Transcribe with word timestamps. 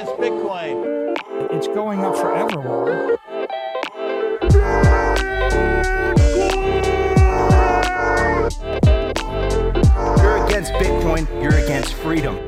against 0.00 0.20
Bitcoin. 0.20 1.14
It's 1.52 1.66
going 1.68 2.00
up 2.00 2.16
forever, 2.16 2.60
Warren. 2.60 3.16
You're 10.18 10.46
against 10.46 10.72
Bitcoin, 10.74 11.42
you're 11.42 11.54
against 11.54 11.92
freedom. 11.94 12.38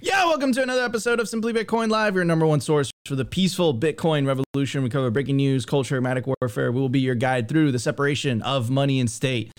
Yeah, 0.00 0.24
welcome 0.26 0.52
to 0.52 0.62
another 0.62 0.84
episode 0.84 1.20
of 1.20 1.28
Simply 1.28 1.52
Bitcoin 1.52 1.90
Live, 1.90 2.14
your 2.14 2.24
number 2.24 2.46
one 2.46 2.60
source 2.60 2.90
for 3.04 3.16
the 3.16 3.24
peaceful 3.26 3.74
Bitcoin 3.74 4.26
revolution. 4.26 4.82
We 4.82 4.88
cover 4.88 5.10
breaking 5.10 5.36
news, 5.36 5.66
culture, 5.66 6.00
memetic 6.00 6.32
warfare. 6.40 6.72
We 6.72 6.80
will 6.80 6.88
be 6.88 7.00
your 7.00 7.14
guide 7.14 7.48
through 7.48 7.72
the 7.72 7.78
separation 7.78 8.40
of 8.40 8.70
money 8.70 9.00
and 9.00 9.10
state. 9.10 9.52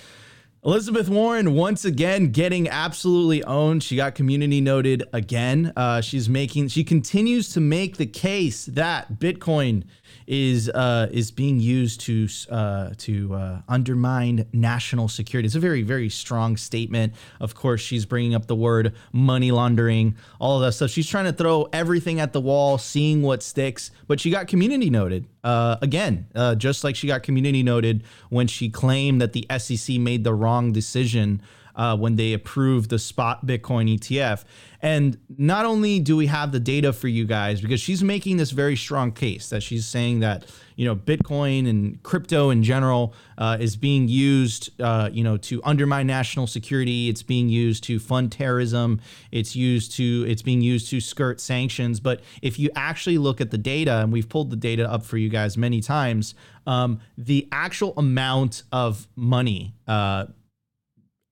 Elizabeth 0.66 1.08
Warren 1.08 1.56
once 1.56 1.86
again 1.86 2.34
getting 2.34 2.68
absolutely 2.68 3.42
owned. 3.46 3.82
She 3.82 3.96
got 3.96 4.14
community 4.14 4.60
noted 4.60 5.04
again. 5.14 5.72
Uh, 5.74 6.02
she's 6.02 6.28
making, 6.28 6.68
she 6.68 6.84
continues 6.84 7.54
to 7.54 7.62
make 7.62 7.96
the 7.96 8.06
case 8.06 8.66
that 8.66 9.20
Bitcoin 9.20 9.86
is 10.30 10.70
uh, 10.70 11.08
is 11.12 11.32
being 11.32 11.60
used 11.60 12.02
to 12.02 12.28
uh, 12.52 12.92
to 13.00 13.34
uh, 13.34 13.62
undermine 13.68 14.46
national 14.54 15.08
security. 15.08 15.48
It's 15.48 15.56
a 15.56 15.60
very 15.60 15.82
very 15.82 16.08
strong 16.08 16.56
statement. 16.56 17.16
Of 17.40 17.56
course, 17.56 17.82
she's 17.82 18.06
bringing 18.06 18.36
up 18.36 18.46
the 18.46 18.56
word 18.56 18.94
money 19.12 19.52
laundering, 19.52 20.16
all 20.40 20.58
of 20.58 20.62
that 20.62 20.74
stuff. 20.74 20.92
She's 20.92 21.10
trying 21.10 21.26
to 21.26 21.34
throw 21.34 21.68
everything 21.74 22.20
at 22.20 22.32
the 22.32 22.42
wall, 22.42 22.78
seeing 22.78 23.24
what 23.24 23.42
sticks. 23.42 23.90
But 24.08 24.20
she 24.20 24.30
got 24.30 24.48
community 24.48 24.92
noted 24.92 25.26
uh, 25.44 25.78
again, 25.82 26.28
uh, 26.36 26.56
just 26.56 26.84
like 26.84 26.96
she 26.96 27.08
got 27.08 27.24
community 27.24 27.64
noted 27.64 28.04
when 28.30 28.48
she 28.48 28.70
claimed 28.70 29.22
that 29.22 29.34
the 29.34 29.46
SEC 29.58 29.98
made 29.98 30.24
the 30.24 30.34
wrong 30.34 30.72
decision 30.72 31.42
uh, 31.80 31.96
when 31.96 32.18
they 32.18 32.34
approved 32.34 32.90
the 32.90 33.00
spot 33.00 33.46
Bitcoin 33.46 33.98
ETF. 33.98 34.44
And 34.82 35.18
not 35.38 35.66
only 35.66 36.00
do 36.00 36.18
we 36.18 36.28
have 36.28 36.52
the 36.52 36.60
data 36.60 36.92
for 36.92 37.08
you 37.08 37.26
guys, 37.26 37.62
because 37.62 37.80
she's 37.80 38.04
making 38.04 38.36
this 38.36 38.52
very 38.52 38.76
strong 38.76 39.14
case 39.14 39.50
that 39.50 39.64
she's 39.64 39.86
saying 39.86 40.20
that 40.20 40.46
you 40.76 40.86
know 40.86 40.96
Bitcoin 40.96 41.70
and 41.70 42.02
crypto 42.04 42.50
in 42.50 42.64
general 42.64 43.14
uh, 43.38 43.58
is 43.60 43.78
being 43.78 44.10
used, 44.10 44.70
uh, 44.82 45.10
you 45.12 45.24
know, 45.24 45.38
to 45.38 45.62
undermine 45.64 46.08
national 46.08 46.48
security. 46.48 47.08
It's 47.08 47.24
being 47.24 47.48
used 47.48 47.84
to 47.86 47.98
fund 47.98 48.32
terrorism. 48.32 49.00
It's 49.32 49.56
used 49.56 49.94
to 49.94 50.26
it's 50.28 50.42
being 50.42 50.62
used 50.62 50.90
to 50.90 51.00
skirt 51.00 51.40
sanctions. 51.40 52.02
But 52.02 52.22
if 52.42 52.60
you 52.60 52.70
actually 52.76 53.18
look 53.18 53.40
at 53.40 53.52
the 53.52 53.58
data, 53.58 54.00
and 54.00 54.12
we've 54.12 54.28
pulled 54.28 54.50
the 54.50 54.58
data 54.58 54.90
up 54.90 55.04
for 55.04 55.18
you 55.18 55.30
guys 55.30 55.58
many 55.58 55.80
times, 55.80 56.36
um, 56.68 57.00
the 57.18 57.48
actual 57.54 57.94
amount 57.98 58.64
of 58.72 59.08
money 59.16 59.76
uh, 59.88 60.28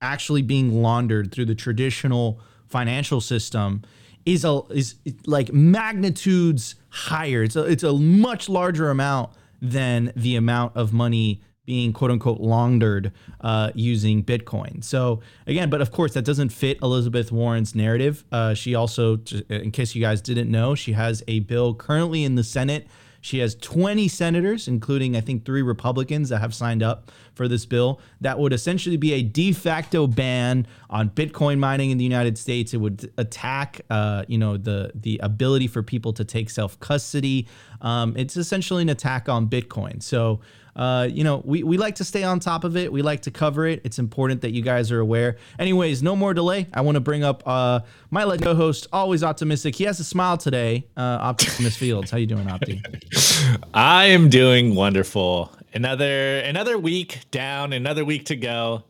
actually 0.00 0.42
being 0.42 0.82
laundered 0.82 1.32
through 1.32 1.46
the 1.46 1.54
traditional 1.54 2.40
financial 2.66 3.20
system 3.20 3.82
is 4.24 4.44
a 4.44 4.60
is 4.70 4.96
like 5.26 5.52
magnitudes 5.52 6.74
higher. 6.90 7.42
It's 7.42 7.56
a 7.56 7.64
it's 7.64 7.82
a 7.82 7.92
much 7.92 8.48
larger 8.48 8.90
amount 8.90 9.30
than 9.60 10.12
the 10.14 10.36
amount 10.36 10.76
of 10.76 10.92
money 10.92 11.40
being 11.64 11.92
quote 11.92 12.10
unquote 12.10 12.40
laundered 12.40 13.12
uh, 13.40 13.70
using 13.74 14.22
Bitcoin. 14.22 14.82
So 14.82 15.20
again, 15.46 15.68
but 15.68 15.80
of 15.80 15.92
course 15.92 16.14
that 16.14 16.24
doesn't 16.24 16.50
fit 16.50 16.78
Elizabeth 16.82 17.30
Warren's 17.30 17.74
narrative. 17.74 18.24
Uh, 18.32 18.54
she 18.54 18.74
also, 18.74 19.18
in 19.50 19.70
case 19.70 19.94
you 19.94 20.00
guys 20.00 20.20
didn't 20.20 20.50
know, 20.50 20.74
she 20.74 20.92
has 20.92 21.22
a 21.28 21.40
bill 21.40 21.74
currently 21.74 22.24
in 22.24 22.36
the 22.36 22.44
Senate 22.44 22.86
she 23.20 23.38
has 23.40 23.54
20 23.56 24.08
senators, 24.08 24.68
including, 24.68 25.16
I 25.16 25.20
think, 25.20 25.44
three 25.44 25.62
Republicans 25.62 26.28
that 26.28 26.38
have 26.38 26.54
signed 26.54 26.82
up 26.82 27.10
for 27.34 27.48
this 27.48 27.66
bill 27.66 28.00
that 28.20 28.38
would 28.38 28.52
essentially 28.52 28.96
be 28.96 29.12
a 29.12 29.22
de 29.22 29.52
facto 29.52 30.06
ban 30.06 30.66
on 30.90 31.10
Bitcoin 31.10 31.58
mining 31.58 31.90
in 31.90 31.98
the 31.98 32.04
United 32.04 32.38
States. 32.38 32.74
It 32.74 32.78
would 32.78 33.10
attack, 33.18 33.80
uh, 33.90 34.24
you 34.28 34.38
know, 34.38 34.56
the 34.56 34.92
the 34.94 35.18
ability 35.22 35.66
for 35.66 35.82
people 35.82 36.12
to 36.14 36.24
take 36.24 36.50
self 36.50 36.78
custody. 36.80 37.48
Um, 37.80 38.14
it's 38.16 38.36
essentially 38.36 38.82
an 38.82 38.88
attack 38.88 39.28
on 39.28 39.48
Bitcoin. 39.48 40.02
So 40.02 40.40
uh, 40.78 41.08
you 41.10 41.24
know, 41.24 41.42
we, 41.44 41.64
we 41.64 41.76
like 41.76 41.96
to 41.96 42.04
stay 42.04 42.22
on 42.22 42.38
top 42.38 42.62
of 42.62 42.76
it. 42.76 42.92
We 42.92 43.02
like 43.02 43.22
to 43.22 43.32
cover 43.32 43.66
it. 43.66 43.80
It's 43.84 43.98
important 43.98 44.42
that 44.42 44.52
you 44.52 44.62
guys 44.62 44.92
are 44.92 45.00
aware. 45.00 45.36
Anyways, 45.58 46.02
no 46.04 46.14
more 46.14 46.32
delay. 46.32 46.68
I 46.72 46.82
want 46.82 46.94
to 46.94 47.00
bring 47.00 47.24
up 47.24 47.42
uh, 47.44 47.80
my 48.10 48.36
co 48.36 48.54
host, 48.54 48.86
always 48.92 49.24
optimistic. 49.24 49.74
He 49.74 49.84
has 49.84 49.98
a 49.98 50.04
smile 50.04 50.36
today. 50.38 50.86
Uh, 50.96 51.18
Optimus 51.20 51.76
Fields, 51.76 52.12
how 52.12 52.16
you 52.16 52.26
doing, 52.26 52.46
Opti? 52.46 52.80
I 53.74 54.06
am 54.06 54.28
doing 54.28 54.76
wonderful. 54.76 55.50
Another 55.74 56.38
another 56.38 56.78
week 56.78 57.20
down, 57.30 57.72
another 57.72 58.04
week 58.04 58.26
to 58.26 58.36
go. 58.36 58.84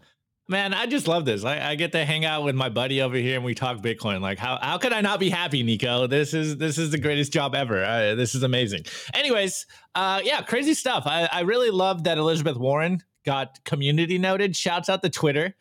Man, 0.50 0.72
I 0.72 0.86
just 0.86 1.06
love 1.06 1.26
this. 1.26 1.44
I, 1.44 1.72
I, 1.72 1.74
get 1.74 1.92
to 1.92 2.06
hang 2.06 2.24
out 2.24 2.42
with 2.42 2.54
my 2.54 2.70
buddy 2.70 3.02
over 3.02 3.16
here 3.16 3.36
and 3.36 3.44
we 3.44 3.54
talk 3.54 3.78
Bitcoin. 3.78 4.22
Like, 4.22 4.38
how 4.38 4.58
how 4.62 4.78
could 4.78 4.94
I 4.94 5.02
not 5.02 5.20
be 5.20 5.28
happy, 5.28 5.62
Nico? 5.62 6.06
This 6.06 6.32
is 6.32 6.56
this 6.56 6.78
is 6.78 6.90
the 6.90 6.98
greatest 6.98 7.34
job 7.34 7.54
ever. 7.54 7.84
Uh, 7.84 8.14
this 8.14 8.34
is 8.34 8.42
amazing. 8.42 8.84
Anyways, 9.12 9.66
uh, 9.94 10.22
yeah, 10.24 10.40
crazy 10.40 10.72
stuff. 10.72 11.02
I, 11.04 11.28
I 11.30 11.40
really 11.40 11.70
love 11.70 12.04
that 12.04 12.16
Elizabeth 12.16 12.56
Warren 12.56 13.02
got 13.26 13.62
community 13.64 14.16
noted. 14.16 14.56
Shouts 14.56 14.88
out 14.88 15.02
to 15.02 15.10
Twitter. 15.10 15.54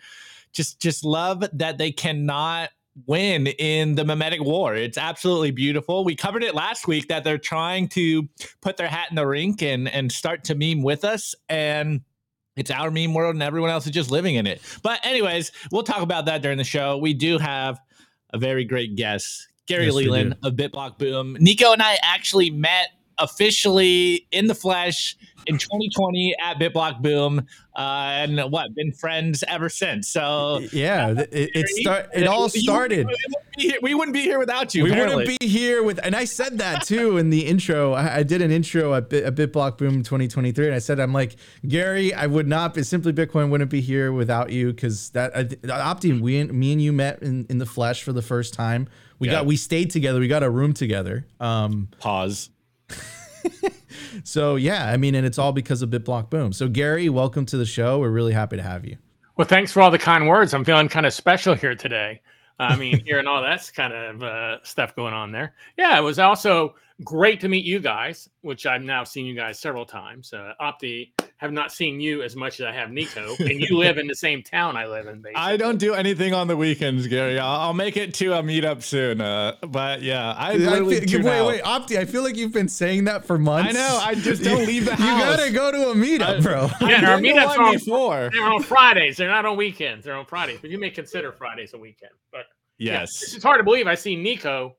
Just 0.54 0.80
just 0.80 1.04
love 1.04 1.44
that 1.52 1.78
they 1.78 1.92
cannot 1.92 2.70
win 3.06 3.48
in 3.48 3.96
the 3.96 4.06
mimetic 4.06 4.42
war. 4.42 4.74
It's 4.74 4.98
absolutely 4.98 5.52
beautiful. 5.52 6.06
We 6.06 6.16
covered 6.16 6.44
it 6.44 6.56
last 6.56 6.88
week 6.88 7.10
that 7.10 7.26
they're 7.26 7.38
trying 7.38 7.90
to 7.90 8.30
put 8.62 8.78
their 8.78 8.88
hat 8.88 9.08
in 9.10 9.18
the 9.18 9.28
rink 9.28 9.62
and 9.62 9.90
and 9.90 10.10
start 10.10 10.46
to 10.46 10.56
meme 10.56 10.82
with 10.82 11.04
us 11.04 11.36
and 11.50 12.02
it's 12.58 12.72
our 12.72 12.92
meme 12.92 13.14
world 13.14 13.36
and 13.36 13.44
everyone 13.44 13.70
else 13.70 13.86
is 13.86 13.92
just 13.92 14.12
living 14.12 14.36
in 14.36 14.48
it. 14.48 14.62
But 14.84 15.06
anyways, 15.06 15.52
we'll 15.72 15.84
talk 15.84 16.02
about 16.02 16.26
that 16.26 16.42
during 16.42 16.58
the 16.58 16.64
show. 16.64 16.98
We 16.98 17.14
do 17.14 17.38
have 17.38 17.80
a 18.34 18.38
very 18.38 18.66
great 18.66 18.96
guest, 18.96 19.48
Gary 19.68 19.86
yes, 19.86 19.94
Leland 19.94 20.36
of 20.44 20.54
BitBlock 20.54 20.98
Boom. 20.98 21.38
Nico 21.40 21.72
and 21.72 21.82
I 21.82 21.98
actually 22.02 22.50
met 22.50 22.90
officially 23.20 24.28
in 24.32 24.48
the 24.48 24.56
flesh 24.56 25.16
in 25.48 25.58
2020 25.58 26.36
at 26.44 26.60
BitBlock 26.60 27.02
Boom, 27.02 27.46
uh, 27.76 27.80
and 27.80 28.40
what 28.52 28.74
been 28.76 28.92
friends 28.92 29.44
ever 29.48 29.70
since. 29.70 30.10
So 30.10 30.60
yeah, 30.72 31.10
it, 31.12 31.30
it 31.32 31.70
start 31.70 32.10
it 32.14 32.28
all 32.28 32.50
started. 32.50 33.08
We, 33.58 33.78
we 33.82 33.94
wouldn't 33.96 34.14
be 34.14 34.22
here 34.22 34.40
without 34.40 34.76
you. 34.76 34.84
We 34.84 34.92
apparently. 34.92 35.24
wouldn't 35.24 35.40
be 35.40 35.48
here 35.48 35.84
with, 35.84 36.00
and 36.04 36.16
I 36.16 36.26
said 36.26 36.58
that 36.60 36.84
too 36.84 37.18
in 37.18 37.30
the 37.30 37.46
intro. 37.46 37.94
I, 37.94 38.18
I 38.18 38.24
did 38.24 38.42
an 38.42 38.52
intro 38.52 38.94
at, 38.94 39.10
Bit, 39.10 39.24
at 39.24 39.36
BitBlock 39.36 39.78
Boom 39.78 40.04
2023, 40.04 40.68
and 40.68 40.76
I 40.76 40.80
said 40.80 41.00
I'm 41.00 41.14
like 41.14 41.38
Gary, 41.68 42.14
I 42.14 42.28
would 42.28 42.48
not, 42.48 42.74
be 42.74 42.84
simply 42.84 43.14
Bitcoin 43.14 43.50
wouldn't 43.50 43.72
be 43.72 43.82
here 43.82 44.12
without 44.12 44.52
you 44.52 44.74
because 44.74 45.10
that 45.12 45.36
uh, 45.36 45.44
Opti, 45.68 46.20
we 46.20 46.44
me 46.44 46.74
and 46.74 46.82
you 46.82 46.94
met 46.94 47.22
in, 47.24 47.46
in 47.50 47.58
the 47.58 47.66
flesh 47.66 48.04
for 48.04 48.14
the 48.14 48.22
first 48.22 48.54
time. 48.54 48.88
We 49.20 49.30
got 49.30 49.46
we 49.46 49.56
stayed 49.56 49.90
together. 49.90 50.20
We 50.20 50.28
got 50.28 50.44
a 50.44 50.50
room 50.50 50.74
together. 50.74 51.26
Um, 51.40 51.88
Pause. 52.00 52.52
so 54.24 54.56
yeah, 54.56 54.90
I 54.90 54.98
mean, 54.98 55.16
and 55.16 55.26
it's 55.26 55.38
all 55.38 55.52
because 55.52 55.82
of 55.82 55.90
BitBlock 55.90 56.30
Boom. 56.30 56.54
So 56.54 56.68
Gary, 56.68 57.10
welcome 57.10 57.46
to 57.48 57.58
the 57.58 57.66
show. 57.66 58.00
We're 58.00 58.10
really 58.10 58.34
happy 58.34 58.58
to 58.58 58.64
have 58.64 58.86
you. 58.86 58.98
Well, 59.36 59.48
thanks 59.48 59.72
for 59.72 59.82
all 59.82 59.92
the 59.92 60.00
kind 60.00 60.28
words. 60.28 60.54
I'm 60.54 60.66
feeling 60.66 60.90
kind 60.90 61.06
of 61.06 61.14
special 61.14 61.54
here 61.54 61.76
today. 61.76 62.22
I 62.60 62.76
mean, 62.76 63.00
hearing 63.06 63.28
all 63.28 63.42
that's 63.42 63.70
kind 63.70 63.94
of 63.94 64.24
uh, 64.24 64.64
stuff 64.64 64.96
going 64.96 65.14
on 65.14 65.32
there. 65.32 65.54
Yeah, 65.78 65.98
it 65.98 66.02
was 66.02 66.20
also 66.20 66.76
great 67.04 67.42
to 67.42 67.48
meet 67.48 67.66
you 67.66 67.80
guys, 67.80 68.30
which 68.42 68.66
I've 68.66 68.84
now 68.84 69.04
seen 69.04 69.26
you 69.26 69.36
guys 69.36 69.60
several 69.60 69.86
times. 69.86 70.34
Uh, 70.34 70.54
Opti, 70.60 71.12
have 71.38 71.52
not 71.52 71.72
seen 71.72 72.00
you 72.00 72.24
as 72.24 72.36
much 72.36 72.60
as 72.60 72.66
I 72.66 72.72
have 72.72 72.90
Nico, 72.90 73.36
and 73.40 73.62
you 73.62 73.78
live 73.78 74.00
in 74.00 74.08
the 74.08 74.16
same 74.16 74.42
town 74.42 74.76
I 74.76 74.88
live 74.88 75.06
in. 75.06 75.22
Basically. 75.22 75.36
I 75.36 75.56
don't 75.56 75.78
do 75.78 75.94
anything 75.94 76.34
on 76.34 76.48
the 76.48 76.58
weekends, 76.58 77.06
Gary. 77.08 77.38
I'll, 77.38 77.62
I'll 77.62 77.74
make 77.74 77.96
it 77.96 78.16
to 78.16 78.34
a 78.34 78.42
meetup 78.42 78.82
soon. 78.82 79.22
Uh, 79.22 79.56
but 79.68 80.02
yeah, 80.02 80.34
I 80.34 80.56
literally 80.56 80.98
I 80.98 81.06
feel, 81.06 81.24
wait, 81.24 81.40
out. 81.40 81.48
wait, 81.48 81.64
Opti. 81.64 81.98
I 82.00 82.06
feel 82.06 82.24
like 82.24 82.36
you've 82.36 82.54
been 82.54 82.70
saying 82.70 83.04
that 83.04 83.26
for 83.26 83.38
months. 83.38 83.70
I 83.70 83.72
know. 83.74 84.00
I 84.02 84.16
just 84.16 84.44
don't 84.44 84.66
leave 84.66 84.86
the 84.86 84.96
house. 84.96 85.08
You 85.08 85.24
gotta 85.24 85.52
go 85.52 85.72
to 85.72 85.90
a 85.92 85.96
meetup, 85.96 86.44
bro. 86.44 86.70
yeah, 86.88 87.12
our 87.12 87.18
meetups 87.18 87.58
are 87.58 87.64
on, 87.64 87.74
before. 87.74 88.30
they're 88.34 88.44
on 88.44 88.62
Fridays. 88.62 89.18
They're 89.18 89.30
not 89.30 89.46
on 89.46 89.56
weekends. 89.56 90.04
They're 90.06 90.16
on 90.16 90.26
Fridays, 90.26 90.60
but 90.60 90.70
you 90.70 90.78
may 90.78 90.90
consider 90.90 91.32
Fridays 91.32 91.74
a 91.74 91.78
weekend. 91.78 92.12
But 92.32 92.42
yes, 92.78 93.24
yeah, 93.30 93.36
it's 93.36 93.44
hard 93.44 93.60
to 93.60 93.64
believe 93.64 93.88
I 93.88 93.96
see 93.96 94.16
Nico 94.16 94.76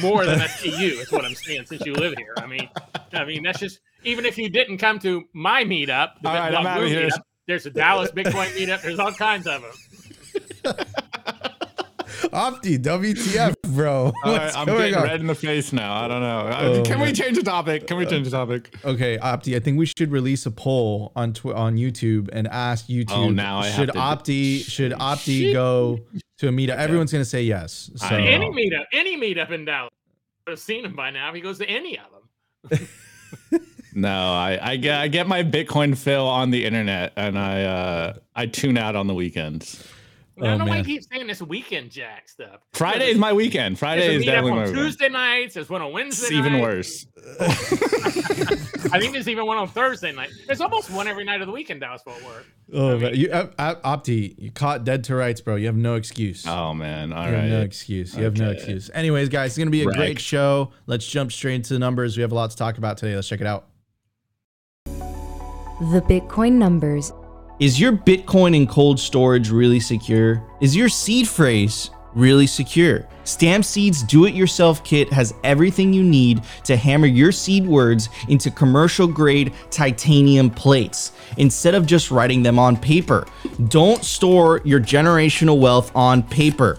more 0.00 0.24
than 0.24 0.40
I 0.40 0.46
see 0.46 0.70
you. 0.70 1.00
Is 1.00 1.10
what 1.12 1.24
I'm 1.24 1.34
saying 1.34 1.66
since 1.66 1.84
you 1.84 1.94
live 1.94 2.14
here. 2.16 2.34
I 2.36 2.46
mean, 2.46 2.68
I 3.12 3.24
mean 3.24 3.42
that's 3.42 3.58
just 3.58 3.80
even 4.04 4.24
if 4.24 4.38
you 4.38 4.48
didn't 4.48 4.78
come 4.78 4.98
to 5.00 5.24
my 5.32 5.64
meetup, 5.64 6.20
the 6.22 6.28
all 6.28 6.34
right, 6.34 6.54
I'm 6.54 6.66
out 6.66 6.82
of 6.82 6.88
here. 6.88 7.08
Meetup, 7.08 7.22
there's 7.46 7.66
a 7.66 7.70
Dallas 7.70 8.10
Bitcoin 8.12 8.48
meetup. 8.56 8.82
There's 8.82 8.98
all 8.98 9.12
kinds 9.12 9.46
of 9.46 9.62
them. 9.62 10.74
Opti, 12.32 12.78
WTF, 12.78 13.54
bro? 13.74 14.12
All 14.24 14.36
right, 14.36 14.56
I'm 14.56 14.66
getting 14.66 14.94
on? 14.94 15.02
red 15.02 15.20
in 15.20 15.26
the 15.26 15.34
face 15.34 15.72
now. 15.72 16.04
I 16.04 16.08
don't 16.08 16.20
know. 16.20 16.50
Oh, 16.52 16.82
Can 16.82 16.98
man. 16.98 17.08
we 17.08 17.12
change 17.12 17.36
the 17.36 17.42
topic? 17.42 17.86
Can 17.86 17.96
we 17.96 18.06
change 18.06 18.26
the 18.26 18.30
topic? 18.30 18.74
Okay, 18.84 19.18
Opti, 19.18 19.56
I 19.56 19.60
think 19.60 19.78
we 19.78 19.86
should 19.86 20.12
release 20.12 20.46
a 20.46 20.50
poll 20.50 21.12
on 21.16 21.32
tw- 21.32 21.46
on 21.46 21.76
YouTube 21.76 22.28
and 22.32 22.46
ask 22.48 22.86
oh, 22.88 22.92
YouTube. 22.92 23.10
Oh, 23.10 23.30
now 23.30 23.58
I 23.58 23.70
should 23.70 23.88
Opti 23.90 24.62
should 24.62 24.92
Opti 24.92 25.52
go 25.52 26.00
to 26.40 26.48
a 26.48 26.50
meetup? 26.50 26.76
Everyone's 26.76 27.12
gonna 27.12 27.24
say 27.24 27.42
yes. 27.42 27.90
So. 27.96 28.16
Any 28.16 28.46
meetup, 28.50 28.84
any 28.92 29.16
meetup 29.16 29.50
in 29.50 29.64
Dallas. 29.64 29.90
I've 30.46 30.58
seen 30.58 30.84
him 30.84 30.96
by 30.96 31.10
now. 31.10 31.32
He 31.32 31.40
goes 31.40 31.58
to 31.58 31.66
any 31.68 31.98
of 31.98 32.06
them. 32.70 32.88
No, 33.92 34.08
I, 34.08 34.58
I 34.62 34.76
get 34.76 35.00
I 35.00 35.08
get 35.08 35.26
my 35.26 35.42
Bitcoin 35.42 35.98
fill 35.98 36.26
on 36.26 36.50
the 36.50 36.64
internet, 36.64 37.12
and 37.16 37.38
I 37.38 37.64
uh, 37.64 38.14
I 38.36 38.46
tune 38.46 38.78
out 38.78 38.94
on 38.94 39.08
the 39.08 39.14
weekends. 39.14 39.84
I 40.42 40.46
don't 40.46 40.54
Oh, 40.54 40.56
know 40.58 40.64
why 40.64 40.76
man. 40.76 40.78
you 40.78 40.84
keep 41.00 41.02
saying 41.12 41.26
this 41.26 41.42
weekend 41.42 41.90
jack 41.90 42.28
stuff. 42.28 42.60
Friday 42.72 43.10
is 43.10 43.18
my 43.18 43.32
weekend. 43.32 43.78
Friday 43.78 44.16
is 44.16 44.22
meetup 44.22 44.26
definitely 44.26 44.50
on 44.52 44.56
my 44.56 44.64
weekend. 44.64 44.78
Tuesday 44.86 45.08
nights. 45.08 45.54
There's 45.54 45.68
one 45.68 45.82
on 45.82 45.92
Wednesday. 45.92 46.26
It's 46.26 46.32
even 46.32 46.52
night. 46.54 46.62
worse. 46.62 47.06
I 48.92 48.98
think 48.98 49.12
there's 49.12 49.28
even 49.28 49.46
one 49.46 49.58
on 49.58 49.68
Thursday 49.68 50.12
night. 50.12 50.30
There's 50.46 50.60
almost 50.60 50.90
one 50.90 51.06
every 51.06 51.24
night 51.24 51.40
of 51.40 51.46
the 51.46 51.52
week 51.52 51.70
in 51.70 51.78
Dallas 51.78 52.02
Fort 52.02 52.22
Worth. 52.24 52.46
Oh, 52.72 52.98
man. 52.98 53.14
you, 53.14 53.30
uh, 53.30 53.48
uh, 53.58 53.74
Opti, 53.96 54.34
you 54.38 54.50
caught 54.50 54.84
dead 54.84 55.04
to 55.04 55.14
rights, 55.14 55.40
bro. 55.40 55.56
You 55.56 55.66
have 55.66 55.76
no 55.76 55.94
excuse. 55.96 56.46
Oh 56.46 56.72
man. 56.74 57.12
All 57.12 57.26
You 57.28 57.34
have 57.34 57.44
no 57.50 57.60
excuse. 57.60 58.16
You 58.16 58.24
have 58.24 58.36
no 58.36 58.50
excuse. 58.50 58.90
Anyways, 58.94 59.28
guys, 59.28 59.50
it's 59.50 59.58
going 59.58 59.68
to 59.68 59.72
be 59.72 59.82
a 59.82 59.86
great 59.86 60.18
show. 60.18 60.72
Let's 60.86 61.06
jump 61.06 61.32
straight 61.32 61.56
into 61.56 61.72
the 61.74 61.78
numbers. 61.78 62.16
We 62.16 62.22
have 62.22 62.32
a 62.32 62.34
lot 62.34 62.50
to 62.50 62.56
talk 62.56 62.78
about 62.78 62.96
today. 62.96 63.14
Let's 63.14 63.28
check 63.28 63.40
it 63.40 63.46
out. 63.46 63.66
The 64.86 66.02
Bitcoin 66.08 66.52
numbers. 66.52 67.12
Is 67.60 67.78
your 67.78 67.92
Bitcoin 67.92 68.56
in 68.56 68.66
cold 68.66 68.98
storage 68.98 69.50
really 69.50 69.80
secure? 69.80 70.42
Is 70.62 70.74
your 70.74 70.88
seed 70.88 71.28
phrase 71.28 71.90
really 72.14 72.46
secure? 72.46 73.06
Stamp 73.24 73.66
Seed's 73.66 74.02
do 74.02 74.24
it 74.24 74.32
yourself 74.32 74.82
kit 74.82 75.12
has 75.12 75.34
everything 75.44 75.92
you 75.92 76.02
need 76.02 76.40
to 76.64 76.74
hammer 76.74 77.06
your 77.06 77.32
seed 77.32 77.66
words 77.66 78.08
into 78.30 78.50
commercial 78.50 79.06
grade 79.06 79.52
titanium 79.70 80.48
plates 80.48 81.12
instead 81.36 81.74
of 81.74 81.84
just 81.84 82.10
writing 82.10 82.42
them 82.42 82.58
on 82.58 82.78
paper. 82.78 83.26
Don't 83.68 84.02
store 84.02 84.62
your 84.64 84.80
generational 84.80 85.60
wealth 85.60 85.94
on 85.94 86.22
paper. 86.22 86.78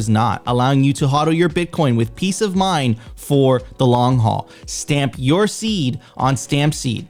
not, 0.09 0.41
allowing 0.45 0.83
you 0.83 0.93
to 0.93 1.07
hodl 1.07 1.35
your 1.35 1.49
Bitcoin 1.49 1.97
with 1.97 2.15
peace 2.15 2.41
of 2.41 2.55
mind 2.55 2.97
for 3.15 3.61
the 3.77 3.85
long 3.85 4.19
haul. 4.19 4.49
Stamp 4.65 5.15
your 5.17 5.47
seed 5.47 5.99
on 6.17 6.37
Stamp 6.37 6.73
Seed. 6.73 7.07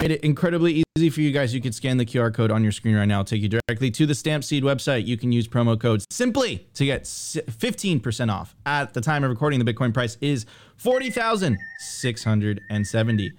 Made 0.00 0.10
it 0.10 0.22
incredibly 0.22 0.82
easy 0.96 1.08
for 1.08 1.20
you 1.20 1.30
guys. 1.30 1.54
You 1.54 1.60
can 1.60 1.70
scan 1.72 1.98
the 1.98 2.04
QR 2.04 2.34
code 2.34 2.50
on 2.50 2.64
your 2.64 2.72
screen 2.72 2.96
right 2.96 3.06
now. 3.06 3.20
It'll 3.20 3.26
take 3.26 3.42
you 3.42 3.48
directly 3.48 3.92
to 3.92 4.06
the 4.06 4.14
Stamp 4.14 4.42
Seed 4.42 4.64
website. 4.64 5.06
You 5.06 5.16
can 5.16 5.30
use 5.30 5.46
promo 5.46 5.80
code 5.80 6.02
simply 6.10 6.66
to 6.74 6.84
get 6.84 7.04
15% 7.04 8.32
off. 8.32 8.56
At 8.66 8.92
the 8.92 9.00
time 9.00 9.22
of 9.22 9.30
recording, 9.30 9.64
the 9.64 9.72
Bitcoin 9.72 9.94
price 9.94 10.18
is 10.20 10.46
40,670. 10.78 13.32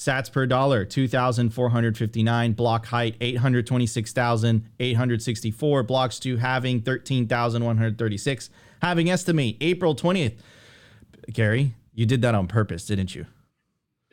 Sats 0.00 0.32
per 0.32 0.46
dollar, 0.46 0.86
2,459. 0.86 2.52
Block 2.54 2.86
height, 2.86 3.16
826,864. 3.20 5.82
Blocks 5.82 6.18
to 6.20 6.38
halving, 6.38 6.80
13,136. 6.80 8.48
Halving 8.80 9.10
estimate, 9.10 9.58
April 9.60 9.94
20th. 9.94 10.38
Gary, 11.30 11.74
you 11.92 12.06
did 12.06 12.22
that 12.22 12.34
on 12.34 12.46
purpose, 12.46 12.86
didn't 12.86 13.14
you? 13.14 13.26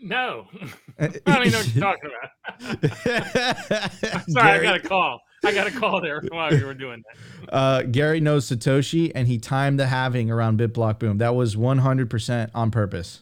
No, 0.02 0.48
I 1.00 1.08
don't 1.08 1.48
even 1.48 1.52
know 1.54 1.60
what 1.60 1.74
you're 1.74 1.82
talking 1.82 2.10
about. 2.60 4.24
Sorry, 4.30 4.60
I 4.60 4.62
got 4.62 4.76
a 4.76 4.82
call. 4.82 5.22
I 5.46 5.54
got 5.54 5.68
a 5.68 5.72
call 5.72 6.02
there 6.02 6.22
while 6.30 6.54
you 6.54 6.66
were 6.66 6.74
doing 6.74 7.02
that. 7.08 7.16
uh, 7.54 7.84
Gary 7.84 8.20
knows 8.20 8.50
Satoshi, 8.50 9.10
and 9.16 9.30
he 9.30 9.38
timed 9.38 9.80
the 9.80 9.88
halving 9.88 10.30
around 10.30 10.60
BitBlock 10.60 11.00
Boom. 11.00 11.20
That 11.20 11.34
was 11.34 11.56
100% 11.56 12.50
on 12.54 12.72
purpose. 12.72 13.22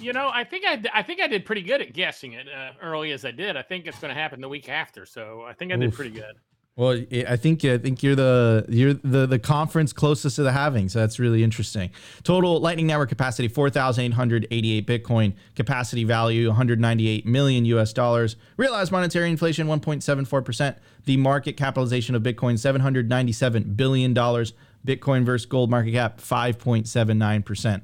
You 0.00 0.12
know, 0.12 0.30
I 0.32 0.44
think 0.44 0.64
I, 0.66 0.82
I 0.94 1.02
think 1.02 1.20
I 1.20 1.26
did 1.26 1.44
pretty 1.44 1.62
good 1.62 1.80
at 1.80 1.92
guessing 1.92 2.32
it 2.32 2.46
uh, 2.48 2.70
early 2.82 3.12
as 3.12 3.24
I 3.24 3.30
did. 3.30 3.56
I 3.56 3.62
think 3.62 3.86
it's 3.86 3.98
going 3.98 4.14
to 4.14 4.20
happen 4.20 4.40
the 4.40 4.48
week 4.48 4.68
after, 4.68 5.04
so 5.06 5.42
I 5.46 5.52
think 5.52 5.72
I 5.72 5.76
did 5.76 5.88
Oof. 5.88 5.94
pretty 5.94 6.10
good. 6.12 6.36
Well, 6.78 6.96
I- 7.10 7.34
think 7.34 7.64
I 7.64 7.76
think 7.76 8.04
you're 8.04 8.14
the 8.14 8.64
you're 8.68 8.94
the 8.94 9.26
the 9.26 9.40
conference 9.40 9.92
closest 9.92 10.36
to 10.36 10.44
the 10.44 10.52
halving, 10.52 10.88
so 10.88 11.00
that's 11.00 11.18
really 11.18 11.42
interesting. 11.42 11.90
Total 12.22 12.60
Lightning 12.60 12.86
Network 12.86 13.08
capacity 13.08 13.48
4,888 13.48 14.86
Bitcoin. 14.86 15.34
Capacity 15.56 16.04
value 16.04 16.46
198 16.46 17.26
million 17.26 17.64
US 17.64 17.92
dollars. 17.92 18.36
Realized 18.56 18.92
monetary 18.92 19.28
inflation 19.28 19.66
1.74 19.66 20.44
percent. 20.44 20.78
The 21.04 21.16
market 21.16 21.56
capitalization 21.56 22.14
of 22.14 22.22
Bitcoin 22.22 22.56
797 22.56 23.74
billion 23.74 24.14
dollars. 24.14 24.52
Bitcoin 24.86 25.24
versus 25.24 25.46
gold 25.46 25.70
market 25.70 25.90
cap 25.90 26.20
5.79 26.20 27.44
percent. 27.44 27.82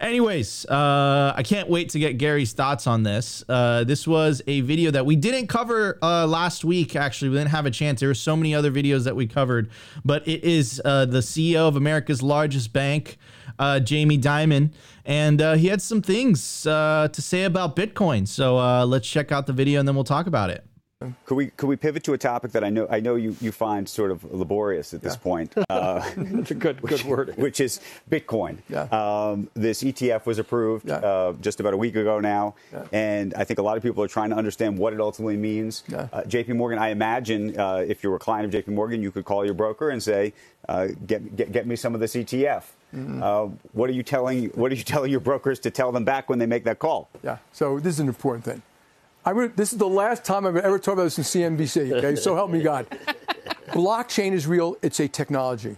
Anyways, 0.00 0.64
uh, 0.64 1.34
I 1.36 1.42
can't 1.42 1.68
wait 1.68 1.90
to 1.90 1.98
get 1.98 2.16
Gary's 2.16 2.54
thoughts 2.54 2.86
on 2.86 3.02
this. 3.02 3.44
Uh, 3.46 3.84
this 3.84 4.08
was 4.08 4.40
a 4.46 4.62
video 4.62 4.90
that 4.92 5.04
we 5.04 5.14
didn't 5.14 5.48
cover 5.48 5.98
uh, 6.00 6.26
last 6.26 6.64
week. 6.64 6.96
Actually, 6.96 7.28
we 7.28 7.36
didn't 7.36 7.50
have 7.50 7.66
a 7.66 7.70
chance. 7.70 8.00
There 8.00 8.08
were 8.08 8.14
so 8.14 8.34
many 8.34 8.54
other 8.54 8.70
videos 8.70 9.04
that 9.04 9.14
we 9.14 9.26
covered, 9.26 9.70
but 10.02 10.26
it 10.26 10.42
is 10.42 10.80
uh, 10.86 11.04
the 11.04 11.18
CEO 11.18 11.68
of 11.68 11.76
America's 11.76 12.22
largest 12.22 12.72
bank, 12.72 13.18
uh, 13.58 13.78
Jamie 13.78 14.16
Dimon, 14.16 14.72
and 15.04 15.42
uh, 15.42 15.54
he 15.56 15.66
had 15.66 15.82
some 15.82 16.00
things 16.00 16.62
to 16.62 17.10
say 17.12 17.44
about 17.44 17.76
Bitcoin. 17.76 18.26
So 18.26 18.56
let's 18.86 19.06
check 19.06 19.30
out 19.30 19.46
the 19.46 19.52
video 19.52 19.80
and 19.80 19.86
then 19.86 19.94
we'll 19.94 20.04
talk 20.04 20.26
about 20.26 20.48
it. 20.48 20.64
Could 21.24 21.34
we 21.36 21.46
could 21.46 21.66
we 21.66 21.76
pivot 21.76 22.04
to 22.04 22.12
a 22.12 22.18
topic 22.18 22.52
that 22.52 22.62
I 22.62 22.68
know 22.68 22.86
I 22.90 23.00
know 23.00 23.14
you, 23.14 23.34
you 23.40 23.52
find 23.52 23.88
sort 23.88 24.10
of 24.10 24.22
laborious 24.30 24.92
at 24.92 25.00
this 25.00 25.16
point, 25.16 25.54
uh, 25.70 26.04
That's 26.14 26.50
a 26.50 26.54
good 26.54 26.82
good 26.82 27.02
word. 27.04 27.34
which 27.38 27.58
is 27.58 27.80
Bitcoin. 28.10 28.58
Yeah. 28.68 28.82
Um, 28.92 29.48
this 29.54 29.82
ETF 29.82 30.26
was 30.26 30.38
approved 30.38 30.86
Yeah. 30.86 30.96
uh, 30.96 31.32
just 31.40 31.58
about 31.58 31.72
a 31.72 31.76
week 31.78 31.96
ago 31.96 32.20
now, 32.20 32.54
Yeah. 32.70 32.84
and 32.92 33.32
I 33.32 33.44
think 33.44 33.58
a 33.58 33.62
lot 33.62 33.78
of 33.78 33.82
people 33.82 34.04
are 34.04 34.08
trying 34.08 34.28
to 34.28 34.36
understand 34.36 34.76
what 34.76 34.92
it 34.92 35.00
ultimately 35.00 35.38
means. 35.38 35.84
Yeah. 35.88 36.08
Uh, 36.12 36.22
J.P. 36.24 36.52
Morgan, 36.52 36.78
I 36.78 36.90
imagine 36.90 37.58
uh, 37.58 37.76
if 37.76 38.04
you 38.04 38.10
were 38.10 38.16
a 38.16 38.18
client 38.18 38.44
of 38.44 38.52
J.P. 38.52 38.72
Morgan, 38.72 39.00
you 39.02 39.10
could 39.10 39.24
call 39.24 39.42
your 39.42 39.54
broker 39.54 39.88
and 39.88 40.02
say, 40.02 40.34
uh, 40.68 40.88
"Get 41.06 41.34
get 41.34 41.50
get 41.50 41.66
me 41.66 41.76
some 41.76 41.94
of 41.94 42.00
this 42.00 42.14
ETF." 42.14 42.64
Mm-hmm. 42.94 43.22
Uh, 43.22 43.46
what 43.72 43.88
are 43.88 43.94
you 43.94 44.02
telling 44.02 44.46
What 44.50 44.70
are 44.70 44.74
you 44.74 44.84
telling 44.84 45.10
your 45.10 45.20
brokers 45.20 45.60
to 45.60 45.70
tell 45.70 45.92
them 45.92 46.04
back 46.04 46.28
when 46.28 46.38
they 46.38 46.46
make 46.46 46.64
that 46.64 46.78
call? 46.78 47.08
Yeah. 47.22 47.38
So 47.52 47.80
this 47.80 47.94
is 47.94 48.00
an 48.00 48.08
important 48.08 48.44
thing. 48.44 48.60
I 49.24 49.32
would, 49.32 49.56
this 49.56 49.72
is 49.72 49.78
the 49.78 49.88
last 49.88 50.24
time 50.24 50.46
I've 50.46 50.56
ever 50.56 50.78
talked 50.78 50.94
about 50.94 51.04
this 51.04 51.18
in 51.18 51.24
CNBC. 51.24 51.92
Okay, 51.92 52.16
so 52.16 52.34
help 52.34 52.50
me 52.50 52.62
God. 52.62 52.86
Blockchain 53.68 54.32
is 54.32 54.46
real. 54.46 54.76
It's 54.82 54.98
a 54.98 55.08
technology. 55.08 55.76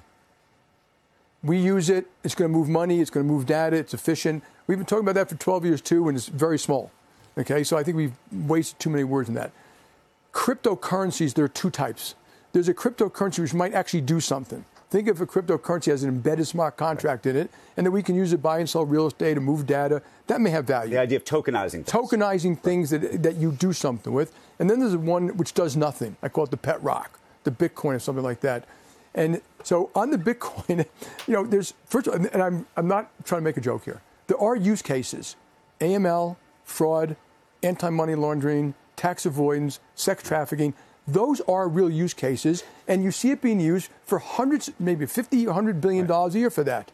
We 1.43 1.59
use 1.59 1.91
it. 1.91 2.07
It's 2.23 2.35
going 2.37 2.51
to 2.51 2.57
move 2.57 2.69
money. 2.69 3.01
It's 3.01 3.11
going 3.11 3.27
to 3.27 3.33
move 3.33 3.47
data. 3.47 3.77
It's 3.77 3.95
efficient. 3.95 4.45
We've 4.67 4.79
been 4.79 4.87
talking 4.87 5.05
about 5.05 5.17
that 5.17 5.29
for 5.29 5.35
12 5.35 5.65
years 5.65 5.81
too, 5.81 6.09
and 6.09 6.17
it's 6.17 6.29
very 6.29 6.59
small. 6.59 6.93
Okay, 7.37 7.65
so 7.65 7.77
I 7.77 7.83
think 7.83 7.97
we've 7.97 8.15
wasted 8.31 8.79
too 8.79 8.91
many 8.91 9.05
words 9.05 9.29
in 9.29 9.35
that. 9.35 9.51
Cryptocurrencies, 10.33 11.35
there 11.35 11.45
are 11.45 11.49
two 11.49 11.71
types. 11.71 12.15
There's 12.53 12.69
a 12.69 12.75
cryptocurrency 12.75 13.41
which 13.41 13.55
might 13.55 13.75
actually 13.75 14.03
do 14.03 14.21
something. 14.21 14.65
Think 14.93 15.09
of 15.09 15.23
a 15.23 15.27
cryptocurrency 15.27 15.89
as 15.89 16.03
an 16.03 16.11
embedded 16.11 16.47
smart 16.47 16.77
contract 16.77 17.25
in 17.25 17.35
it, 17.35 17.51
and 17.79 17.87
that 17.87 17.91
we 17.91 18.03
can 18.03 18.15
use 18.15 18.35
it 18.35 18.43
buy 18.43 18.59
and 18.59 18.69
sell 18.69 18.85
real 18.85 19.07
estate 19.07 19.39
and 19.39 19.47
move 19.47 19.67
data. 19.67 20.03
That 20.27 20.43
may 20.43 20.51
have 20.51 20.67
value 20.67 20.91
The 20.91 21.01
idea 21.01 21.17
of 21.17 21.25
tokenizing. 21.25 21.87
things. 21.87 21.89
tokenizing 21.89 22.61
things 22.61 22.91
that, 22.91 23.23
that 23.23 23.37
you 23.37 23.53
do 23.53 23.73
something 23.73 24.13
with. 24.13 24.35
And 24.59 24.69
then 24.69 24.81
there's 24.81 24.95
one 24.95 25.35
which 25.39 25.55
does 25.55 25.79
nothing. 25.79 26.17
I 26.23 26.29
call 26.29 26.45
it 26.45 26.51
the 26.51 26.59
pet 26.59 26.83
rock, 26.83 27.19
the 27.45 27.51
Bitcoin 27.51 27.95
or 27.95 28.01
something 28.01 28.23
like 28.23 28.41
that. 28.41 28.67
And 29.15 29.41
so 29.63 29.89
on 29.95 30.11
the 30.11 30.19
Bitcoin, 30.31 30.85
you 31.27 31.33
know, 31.33 31.47
there's, 31.47 31.73
first 31.87 32.07
of 32.07 32.13
all, 32.13 32.27
and 32.31 32.43
I'm, 32.43 32.67
I'm 32.77 32.87
not 32.87 33.11
trying 33.25 33.41
to 33.41 33.45
make 33.45 33.57
a 33.57 33.63
joke 33.63 33.87
here. 33.87 34.03
There 34.27 34.39
are 34.39 34.57
use 34.57 34.83
cases 34.83 35.37
AML, 35.81 36.37
fraud, 36.65 37.17
anti 37.63 37.89
money 37.89 38.15
laundering, 38.15 38.75
tax 38.97 39.25
avoidance, 39.25 39.81
sex 39.95 40.23
trafficking. 40.23 40.75
Those 41.07 41.41
are 41.43 41.69
real 41.69 41.91
use 41.91 42.15
cases, 42.15 42.63
and 42.87 43.03
you 43.03 43.11
see 43.11 43.31
it 43.31 43.43
being 43.43 43.61
used 43.61 43.91
for 44.05 44.19
hundreds, 44.21 44.71
maybe 44.79 45.07
50, 45.07 45.47
100 45.47 45.81
billion 45.81 46.07
dollars 46.07 46.35
a 46.35 46.39
year 46.39 46.51
for 46.51 46.63
that. 46.65 46.93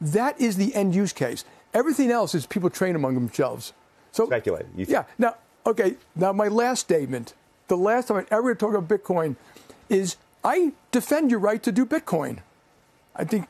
That 0.00 0.40
is 0.40 0.56
the 0.56 0.74
end 0.74 0.94
use 0.94 1.12
case. 1.12 1.44
Everything 1.72 2.10
else 2.10 2.34
is 2.34 2.46
people 2.46 2.68
train 2.68 2.96
among 2.96 3.14
themselves. 3.14 3.72
So 4.12 4.26
Speculate. 4.26 4.66
You 4.76 4.86
yeah. 4.88 5.04
Now, 5.18 5.36
okay. 5.66 5.96
Now, 6.14 6.32
my 6.32 6.48
last 6.48 6.80
statement. 6.80 7.34
The 7.68 7.76
last 7.76 8.08
time 8.08 8.18
I 8.18 8.34
ever 8.34 8.54
talk 8.54 8.74
about 8.74 8.88
Bitcoin 8.88 9.36
is 9.88 10.16
I 10.44 10.72
defend 10.90 11.30
your 11.30 11.40
right 11.40 11.62
to 11.62 11.72
do 11.72 11.86
Bitcoin. 11.86 12.40
I 13.16 13.24
think, 13.24 13.48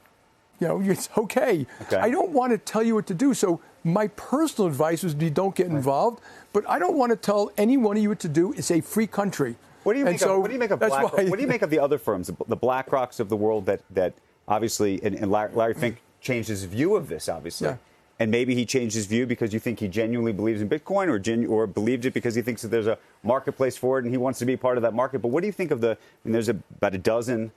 you 0.61 0.69
know, 0.69 0.81
it's 0.85 1.09
okay. 1.19 1.67
Okay. 1.83 1.97
I 1.97 2.11
don't 2.11 2.31
want 2.31 2.53
to 2.53 2.59
tell 2.59 2.83
you 2.83 2.95
what 2.95 3.07
to 3.09 3.15
do. 3.15 3.35
So 3.35 3.61
my 3.83 4.07
personal 4.09 4.69
advice 4.69 5.03
is 5.03 5.15
be 5.15 5.31
don't 5.31 5.55
get 5.55 5.67
involved. 5.67 6.23
But 6.53 6.69
I 6.69 6.79
don't 6.79 6.97
want 6.97 7.11
to 7.11 7.17
tell 7.17 7.51
any 7.59 7.77
one 7.77 7.97
of 7.97 8.03
you 8.03 8.11
what 8.11 8.21
to 8.21 8.29
do. 8.29 8.53
It's 8.53 8.71
a 8.71 8.81
free 8.81 9.09
country. 9.09 9.57
What 9.85 9.93
do 9.93 9.99
you 10.01 10.07
And 10.07 10.15
make 10.15 10.21
so 10.21 10.35
of 10.37 10.41
what 10.41 10.49
do 10.49 10.55
you 10.55 10.59
make 10.59 10.71
of 10.71 10.79
Black, 10.81 10.91
why- 11.13 11.25
What 11.25 11.37
do 11.37 11.43
you 11.43 11.49
make 11.49 11.63
of 11.63 11.71
the 11.71 11.79
other 11.79 11.99
firms, 11.99 12.31
the, 12.49 12.57
Black 12.57 12.91
Rocks 12.93 13.21
of 13.21 13.29
the 13.29 13.37
world 13.37 13.67
that 13.67 13.81
that 13.91 14.15
obviously 14.49 15.01
and, 15.03 15.15
and 15.15 15.31
Larry, 15.31 15.53
Larry 15.55 15.75
Fink 15.75 16.03
changed 16.21 16.49
his 16.49 16.65
view 16.65 16.97
of 16.97 17.09
this 17.09 17.29
obviously. 17.29 17.69
Yeah. 17.69 17.77
And 18.21 18.31
maybe 18.31 18.55
he 18.55 18.65
changed 18.65 18.95
his 18.95 19.07
view 19.07 19.27
because 19.27 19.53
you 19.53 19.59
think 19.59 19.81
he 19.81 19.89
genuinely 19.89 20.33
believes 20.33 20.63
in 20.63 20.69
Bitcoin, 20.69 21.09
or 21.09 21.19
genu- 21.19 21.49
or 21.49 21.67
believed 21.67 22.05
it 22.07 22.15
because 22.15 22.35
he 22.37 22.43
thinks 22.43 22.63
that 22.63 22.69
there's 22.69 22.87
a 22.87 22.97
marketplace 23.25 23.77
for 23.77 23.99
it 23.99 24.05
and 24.05 24.13
he 24.13 24.19
wants 24.19 24.39
to 24.39 24.45
be 24.47 24.57
part 24.57 24.77
of 24.79 24.83
that 24.83 24.95
market. 24.95 25.21
But 25.21 25.29
what 25.29 25.41
do 25.41 25.47
you 25.49 25.53
think 25.53 25.71
of 25.73 25.81
the? 25.81 25.91
I 25.91 25.97
mean, 26.25 26.33
there's 26.33 26.49
a, 26.49 26.57
about 26.77 26.95
a 26.95 26.99
dozen 26.99 27.51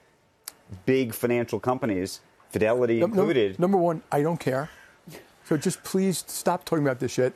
big 0.86 1.14
financial 1.14 1.60
companies, 1.60 2.22
Fidelity 2.50 3.00
num- 3.00 3.12
included. 3.12 3.60
number 3.60 3.78
one, 3.78 4.02
I 4.12 4.22
don't 4.24 4.40
care. 4.40 4.70
So 5.46 5.58
just 5.58 5.84
please 5.84 6.24
stop 6.28 6.66
talking 6.66 6.84
about 6.84 7.00
this 7.00 7.12
shit. 7.12 7.34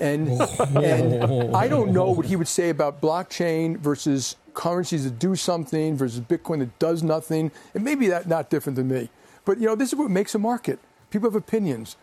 And, 0.00 0.28
and 0.76 1.56
I 1.56 1.68
don't 1.68 1.92
know 1.92 2.10
what 2.10 2.26
he 2.26 2.36
would 2.36 2.48
say 2.48 2.70
about 2.70 3.00
blockchain 3.00 3.78
versus 3.78 4.36
currencies 4.54 5.04
that 5.04 5.18
do 5.18 5.36
something 5.36 5.96
versus 5.96 6.20
Bitcoin 6.20 6.60
that 6.60 6.78
does 6.78 7.02
nothing. 7.02 7.50
And 7.74 7.84
maybe 7.84 8.08
that's 8.08 8.26
not 8.26 8.50
different 8.50 8.76
than 8.76 8.88
me. 8.88 9.08
But 9.44 9.58
you 9.58 9.66
know, 9.66 9.74
this 9.74 9.92
is 9.92 9.98
what 9.98 10.10
makes 10.10 10.34
a 10.34 10.38
market. 10.38 10.78
People 11.10 11.28
have 11.30 11.36
opinions. 11.36 11.96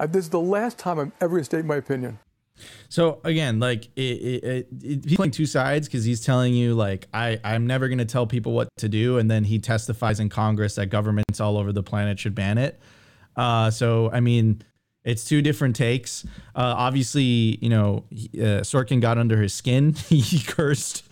I, 0.00 0.06
this 0.06 0.24
is 0.24 0.30
the 0.30 0.40
last 0.40 0.78
time 0.78 0.98
I'm 0.98 1.12
ever 1.20 1.30
going 1.30 1.40
to 1.40 1.44
state 1.44 1.64
my 1.64 1.76
opinion. 1.76 2.18
So 2.88 3.20
again, 3.24 3.60
like 3.60 3.86
it, 3.96 4.00
it, 4.00 4.68
it, 4.82 5.04
he's 5.04 5.16
playing 5.16 5.30
two 5.30 5.46
sides 5.46 5.86
because 5.86 6.04
he's 6.04 6.20
telling 6.20 6.54
you 6.54 6.74
like 6.74 7.06
I 7.14 7.38
I'm 7.44 7.66
never 7.66 7.88
going 7.88 7.98
to 7.98 8.04
tell 8.04 8.26
people 8.26 8.52
what 8.52 8.68
to 8.78 8.88
do, 8.88 9.18
and 9.18 9.30
then 9.30 9.44
he 9.44 9.58
testifies 9.58 10.18
in 10.18 10.28
Congress 10.28 10.74
that 10.74 10.86
governments 10.86 11.40
all 11.40 11.56
over 11.56 11.72
the 11.72 11.84
planet 11.84 12.18
should 12.18 12.34
ban 12.34 12.58
it. 12.58 12.80
Uh, 13.36 13.70
so 13.70 14.10
I 14.12 14.18
mean, 14.20 14.62
it's 15.08 15.24
two 15.24 15.40
different 15.40 15.74
takes. 15.74 16.24
Uh, 16.54 16.74
obviously, 16.76 17.58
you 17.62 17.70
know, 17.70 18.04
uh, 18.12 18.60
Sorkin 18.60 19.00
got 19.00 19.16
under 19.16 19.40
his 19.40 19.54
skin. 19.54 19.92
he 20.08 20.40
cursed 20.40 21.02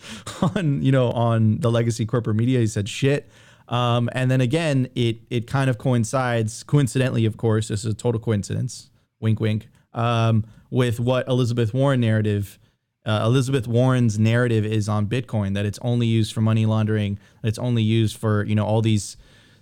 on 0.41 0.83
you 0.83 0.91
know 0.91 1.11
on 1.11 1.59
the 1.59 1.71
legacy 1.71 2.05
corporate 2.05 2.35
media. 2.35 2.59
He 2.59 2.67
said 2.67 2.87
shit. 2.87 3.27
Um, 3.69 4.09
and 4.13 4.29
then 4.29 4.39
again, 4.39 4.87
it 4.95 5.17
it 5.29 5.47
kind 5.47 5.69
of 5.69 5.77
coincides, 5.77 6.63
coincidentally, 6.63 7.25
of 7.25 7.37
course, 7.37 7.69
this 7.69 7.83
is 7.83 7.91
a 7.91 7.95
total 7.95 8.21
coincidence. 8.21 8.91
Wink, 9.19 9.39
wink. 9.39 9.67
Um, 9.93 10.45
with 10.69 10.99
what 10.99 11.27
Elizabeth 11.27 11.73
Warren 11.73 11.99
narrative, 11.99 12.59
uh, 13.05 13.23
Elizabeth 13.25 13.67
Warren's 13.67 14.19
narrative 14.19 14.63
is 14.63 14.87
on 14.87 15.07
Bitcoin 15.07 15.55
that 15.55 15.65
it's 15.65 15.79
only 15.81 16.05
used 16.05 16.33
for 16.33 16.41
money 16.41 16.67
laundering, 16.67 17.17
it's 17.43 17.57
only 17.57 17.81
used 17.81 18.15
for 18.17 18.43
you 18.43 18.53
know 18.53 18.65
all 18.65 18.83
these 18.83 19.17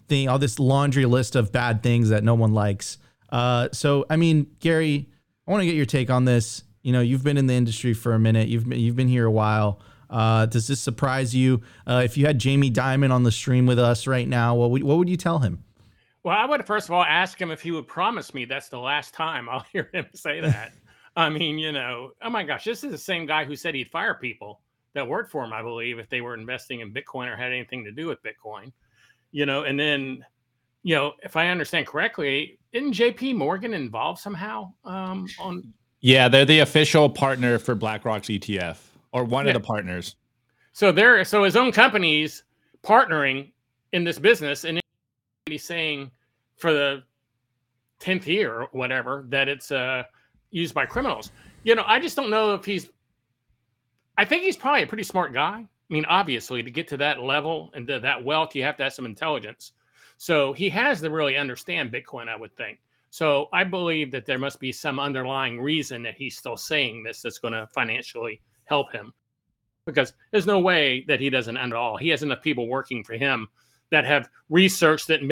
thing, 0.10 0.28
all 0.28 0.40
this 0.40 0.60
laundry 0.60 1.06
list 1.06 1.38
of 1.38 1.54
bad 1.54 1.82
things 1.82 2.10
that 2.10 2.24
no 2.24 2.36
one 2.36 2.54
likes. 2.54 2.98
Uh, 3.36 3.68
so 3.74 4.06
I 4.10 4.16
mean, 4.16 4.48
Gary, 4.62 5.10
I 5.46 5.52
want 5.52 5.60
to 5.60 5.66
get 5.66 5.76
your 5.76 5.86
take 5.86 6.10
on 6.10 6.24
this. 6.24 6.64
You 6.84 6.94
know, 6.94 7.02
you've 7.02 7.24
been 7.24 7.36
in 7.36 7.48
the 7.48 7.54
industry 7.54 7.94
for 7.94 8.14
a 8.14 8.20
minute. 8.20 8.48
You've 8.48 8.70
been, 8.70 8.80
you've 8.80 8.96
been 8.96 9.10
here 9.10 9.26
a 9.26 9.32
while. 9.32 9.82
Uh, 10.10 10.46
does 10.46 10.68
this 10.68 10.80
surprise 10.80 11.36
you? 11.36 11.62
Uh, 11.86 12.02
if 12.06 12.16
you 12.16 12.26
had 12.26 12.40
Jamie 12.40 12.72
Dimon 12.72 13.12
on 13.12 13.24
the 13.24 13.34
stream 13.34 13.66
with 13.66 13.78
us 13.78 14.08
right 14.08 14.26
now, 14.26 14.56
what 14.56 14.72
would, 14.72 14.84
what 14.84 14.98
would 14.98 15.10
you 15.10 15.18
tell 15.18 15.40
him? 15.40 15.62
Well, 16.24 16.38
I 16.38 16.46
would 16.46 16.66
first 16.66 16.88
of 16.88 16.94
all 16.94 17.04
ask 17.04 17.40
him 17.40 17.52
if 17.52 17.62
he 17.62 17.72
would 17.72 17.90
promise 17.90 18.34
me 18.34 18.46
that's 18.46 18.70
the 18.70 18.80
last 18.80 19.14
time 19.14 19.50
I'll 19.50 19.66
hear 19.74 19.90
him 19.94 20.06
say 20.14 20.40
that. 20.42 20.72
I 21.18 21.30
mean, 21.30 21.60
you 21.60 21.74
know, 21.74 22.12
oh 22.22 22.30
my 22.30 22.44
gosh, 22.44 22.64
this 22.64 22.86
is 22.86 22.92
the 22.92 22.98
same 22.98 23.26
guy 23.26 23.44
who 23.44 23.58
said 23.58 23.76
he'd 23.76 23.92
fire 23.92 24.14
people 24.14 24.62
that 24.94 25.06
worked 25.06 25.30
for 25.30 25.44
him, 25.44 25.52
I 25.52 25.62
believe, 25.62 26.00
if 26.00 26.08
they 26.08 26.22
were 26.22 26.36
investing 26.36 26.80
in 26.80 26.94
Bitcoin 26.94 27.30
or 27.30 27.36
had 27.36 27.52
anything 27.52 27.84
to 27.84 27.92
do 27.92 28.08
with 28.08 28.20
Bitcoin. 28.24 28.72
You 29.34 29.46
know, 29.46 29.64
and 29.64 29.78
then, 29.78 30.24
you 30.84 30.96
know, 30.96 31.14
if 31.22 31.36
I 31.36 31.50
understand 31.50 31.88
correctly, 31.88 32.60
isn't 32.76 32.94
JP 32.94 33.36
Morgan 33.38 33.74
involved 33.74 34.20
somehow 34.20 34.72
um, 34.84 35.28
on 35.40 35.74
Yeah, 36.02 36.28
they're 36.28 36.46
the 36.46 36.60
official 36.60 37.10
partner 37.10 37.58
for 37.58 37.74
BlackRock's 37.74 38.28
ETF 38.28 38.78
or 39.14 39.24
one 39.24 39.46
Yeah. 39.46 39.52
of 39.52 39.62
the 39.62 39.66
partners. 39.66 40.16
So 40.74 40.92
there, 40.92 41.24
so 41.24 41.44
his 41.46 41.56
own 41.56 41.72
company's 41.72 42.44
partnering 42.84 43.52
in 43.94 44.04
this 44.04 44.20
business, 44.20 44.66
and 44.66 44.80
he's 45.46 45.64
saying 45.64 46.12
for 46.58 46.74
the 46.74 47.04
tenth 48.00 48.28
year 48.28 48.62
or 48.64 48.68
whatever 48.74 49.26
that 49.30 49.48
it's 49.48 49.72
uh, 49.72 50.04
used 50.52 50.74
by 50.74 50.86
criminals. 50.86 51.32
You 51.64 51.76
know, 51.76 51.84
I 51.88 52.00
just 52.02 52.18
don't 52.18 52.30
know 52.30 52.54
if 52.56 52.66
he's. 52.66 52.90
I 54.18 54.26
think 54.26 54.44
he's 54.44 54.58
probably 54.58 54.84
a 54.84 54.88
pretty 54.88 55.04
smart 55.04 55.34
guy. 55.34 55.60
I 55.66 55.94
mean, 55.94 56.06
obviously, 56.06 56.62
to 56.62 56.70
get 56.70 56.90
to 56.90 56.98
that 56.98 57.22
level 57.22 57.72
and 57.74 57.88
to 57.88 58.00
that 58.02 58.22
wealth, 58.22 58.54
you 58.54 58.64
have 58.64 58.76
to 58.78 58.84
have 58.84 58.94
some 58.94 59.06
intelligence. 59.06 59.72
So 60.18 60.54
he 60.54 60.70
has 60.70 61.02
to 61.02 61.10
really 61.10 61.38
understand 61.38 61.92
Bitcoin, 61.92 62.30
I 62.30 62.36
would 62.36 62.56
think. 62.56 62.80
So 63.10 63.48
I 63.54 63.64
believe 63.64 64.12
that 64.12 64.26
there 64.26 64.40
must 64.40 64.60
be 64.60 64.72
some 64.72 65.00
underlying 65.00 65.62
reason 65.62 66.04
that 66.04 66.16
he's 66.16 66.38
still 66.38 66.58
saying 66.58 67.04
this 67.04 67.22
that's 67.22 67.40
going 67.40 67.54
to 67.54 67.68
financially 67.74 68.42
help 68.66 68.92
him 68.92 69.14
because 69.86 70.14
there's 70.32 70.48
no 70.48 70.60
way 70.60 71.06
that 71.08 71.20
he 71.20 71.30
doesn't 71.30 71.58
end 71.58 71.74
at 71.74 71.78
all. 71.78 71.98
He 71.98 72.10
has 72.10 72.24
enough 72.24 72.42
people 72.42 72.68
working 72.68 73.04
for 73.04 73.14
him 73.14 73.48
that 73.92 74.06
have 74.06 74.30
researched 74.50 75.10
it 75.10 75.22
and 75.22 75.32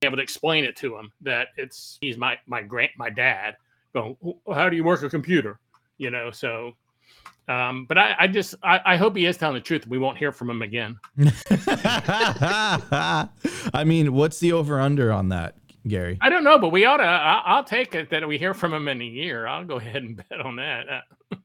been 0.00 0.08
able 0.08 0.16
to 0.16 0.22
explain 0.22 0.64
it 0.64 0.76
to 0.76 0.96
him 0.96 1.12
that 1.20 1.48
it's 1.56 1.98
he's 2.00 2.16
my 2.16 2.38
my 2.46 2.62
grand 2.62 2.90
my 2.96 3.10
dad 3.10 3.56
going 3.92 4.16
how 4.52 4.68
do 4.68 4.76
you 4.76 4.84
work 4.84 5.02
a 5.02 5.08
computer 5.08 5.58
you 5.98 6.10
know 6.10 6.30
so 6.30 6.72
um 7.48 7.84
but 7.86 7.96
i 7.98 8.14
i 8.20 8.26
just 8.26 8.54
I, 8.62 8.80
I 8.84 8.96
hope 8.96 9.16
he 9.16 9.26
is 9.26 9.36
telling 9.36 9.54
the 9.54 9.60
truth 9.60 9.86
we 9.86 9.98
won't 9.98 10.18
hear 10.18 10.32
from 10.32 10.50
him 10.50 10.62
again 10.62 10.98
I 13.74 13.84
mean, 13.84 14.12
what's 14.12 14.38
the 14.40 14.52
over 14.52 14.80
under 14.80 15.12
on 15.12 15.28
that, 15.30 15.56
Gary? 15.86 16.18
i 16.20 16.28
don't 16.28 16.44
know 16.44 16.58
but 16.58 16.70
we 16.70 16.84
ought 16.84 16.96
to 16.98 17.04
I, 17.04 17.42
i'll 17.46 17.64
take 17.64 17.94
it 17.94 18.10
that 18.10 18.26
we 18.26 18.38
hear 18.38 18.54
from 18.54 18.72
him 18.74 18.88
in 18.88 19.00
a 19.00 19.04
year 19.04 19.46
i'll 19.46 19.64
go 19.64 19.76
ahead 19.76 20.02
and 20.02 20.16
bet 20.28 20.40
on 20.40 20.56
that 20.56 20.88
Uh, 20.88 21.00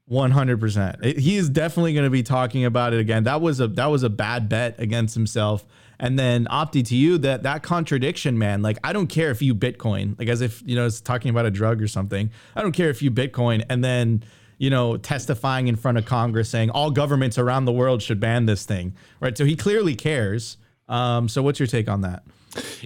One 0.06 0.30
hundred 0.32 0.60
percent. 0.60 1.04
He 1.04 1.36
is 1.36 1.48
definitely 1.48 1.92
going 1.94 2.04
to 2.04 2.10
be 2.10 2.22
talking 2.22 2.64
about 2.64 2.92
it 2.92 3.00
again. 3.00 3.24
That 3.24 3.40
was 3.40 3.60
a 3.60 3.68
that 3.68 3.86
was 3.86 4.02
a 4.02 4.10
bad 4.10 4.48
bet 4.48 4.78
against 4.78 5.14
himself. 5.14 5.64
And 5.98 6.18
then 6.18 6.46
Opti 6.46 6.84
to 6.88 6.96
you 6.96 7.16
that 7.18 7.42
that 7.44 7.62
contradiction, 7.62 8.36
man. 8.38 8.60
Like 8.62 8.78
I 8.84 8.92
don't 8.92 9.06
care 9.06 9.30
if 9.30 9.40
you 9.40 9.54
Bitcoin, 9.54 10.18
like 10.18 10.28
as 10.28 10.40
if 10.40 10.62
you 10.66 10.74
know 10.76 10.84
it's 10.86 11.00
talking 11.00 11.30
about 11.30 11.46
a 11.46 11.50
drug 11.50 11.80
or 11.80 11.88
something. 11.88 12.30
I 12.54 12.62
don't 12.62 12.72
care 12.72 12.90
if 12.90 13.00
you 13.02 13.10
Bitcoin, 13.10 13.64
and 13.70 13.82
then 13.82 14.22
you 14.62 14.70
know 14.70 14.96
testifying 14.96 15.66
in 15.66 15.74
front 15.74 15.98
of 15.98 16.06
Congress 16.06 16.48
saying 16.48 16.70
all 16.70 16.92
governments 16.92 17.36
around 17.36 17.64
the 17.64 17.72
world 17.72 18.00
should 18.00 18.20
ban 18.20 18.46
this 18.46 18.64
thing, 18.64 18.94
right? 19.18 19.36
So 19.36 19.44
he 19.44 19.56
clearly 19.56 19.96
cares. 19.96 20.56
Um, 20.88 21.28
so 21.28 21.42
what's 21.42 21.58
your 21.58 21.66
take 21.66 21.88
on 21.88 22.02
that? 22.02 22.22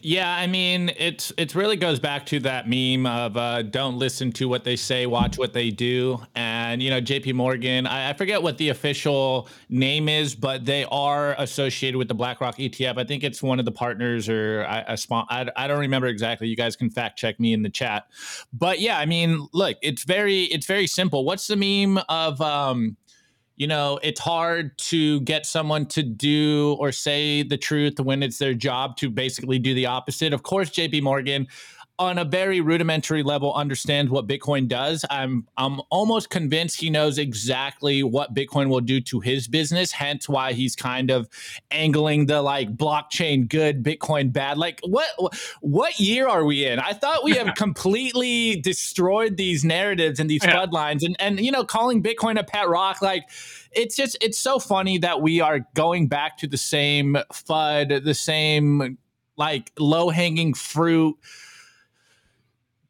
Yeah, 0.03 0.31
I 0.31 0.47
mean, 0.47 0.93
it's 0.97 1.33
it 1.37 1.55
really 1.55 1.77
goes 1.77 1.99
back 1.99 2.27
to 2.27 2.41
that 2.41 2.69
meme 2.69 3.07
of 3.07 3.37
uh, 3.37 3.63
don't 3.63 3.99
listen 3.99 4.31
to 4.33 4.49
what 4.49 4.63
they 4.65 4.77
say, 4.77 5.07
watch 5.07 5.39
what 5.39 5.53
they 5.53 5.71
do. 5.71 6.21
And 6.35 6.83
you 6.83 6.91
know, 6.91 7.01
J.P. 7.01 7.33
Morgan, 7.33 7.87
I, 7.87 8.11
I 8.11 8.13
forget 8.13 8.43
what 8.43 8.59
the 8.59 8.69
official 8.69 9.49
name 9.69 10.09
is, 10.09 10.35
but 10.35 10.65
they 10.65 10.85
are 10.85 11.35
associated 11.39 11.99
with 11.99 12.09
the 12.09 12.15
BlackRock 12.15 12.57
ETF. 12.59 12.99
I 12.99 13.05
think 13.05 13.25
it's 13.25 13.43
one 13.43 13.59
of 13.59 13.65
the 13.65 13.73
partners 13.73 14.29
or 14.29 14.65
I, 14.69 14.85
a 14.89 14.97
spon- 14.97 15.27
I, 15.31 15.47
I 15.57 15.67
don't 15.67 15.81
remember 15.81 16.07
exactly. 16.07 16.47
You 16.47 16.57
guys 16.57 16.77
can 16.77 16.91
fact 16.91 17.19
check 17.19 17.41
me 17.41 17.53
in 17.53 17.63
the 17.63 17.71
chat. 17.71 18.07
But 18.53 18.81
yeah, 18.81 18.99
I 18.99 19.07
mean, 19.07 19.49
look, 19.53 19.77
it's 19.83 20.05
very 20.05 20.45
it's 20.45 20.67
very 20.67 20.87
simple. 20.87 21.25
What's 21.25 21.47
the 21.49 21.57
meme 21.57 22.03
of 22.09 22.41
um, 22.41 22.97
you 23.57 23.67
know, 23.67 23.99
it's 24.03 24.21
hard 24.21 24.77
to 24.79 25.21
get 25.21 25.47
someone 25.47 25.87
to 25.87 26.03
do 26.03 26.77
or 26.79 26.93
say 26.93 27.43
the 27.43 27.57
truth 27.57 27.99
when 27.99 28.23
it's 28.23 28.39
their 28.39 28.55
job 28.55 28.97
to 28.99 29.11
basically 29.11 29.59
do 29.59 29.75
the 29.75 29.87
opposite. 29.87 30.33
Of 30.33 30.43
course, 30.43 30.71
JP 30.71 31.03
Morgan 31.03 31.49
on 31.99 32.19
a 32.19 32.25
very 32.25 32.61
rudimentary 32.61 33.23
level 33.23 33.55
understands 33.55 34.11
what 34.11 34.27
Bitcoin 34.27 34.69
does. 34.69 35.05
I'm 35.11 35.47
I'm 35.57 35.81
almost 35.91 36.29
convinced 36.29 36.81
he 36.81 36.91
knows 36.91 37.17
exactly 37.19 38.03
what 38.03 38.35
Bitcoin 38.35 38.69
will 38.69 38.81
do 38.83 39.01
to 39.03 39.21
his 39.21 39.49
business, 39.49 39.93
hence 39.93 40.29
why 40.29 40.53
he's 40.53 40.77
kind 40.77 41.11
of 41.11 41.29
angling 41.71 42.27
the 42.27 42.43
like 42.43 42.77
blockchain 42.77 43.49
good, 43.49 43.83
Bitcoin 43.83 44.33
bad. 44.33 44.59
Like 44.59 44.81
what 44.85 45.09
what 45.61 45.99
year 45.99 46.29
are 46.29 46.45
we 46.45 46.67
in? 46.67 46.79
I 46.79 46.93
thought 46.93 47.25
we 47.25 47.33
have 47.37 47.55
completely 47.57 48.57
destroyed 48.61 49.37
these 49.37 49.65
narratives 49.65 50.21
and 50.21 50.29
these 50.29 50.45
Yeah. 50.45 50.55
floodlines 50.67 51.03
and 51.03 51.17
and 51.19 51.41
you 51.41 51.51
know 51.51 51.65
calling 51.65 52.03
Bitcoin 52.03 52.39
a 52.39 52.45
pet 52.45 52.69
rock 52.69 53.01
like 53.01 53.25
it's 53.73 53.97
just 53.97 54.19
it's 54.21 54.39
so 54.39 54.59
funny 54.59 54.99
that 54.99 55.23
we 55.23 55.41
are 55.41 55.61
going 55.75 56.09
back 56.09 56.37
to 56.39 56.47
the 56.47 56.57
same 56.59 57.17
FUD, 57.33 58.05
the 58.05 58.15
same 58.15 58.99
like 59.39 59.73
low 59.79 60.11
hanging 60.11 60.53
fruit 60.55 61.17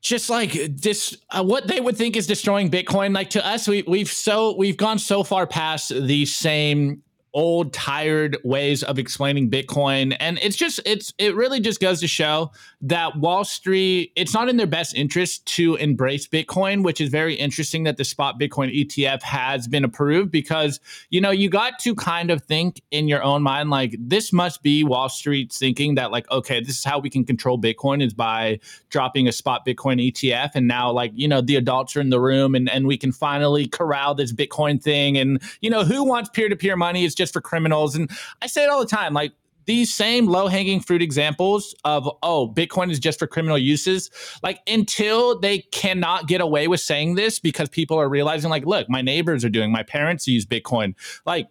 just 0.06 0.30
like 0.30 0.52
this 0.68 1.16
uh, 1.30 1.42
what 1.42 1.66
they 1.66 1.80
would 1.80 1.96
think 1.96 2.16
is 2.16 2.26
destroying 2.26 2.70
bitcoin. 2.70 3.14
Like 3.14 3.30
to 3.30 3.46
us 3.46 3.68
we, 3.68 3.82
we've 3.86 4.10
so 4.10 4.56
we've 4.56 4.76
gone 4.76 4.98
so 4.98 5.22
far 5.22 5.46
past 5.46 5.88
the 5.88 6.26
same 6.26 7.02
old 7.36 7.72
tired 7.72 8.36
ways 8.42 8.82
of 8.82 8.98
explaining 8.98 9.48
bitcoin. 9.48 10.16
And 10.18 10.38
it's 10.42 10.56
just 10.56 10.80
it's 10.84 11.14
it 11.18 11.36
really 11.36 11.60
just 11.60 11.78
goes 11.78 12.00
to 12.00 12.08
show 12.08 12.50
that 12.80 13.16
wall 13.16 13.44
street 13.44 14.12
it's 14.16 14.34
not 14.34 14.48
in 14.48 14.56
their 14.56 14.66
best 14.66 14.94
interest 14.94 15.46
to 15.46 15.76
embrace 15.76 16.28
bitcoin 16.28 16.84
which 16.84 17.00
is 17.00 17.08
very 17.08 17.34
interesting 17.34 17.84
that 17.84 17.96
the 17.96 18.04
spot 18.04 18.38
bitcoin 18.38 18.70
etf 18.70 19.22
has 19.22 19.66
been 19.66 19.82
approved 19.82 20.30
because 20.30 20.78
you 21.08 21.18
know 21.18 21.30
you 21.30 21.48
got 21.48 21.78
to 21.78 21.94
kind 21.94 22.30
of 22.30 22.42
think 22.42 22.82
in 22.90 23.08
your 23.08 23.22
own 23.22 23.42
mind 23.42 23.70
like 23.70 23.96
this 23.98 24.30
must 24.30 24.62
be 24.62 24.84
wall 24.84 25.08
street's 25.08 25.58
thinking 25.58 25.94
that 25.94 26.12
like 26.12 26.30
okay 26.30 26.60
this 26.60 26.78
is 26.78 26.84
how 26.84 26.98
we 26.98 27.08
can 27.08 27.24
control 27.24 27.58
bitcoin 27.58 28.04
is 28.04 28.12
by 28.12 28.60
dropping 28.90 29.26
a 29.26 29.32
spot 29.32 29.64
bitcoin 29.66 30.12
etf 30.12 30.50
and 30.54 30.68
now 30.68 30.90
like 30.90 31.12
you 31.14 31.26
know 31.26 31.40
the 31.40 31.56
adults 31.56 31.96
are 31.96 32.00
in 32.00 32.10
the 32.10 32.20
room 32.20 32.54
and, 32.54 32.68
and 32.68 32.86
we 32.86 32.98
can 32.98 33.10
finally 33.10 33.66
corral 33.66 34.14
this 34.14 34.32
bitcoin 34.32 34.82
thing. 34.82 35.16
And 35.16 35.42
you 35.60 35.70
know 35.70 35.84
who 35.84 36.04
wants 36.04 36.30
peer-to-peer 36.30 36.76
money? 36.76 37.04
It's 37.04 37.14
just 37.14 37.25
for 37.32 37.40
criminals 37.40 37.94
and 37.94 38.10
i 38.42 38.46
say 38.46 38.64
it 38.64 38.70
all 38.70 38.80
the 38.80 38.86
time 38.86 39.12
like 39.12 39.32
these 39.66 39.92
same 39.92 40.26
low 40.26 40.46
hanging 40.46 40.80
fruit 40.80 41.02
examples 41.02 41.74
of, 41.84 42.08
oh, 42.22 42.52
Bitcoin 42.52 42.90
is 42.90 42.98
just 42.98 43.18
for 43.18 43.26
criminal 43.26 43.58
uses, 43.58 44.10
like 44.42 44.60
until 44.66 45.38
they 45.38 45.58
cannot 45.72 46.28
get 46.28 46.40
away 46.40 46.68
with 46.68 46.80
saying 46.80 47.16
this 47.16 47.38
because 47.38 47.68
people 47.68 47.98
are 47.98 48.08
realizing, 48.08 48.48
like, 48.48 48.64
look, 48.64 48.88
my 48.88 49.02
neighbors 49.02 49.44
are 49.44 49.48
doing, 49.48 49.70
my 49.70 49.82
parents 49.82 50.26
use 50.26 50.46
Bitcoin. 50.46 50.94
Like, 51.26 51.48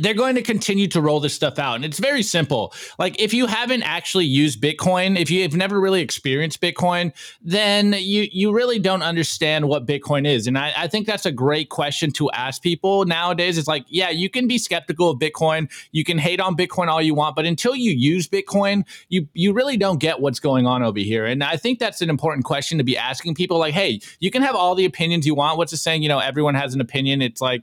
they're 0.00 0.14
going 0.14 0.34
to 0.34 0.42
continue 0.42 0.88
to 0.88 1.00
roll 1.00 1.20
this 1.20 1.34
stuff 1.34 1.58
out. 1.58 1.76
And 1.76 1.84
it's 1.84 1.98
very 1.98 2.22
simple. 2.22 2.72
Like 2.98 3.20
if 3.20 3.34
you 3.34 3.46
haven't 3.46 3.82
actually 3.82 4.24
used 4.24 4.60
Bitcoin, 4.60 5.18
if 5.18 5.30
you've 5.30 5.54
never 5.54 5.78
really 5.78 6.00
experienced 6.00 6.60
Bitcoin, 6.60 7.12
then 7.42 7.94
you 7.98 8.26
you 8.32 8.52
really 8.52 8.78
don't 8.78 9.02
understand 9.02 9.68
what 9.68 9.86
Bitcoin 9.86 10.26
is. 10.26 10.46
And 10.46 10.56
I, 10.56 10.72
I 10.76 10.88
think 10.88 11.06
that's 11.06 11.26
a 11.26 11.32
great 11.32 11.68
question 11.68 12.10
to 12.12 12.30
ask 12.30 12.62
people 12.62 13.04
nowadays. 13.04 13.58
It's 13.58 13.68
like, 13.68 13.84
yeah, 13.88 14.10
you 14.10 14.30
can 14.30 14.48
be 14.48 14.58
skeptical 14.58 15.10
of 15.10 15.18
Bitcoin, 15.18 15.70
you 15.92 16.02
can 16.02 16.18
hate 16.18 16.40
on 16.40 16.56
Bitcoin 16.56 16.88
all 16.88 17.02
you 17.02 17.14
want, 17.14 17.36
but 17.36 17.44
until 17.44 17.76
you 17.76 17.92
use 17.92 18.26
Bitcoin, 18.26 18.84
you 19.10 19.28
you 19.34 19.52
really 19.52 19.76
don't 19.76 20.00
get 20.00 20.20
what's 20.20 20.40
going 20.40 20.66
on 20.66 20.82
over 20.82 20.98
here. 20.98 21.26
And 21.26 21.44
I 21.44 21.56
think 21.56 21.78
that's 21.78 22.00
an 22.00 22.08
important 22.08 22.44
question 22.44 22.78
to 22.78 22.84
be 22.84 22.96
asking 22.96 23.34
people. 23.34 23.58
Like, 23.58 23.74
hey, 23.74 24.00
you 24.18 24.30
can 24.30 24.42
have 24.42 24.56
all 24.56 24.74
the 24.74 24.86
opinions 24.86 25.26
you 25.26 25.34
want. 25.34 25.58
What's 25.58 25.72
the 25.72 25.76
saying? 25.76 26.02
You 26.02 26.08
know, 26.08 26.20
everyone 26.20 26.54
has 26.54 26.74
an 26.74 26.80
opinion. 26.80 27.20
It's 27.20 27.40
like 27.40 27.62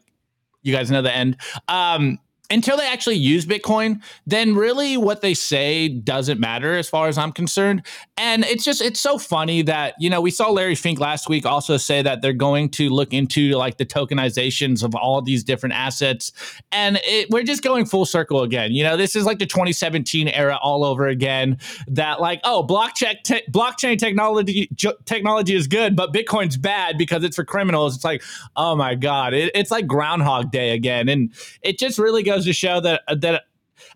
you 0.62 0.74
guys 0.74 0.91
know 0.91 1.01
the 1.01 1.15
end. 1.15 1.38
Um, 1.68 2.20
until 2.51 2.75
they 2.75 2.86
actually 2.86 3.15
use 3.15 3.46
Bitcoin, 3.46 4.03
then 4.27 4.55
really 4.55 4.98
what 4.98 5.22
they 5.22 5.34
say 5.34 5.88
doesn't 5.88 6.39
matter 6.39 6.77
as 6.77 6.89
far 6.89 7.08
as 7.08 7.17
I'm 7.17 7.31
concerned. 7.31 7.84
And 8.17 8.43
it's 8.43 8.65
just, 8.65 8.81
it's 8.81 9.00
so 9.00 9.17
funny 9.17 9.62
that, 9.63 9.96
you 10.00 10.10
know, 10.10 10.20
we 10.20 10.31
saw 10.31 10.50
Larry 10.51 10.75
Fink 10.75 11.00
last 11.00 11.29
week 11.29 11.46
also 11.46 11.77
say 11.77 12.01
that 12.01 12.22
they're 12.22 12.34
going 12.34 12.70
to 12.72 12.89
look 12.89 13.13
into 13.13 13.51
like 13.51 13.77
the 13.77 13.86
tokenizations 13.86 14.84
of 14.84 14.93
all 14.96 15.22
these 15.22 15.43
different 15.46 15.75
assets. 15.75 16.34
And 16.74 17.00
it, 17.05 17.29
we're 17.29 17.43
just 17.43 17.63
going 17.63 17.86
full 17.86 18.05
circle 18.05 18.43
again. 18.43 18.74
You 18.74 18.84
know, 18.84 18.98
this 18.98 19.15
is 19.15 19.25
like 19.25 19.39
the 19.39 19.46
2017 19.46 20.27
era 20.27 20.60
all 20.62 20.84
over 20.84 21.08
again 21.08 21.58
that 21.88 22.20
like, 22.20 22.41
oh, 22.43 22.67
blockchain, 22.67 23.15
te- 23.24 23.43
blockchain 23.50 23.98
technology, 23.98 24.70
technology 25.05 25.55
is 25.55 25.67
good, 25.67 25.96
but 25.96 26.13
Bitcoin's 26.13 26.58
bad 26.58 26.98
because 26.98 27.24
it's 27.24 27.38
for 27.38 27.46
criminals. 27.46 27.96
It's 27.96 28.03
like, 28.03 28.22
oh 28.58 28.75
my 28.75 28.96
God, 28.96 29.34
it, 29.34 29.51
it's 29.55 29.72
like 29.72 29.88
Groundhog 29.88 30.51
Day 30.51 30.72
again. 30.72 31.08
And 31.08 31.34
it 31.62 31.79
just 31.79 31.98
really 31.98 32.24
goes 32.24 32.40
goes 32.41 32.45
to 32.45 32.53
show 32.53 32.79
that 32.81 33.01
that 33.21 33.43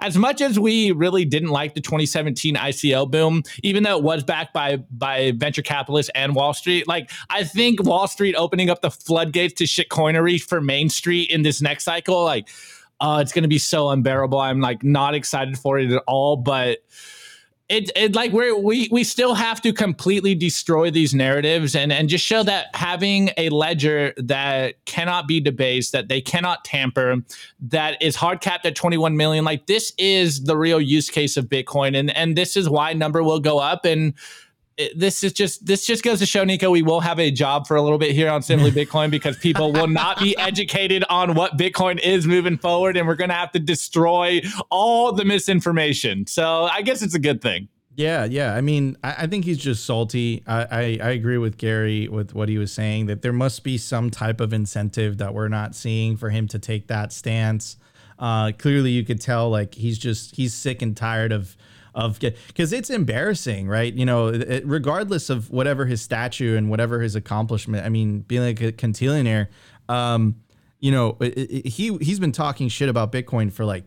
as 0.02 0.18
much 0.18 0.42
as 0.42 0.60
we 0.60 0.92
really 0.92 1.26
didn't 1.26 1.50
like 1.50 1.74
the 1.74 1.82
2017 1.82 2.56
ICO 2.56 3.10
boom, 3.10 3.44
even 3.64 3.84
though 3.84 3.98
it 3.98 4.04
was 4.04 4.24
backed 4.24 4.54
by 4.54 4.78
by 4.92 5.32
venture 5.36 5.62
capitalists 5.62 6.12
and 6.16 6.36
Wall 6.36 6.54
Street, 6.54 6.88
like 6.88 7.12
I 7.30 7.44
think 7.44 7.84
Wall 7.84 8.08
Street 8.08 8.36
opening 8.36 8.70
up 8.70 8.82
the 8.82 8.92
floodgates 8.92 9.54
to 9.56 9.64
shitcoinery 9.66 10.42
for 10.42 10.62
Main 10.62 10.90
Street 10.90 11.30
in 11.30 11.44
this 11.44 11.62
next 11.62 11.84
cycle, 11.84 12.24
like, 12.24 12.50
uh, 13.00 13.20
it's 13.22 13.32
going 13.32 13.44
to 13.44 13.50
be 13.50 13.60
so 13.60 13.90
unbearable. 13.90 14.40
I'm 14.40 14.62
like 14.62 14.84
not 14.84 15.16
excited 15.16 15.58
for 15.58 15.78
it 15.80 15.92
at 15.92 16.04
all, 16.08 16.38
but 16.38 16.80
it, 17.68 17.92
it 17.96 18.16
like 18.16 18.32
we're 18.32 18.56
we 18.56 18.90
we 18.92 19.04
still 19.04 19.34
have 19.34 19.62
to 19.62 19.74
completely 19.74 20.36
destroy 20.36 20.92
these 20.92 21.16
narratives 21.16 21.76
and 21.76 21.92
and 21.92 22.10
just 22.10 22.24
show 22.24 22.44
that 22.44 22.68
having 22.76 23.32
a 23.38 23.50
ledger 23.50 24.14
that 24.18 24.84
cannot 24.86 25.28
be 25.28 25.40
debased 25.40 25.92
that 25.92 26.08
they 26.08 26.22
cannot 26.22 26.64
tamper 26.64 27.18
that 27.60 28.02
is 28.02 28.16
hard 28.16 28.42
capped 28.42 28.66
at 28.66 28.76
21 28.76 29.18
million 29.18 29.44
like 29.44 29.66
this 29.66 29.94
is 29.98 30.44
the 30.44 30.58
real 30.58 30.80
use 30.82 31.10
case 31.10 31.38
of 31.38 31.46
bitcoin. 31.46 31.98
And 31.98 32.16
and 32.16 32.36
this 32.36 32.56
is 32.56 32.70
why 32.70 32.94
number 32.94 33.24
will 33.24 33.40
go 33.40 33.60
up. 33.60 33.86
And 33.86 34.14
this 34.96 35.24
is 35.24 35.32
just 35.32 35.66
this 35.66 35.86
just 35.86 36.04
goes 36.04 36.20
to 36.20 36.26
show 36.26 36.44
Nico 36.44 36.70
we 36.70 36.82
will 36.82 37.00
have 37.00 37.20
a 37.20 37.32
job 37.32 37.66
for 37.66 37.78
a 37.78 37.82
little 37.82 37.98
bit 37.98 38.12
here 38.12 38.30
on 38.30 38.42
Simply 38.42 38.72
Bitcoin 38.86 39.10
because 39.10 39.38
people 39.38 39.72
will 39.72 39.88
not 39.88 40.20
be 40.20 40.38
educated 40.38 41.04
on 41.10 41.34
what 41.34 41.58
Bitcoin 41.58 42.00
is 42.00 42.28
moving 42.28 42.58
forward, 42.58 42.98
and 42.98 43.08
we're 43.08 43.16
going 43.16 43.30
to 43.30 43.36
have 43.36 43.52
to 43.54 43.60
destroy 43.60 44.42
all 44.70 45.14
the 45.14 45.26
misinformation. 45.26 46.28
So 46.28 46.66
I 46.66 46.82
guess 46.82 47.02
it's 47.02 47.16
a 47.16 47.20
good 47.20 47.42
thing. 47.42 47.70
Yeah, 47.96 48.26
yeah. 48.26 48.54
I 48.54 48.60
mean, 48.60 48.98
I, 49.04 49.16
I 49.20 49.28
think 49.28 49.46
he's 49.46 49.58
just 49.58 49.86
salty. 49.86 50.44
I, 50.46 50.64
I, 50.64 50.80
I 51.02 51.10
agree 51.12 51.38
with 51.38 51.58
Gary 51.58 52.10
with 52.10 52.36
what 52.36 52.50
he 52.50 52.58
was 52.58 52.74
saying 52.74 53.06
that 53.06 53.22
there 53.22 53.32
must 53.32 53.64
be 53.64 53.78
some 53.78 54.10
type 54.10 54.42
of 54.42 54.52
incentive 54.52 55.18
that 55.20 55.34
we're 55.34 55.48
not 55.48 55.76
seeing 55.76 56.18
for 56.18 56.30
him 56.30 56.48
to 56.50 56.60
take 56.60 56.88
that 56.88 57.14
stance. 57.14 57.78
Uh, 58.20 58.52
clearly, 58.58 58.92
you 58.92 59.06
could 59.06 59.22
tell 59.22 59.50
like 59.50 59.76
he's 59.76 59.98
just 59.98 60.36
he's 60.36 60.54
sick 60.54 60.82
and 60.82 60.96
tired 60.98 61.32
of 61.32 61.56
of 61.96 62.20
because 62.20 62.74
it's 62.74 62.90
embarrassing, 62.90 63.68
right? 63.68 63.94
You 63.94 64.06
know, 64.06 64.28
it, 64.28 64.64
regardless 64.68 65.30
of 65.30 65.50
whatever 65.50 65.86
his 65.86 66.02
statue 66.02 66.58
and 66.58 66.70
whatever 66.70 67.00
his 67.00 67.16
accomplishment. 67.16 67.86
I 67.86 67.90
mean, 67.90 68.20
being 68.20 68.44
like 68.44 68.62
a 68.62 68.72
cantillionaire, 68.74 69.48
um, 69.88 70.36
you 70.80 70.92
know, 70.92 71.18
it, 71.22 71.38
it, 71.38 71.68
he 71.68 71.98
he's 71.98 72.20
been 72.20 72.34
talking 72.34 72.68
shit 72.68 72.90
about 72.90 73.12
Bitcoin 73.12 73.52
for 73.52 73.66
like 73.66 73.86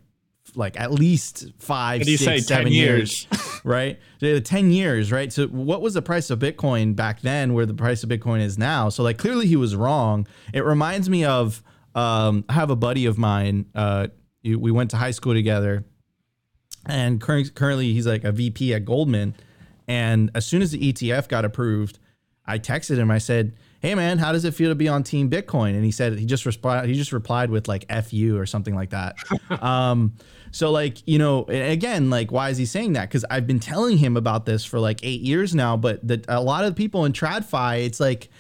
like 0.55 0.81
at 0.81 0.91
least 0.91 1.53
five, 1.59 2.03
six, 2.05 2.25
say, 2.25 2.39
seven 2.39 2.73
years, 2.73 3.29
years 3.31 3.63
right? 3.63 3.99
Ten 4.45 4.71
years, 4.71 5.13
right? 5.13 5.31
So 5.31 5.47
what 5.49 5.83
was 5.83 5.93
the 5.93 6.03
price 6.03 6.31
of 6.31 6.39
Bitcoin 6.39 6.97
back 6.97 7.21
then? 7.21 7.53
Where 7.53 7.67
the 7.67 7.75
price 7.75 8.03
of 8.03 8.09
Bitcoin 8.09 8.41
is 8.41 8.57
now? 8.57 8.89
So 8.89 9.03
like 9.03 9.19
clearly 9.19 9.47
he 9.47 9.57
was 9.57 9.77
wrong. 9.77 10.27
It 10.55 10.65
reminds 10.65 11.11
me 11.11 11.27
of 11.27 11.63
um, 11.95 12.47
I 12.49 12.55
have 12.55 12.71
a 12.71 12.77
buddy 12.77 13.05
of 13.05 13.19
mine. 13.19 13.67
Uh, 13.75 14.09
we 14.43 14.71
went 14.71 14.91
to 14.93 14.97
high 14.97 15.11
school 15.11 15.35
together 15.35 15.85
and 16.89 17.21
currently 17.21 17.93
he's 17.93 18.07
like 18.07 18.25
a 18.25 18.33
VP 18.33 18.75
at 18.75 18.85
Goldman. 18.85 19.35
And 19.87 20.31
as 20.35 20.45
soon 20.45 20.63
as 20.63 20.71
the 20.71 20.93
ETF 20.93 21.29
got 21.29 21.45
approved, 21.45 21.99
I 22.47 22.59
texted 22.59 22.97
him. 22.97 23.11
I 23.11 23.19
said, 23.19 23.53
"Hey 23.81 23.95
man, 23.95 24.19
how 24.19 24.33
does 24.33 24.45
it 24.45 24.55
feel 24.55 24.71
to 24.71 24.75
be 24.75 24.89
on 24.89 25.03
Team 25.03 25.31
Bitcoin?" 25.31 25.71
And 25.75 25.85
he 25.85 25.91
said 25.91 26.19
he 26.19 26.25
just 26.25 26.47
replied. 26.47 26.89
He 26.89 26.95
just 26.95 27.13
replied 27.13 27.51
with 27.51 27.69
like 27.69 27.87
"fu" 28.05 28.37
or 28.37 28.47
something 28.47 28.75
like 28.75 28.91
that. 28.91 29.17
um, 29.63 30.15
so 30.51 30.71
like 30.71 31.07
you 31.07 31.19
know, 31.19 31.45
again, 31.45 32.11
like 32.11 32.33
why 32.33 32.49
is 32.49 32.57
he 32.57 32.67
saying 32.67 32.95
that? 32.95 33.09
Because 33.09 33.25
I've 33.31 33.47
been 33.47 33.61
telling 33.61 33.99
him 33.99 34.17
about 34.17 34.47
this 34.47 34.65
for 34.65 34.81
like 34.81 35.01
eight 35.03 35.21
years 35.21 35.55
now. 35.55 35.77
But 35.77 36.07
the, 36.07 36.25
a 36.29 36.41
lot 36.41 36.65
of 36.65 36.75
people 36.75 37.05
in 37.05 37.13
TradFi, 37.13 37.85
it's 37.85 38.01
like 38.01 38.31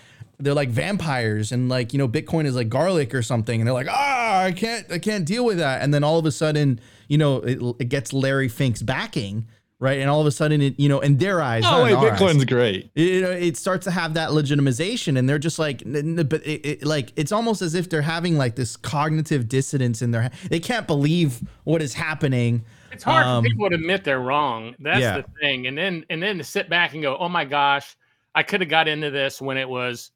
they're 0.40 0.54
like 0.54 0.70
vampires 0.70 1.50
and 1.50 1.68
like 1.68 1.92
you 1.92 1.98
know 1.98 2.06
bitcoin 2.06 2.44
is 2.44 2.54
like 2.54 2.68
garlic 2.68 3.12
or 3.12 3.22
something 3.22 3.60
and 3.60 3.66
they're 3.66 3.74
like 3.74 3.88
ah 3.90 4.44
i 4.44 4.52
can't 4.52 4.90
i 4.92 4.98
can't 4.98 5.24
deal 5.24 5.44
with 5.44 5.58
that 5.58 5.82
and 5.82 5.92
then 5.92 6.04
all 6.04 6.16
of 6.16 6.24
a 6.26 6.30
sudden 6.30 6.78
you 7.08 7.18
know, 7.18 7.38
it, 7.38 7.58
it 7.80 7.88
gets 7.88 8.12
Larry 8.12 8.48
Fink's 8.48 8.82
backing, 8.82 9.48
right? 9.80 9.98
And 9.98 10.10
all 10.10 10.20
of 10.20 10.26
a 10.26 10.30
sudden, 10.30 10.60
it 10.60 10.78
you 10.78 10.88
know, 10.88 11.00
in 11.00 11.16
their 11.16 11.40
eyes, 11.40 11.64
oh 11.66 11.84
wait, 11.84 11.94
Bitcoin's 11.94 12.36
eyes, 12.36 12.44
great. 12.44 12.90
You 12.94 13.22
know, 13.22 13.30
it 13.30 13.56
starts 13.56 13.84
to 13.84 13.90
have 13.90 14.14
that 14.14 14.30
legitimization, 14.30 15.18
and 15.18 15.28
they're 15.28 15.38
just 15.38 15.58
like, 15.58 15.82
but 15.84 16.46
it, 16.46 16.66
it, 16.66 16.84
like 16.84 17.12
it's 17.16 17.32
almost 17.32 17.62
as 17.62 17.74
if 17.74 17.88
they're 17.88 18.02
having 18.02 18.36
like 18.36 18.56
this 18.56 18.76
cognitive 18.76 19.48
dissonance 19.48 20.02
in 20.02 20.10
their. 20.10 20.30
They 20.48 20.60
can't 20.60 20.86
believe 20.86 21.42
what 21.64 21.82
is 21.82 21.94
happening. 21.94 22.64
It's 22.92 23.04
hard 23.04 23.26
um, 23.26 23.44
for 23.44 23.50
people 23.50 23.68
to 23.70 23.74
admit 23.76 24.04
they're 24.04 24.20
wrong. 24.20 24.74
That's 24.78 25.00
yeah. 25.00 25.18
the 25.18 25.24
thing, 25.40 25.66
and 25.66 25.76
then 25.76 26.04
and 26.10 26.22
then 26.22 26.38
to 26.38 26.44
sit 26.44 26.68
back 26.68 26.94
and 26.94 27.02
go, 27.02 27.16
oh 27.18 27.28
my 27.28 27.44
gosh, 27.44 27.96
I 28.34 28.42
could 28.42 28.60
have 28.60 28.70
got 28.70 28.88
into 28.88 29.10
this 29.10 29.40
when 29.40 29.56
it 29.56 29.68
was 29.68 30.10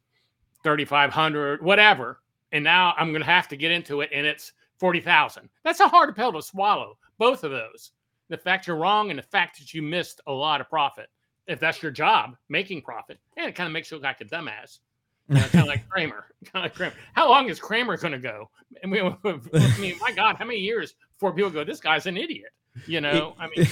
thirty 0.63 0.85
five 0.85 1.11
hundred, 1.11 1.63
whatever, 1.63 2.21
and 2.51 2.65
now 2.65 2.95
I'm 2.97 3.11
going 3.11 3.23
to 3.23 3.31
have 3.31 3.49
to 3.49 3.57
get 3.57 3.71
into 3.71 4.01
it, 4.01 4.11
and 4.13 4.27
it's 4.27 4.53
40,000. 4.83 5.49
That's 5.63 5.79
a 5.79 5.87
hard 5.87 6.17
pill 6.17 6.33
to 6.33 6.43
swallow, 6.43 6.99
both 7.17 7.45
of 7.45 7.53
those. 7.53 7.93
The 8.31 8.37
fact 8.37 8.67
you're 8.67 8.75
wrong 8.75 9.11
and 9.11 9.19
the 9.19 9.23
fact 9.23 9.61
that 9.61 9.73
you 9.73 9.81
missed 9.81 10.21
a 10.27 10.33
lot 10.33 10.61
of 10.61 10.69
profit. 10.69 11.09
If 11.47 11.61
that's 11.61 11.81
your 11.85 11.93
job, 11.93 12.37
making 12.49 12.83
profit, 12.83 13.21
and 13.37 13.47
it 13.49 13.55
kind 13.55 13.69
of 13.69 13.73
makes 13.73 13.93
you 13.93 13.97
look 13.97 14.03
like 14.03 14.21
a 14.21 14.25
dumbass. 14.25 14.81
You 15.29 15.37
know, 15.37 15.43
kind 15.43 15.63
of 15.63 15.69
like 15.69 15.89
Cramer. 15.89 16.25
Kind 16.53 16.57
of 16.57 16.63
like 16.63 16.75
Cramer. 16.75 16.95
How 17.13 17.29
long 17.29 17.49
is 17.49 17.61
Cramer 17.61 17.97
going 17.97 18.13
to 18.13 18.19
go? 18.19 18.51
I 18.83 18.89
mean, 18.89 19.17
I 19.25 19.79
mean, 19.79 19.95
my 20.01 20.11
God, 20.11 20.35
how 20.35 20.45
many 20.45 20.59
years 20.59 20.95
before 21.13 21.33
people 21.33 21.51
go, 21.51 21.63
this 21.63 21.79
guy's 21.79 22.07
an 22.07 22.17
idiot? 22.17 22.51
You 22.89 23.01
know, 23.01 23.37
I 23.39 23.49
mean. 23.57 23.69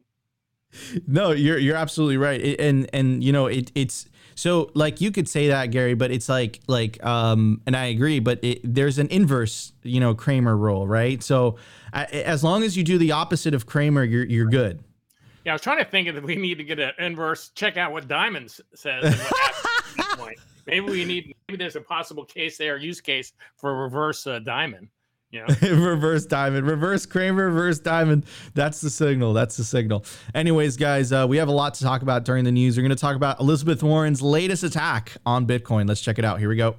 no, 1.06 1.32
you're 1.32 1.58
you're 1.58 1.76
absolutely 1.76 2.16
right, 2.16 2.58
and 2.58 2.88
and 2.94 3.22
you 3.22 3.32
know 3.32 3.46
it 3.46 3.70
it's 3.74 4.06
so 4.38 4.70
like 4.74 5.00
you 5.00 5.10
could 5.10 5.28
say 5.28 5.48
that 5.48 5.72
Gary, 5.72 5.94
but 5.94 6.12
it's 6.12 6.28
like 6.28 6.60
like 6.68 7.04
um 7.04 7.60
and 7.66 7.76
I 7.76 7.86
agree, 7.86 8.20
but 8.20 8.38
it, 8.44 8.60
there's 8.62 8.98
an 8.98 9.08
inverse 9.08 9.72
you 9.82 9.98
know 9.98 10.14
Cramer 10.14 10.56
rule, 10.56 10.86
right? 10.86 11.20
So 11.24 11.56
uh, 11.92 12.06
as 12.12 12.44
long 12.44 12.62
as 12.62 12.76
you 12.76 12.84
do 12.84 12.98
the 12.98 13.10
opposite 13.10 13.52
of 13.52 13.66
Cramer, 13.66 14.04
you're 14.04 14.24
you're 14.24 14.46
good. 14.46 14.84
Yeah, 15.44 15.52
I 15.52 15.54
was 15.54 15.62
trying 15.62 15.78
to 15.78 15.84
think 15.84 16.06
if 16.06 16.22
we 16.22 16.36
need 16.36 16.58
to 16.58 16.64
get 16.64 16.78
an 16.78 16.92
inverse. 17.00 17.48
Check 17.56 17.76
out 17.76 17.90
what 17.90 18.06
Dimon's 18.06 18.60
says. 18.76 19.20
maybe 20.66 20.86
we 20.86 21.04
need. 21.04 21.34
Maybe 21.48 21.58
there's 21.58 21.74
a 21.74 21.80
possible 21.80 22.24
case 22.24 22.58
there, 22.58 22.76
use 22.76 23.00
case 23.00 23.32
for 23.56 23.74
reverse 23.82 24.24
uh, 24.28 24.38
Dimon. 24.38 24.86
Yeah. 25.30 25.44
reverse 25.62 26.26
Dimon, 26.26 26.66
reverse 26.66 27.04
Cramer, 27.04 27.46
reverse 27.46 27.80
Dimon. 27.80 28.24
That's 28.54 28.80
the 28.80 28.88
signal. 28.88 29.34
That's 29.34 29.56
the 29.56 29.64
signal. 29.64 30.04
Anyways, 30.34 30.76
guys, 30.76 31.12
uh, 31.12 31.26
we 31.28 31.36
have 31.36 31.48
a 31.48 31.52
lot 31.52 31.74
to 31.74 31.84
talk 31.84 32.02
about 32.02 32.24
during 32.24 32.44
the 32.44 32.52
news. 32.52 32.76
We're 32.76 32.82
going 32.82 32.90
to 32.90 32.96
talk 32.96 33.16
about 33.16 33.38
Elizabeth 33.40 33.82
Warren's 33.82 34.22
latest 34.22 34.62
attack 34.62 35.12
on 35.26 35.46
Bitcoin. 35.46 35.86
Let's 35.86 36.00
check 36.00 36.18
it 36.18 36.24
out. 36.24 36.38
Here 36.38 36.48
we 36.48 36.56
go. 36.56 36.76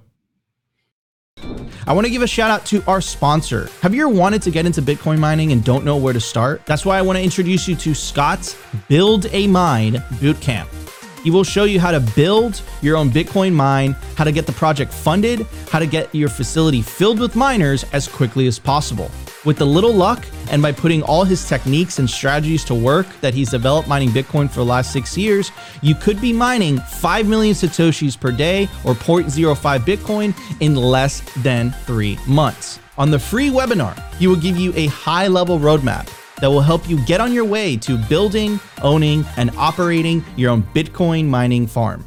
I 1.87 1.93
want 1.93 2.05
to 2.05 2.11
give 2.11 2.21
a 2.21 2.27
shout 2.27 2.51
out 2.51 2.65
to 2.67 2.83
our 2.85 3.01
sponsor. 3.01 3.69
Have 3.81 3.95
you 3.95 4.07
ever 4.07 4.13
wanted 4.13 4.41
to 4.43 4.51
get 4.51 4.65
into 4.65 4.81
Bitcoin 4.81 5.19
mining 5.19 5.51
and 5.51 5.63
don't 5.63 5.85
know 5.85 5.97
where 5.97 6.13
to 6.13 6.19
start? 6.19 6.65
That's 6.65 6.85
why 6.85 6.97
I 6.97 7.01
want 7.01 7.17
to 7.17 7.23
introduce 7.23 7.67
you 7.67 7.75
to 7.77 7.93
Scott's 7.93 8.57
Build 8.87 9.27
a 9.31 9.47
Mine 9.47 9.93
Bootcamp. 10.19 10.78
He 11.23 11.31
will 11.31 11.43
show 11.43 11.65
you 11.65 11.79
how 11.79 11.91
to 11.91 11.99
build 11.99 12.61
your 12.81 12.95
own 12.95 13.09
Bitcoin 13.09 13.53
mine, 13.53 13.95
how 14.15 14.23
to 14.23 14.31
get 14.31 14.45
the 14.45 14.53
project 14.53 14.93
funded, 14.93 15.45
how 15.69 15.79
to 15.79 15.85
get 15.85 16.13
your 16.15 16.29
facility 16.29 16.81
filled 16.81 17.19
with 17.19 17.35
miners 17.35 17.83
as 17.91 18.07
quickly 18.07 18.47
as 18.47 18.57
possible. 18.57 19.11
With 19.45 19.61
a 19.61 19.65
little 19.65 19.93
luck 19.93 20.25
and 20.51 20.61
by 20.61 20.71
putting 20.71 21.01
all 21.03 21.23
his 21.23 21.47
techniques 21.47 21.99
and 21.99 22.09
strategies 22.09 22.63
to 22.65 22.75
work 22.75 23.07
that 23.21 23.33
he's 23.33 23.51
developed 23.51 23.87
mining 23.87 24.09
Bitcoin 24.09 24.49
for 24.49 24.57
the 24.57 24.65
last 24.65 24.91
six 24.91 25.17
years, 25.17 25.51
you 25.81 25.95
could 25.95 26.19
be 26.19 26.33
mining 26.33 26.77
5 26.79 27.27
million 27.27 27.53
Satoshis 27.53 28.19
per 28.19 28.31
day 28.31 28.63
or 28.83 28.93
0.05 28.93 29.79
Bitcoin 29.79 30.61
in 30.61 30.75
less 30.75 31.21
than 31.37 31.71
three 31.85 32.17
months. 32.27 32.79
On 32.97 33.09
the 33.09 33.19
free 33.19 33.49
webinar, 33.49 33.97
he 34.15 34.27
will 34.27 34.35
give 34.35 34.57
you 34.57 34.73
a 34.75 34.87
high 34.87 35.27
level 35.27 35.57
roadmap 35.57 36.09
that 36.41 36.47
will 36.49 36.61
help 36.61 36.89
you 36.89 37.03
get 37.05 37.21
on 37.21 37.33
your 37.33 37.45
way 37.45 37.77
to 37.77 37.97
building, 38.07 38.59
owning, 38.81 39.25
and 39.37 39.51
operating 39.51 40.23
your 40.35 40.51
own 40.51 40.63
Bitcoin 40.73 41.25
mining 41.25 41.67
farm. 41.67 42.05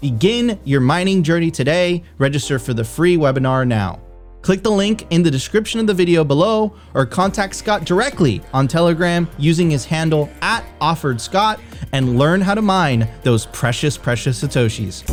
Begin 0.00 0.58
your 0.64 0.80
mining 0.80 1.22
journey 1.22 1.50
today. 1.50 2.02
Register 2.18 2.58
for 2.58 2.74
the 2.74 2.84
free 2.84 3.16
webinar 3.16 3.66
now. 3.66 4.00
Click 4.42 4.62
the 4.62 4.70
link 4.70 5.06
in 5.08 5.22
the 5.22 5.30
description 5.30 5.80
of 5.80 5.86
the 5.86 5.94
video 5.94 6.22
below 6.22 6.76
or 6.92 7.06
contact 7.06 7.54
Scott 7.54 7.86
directly 7.86 8.42
on 8.52 8.68
Telegram 8.68 9.26
using 9.38 9.70
his 9.70 9.86
handle 9.86 10.28
at 10.42 10.62
OffordScott 10.80 11.58
and 11.92 12.18
learn 12.18 12.42
how 12.42 12.54
to 12.54 12.60
mine 12.60 13.08
those 13.22 13.46
precious, 13.46 13.96
precious 13.96 14.42
Satoshis. 14.42 15.06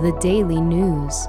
The 0.00 0.16
Daily 0.20 0.60
News. 0.60 1.26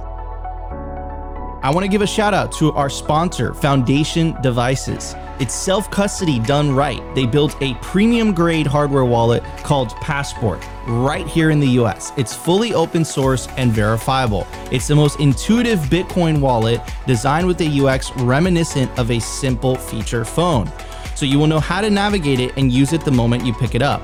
I 1.62 1.72
want 1.72 1.84
to 1.84 1.89
give 1.89 2.02
a 2.02 2.08
shout 2.08 2.34
out 2.34 2.54
to 2.54 2.72
our 2.72 2.89
sponsor, 2.89 3.54
Foundation 3.54 4.34
Devices. 4.41 5.13
It's 5.41 5.54
self 5.54 5.91
custody 5.91 6.39
done 6.39 6.74
right. 6.74 7.04
They 7.15 7.26
built 7.26 7.62
a 7.62 7.74
premium 7.76 8.34
grade 8.34 8.65
hardware 8.65 9.04
wallet 9.04 9.43
called 9.58 9.89
Passport 9.98 10.65
right 10.88 11.28
here 11.28 11.50
in 11.50 11.60
the 11.60 11.67
US. 11.82 12.13
It's 12.15 12.34
fully 12.34 12.74
open 12.74 13.04
source 13.04 13.50
and 13.58 13.74
verifiable. 13.74 14.48
It's 14.72 14.88
the 14.88 14.95
most 14.95 15.19
intuitive 15.19 15.80
Bitcoin 15.80 16.39
wallet 16.39 16.80
designed 17.06 17.45
with 17.45 17.60
a 17.60 17.86
UX 17.86 18.15
reminiscent 18.17 18.98
of 18.98 19.12
a 19.12 19.19
simple 19.19 19.76
feature 19.76 20.24
phone 20.24 20.72
so 21.20 21.26
you 21.26 21.38
will 21.38 21.48
know 21.48 21.60
how 21.60 21.82
to 21.82 21.90
navigate 21.90 22.40
it 22.40 22.54
and 22.56 22.72
use 22.72 22.94
it 22.94 23.04
the 23.04 23.12
moment 23.12 23.46
you 23.46 23.54
pick 23.54 23.76
it 23.76 23.82
up. 23.82 24.02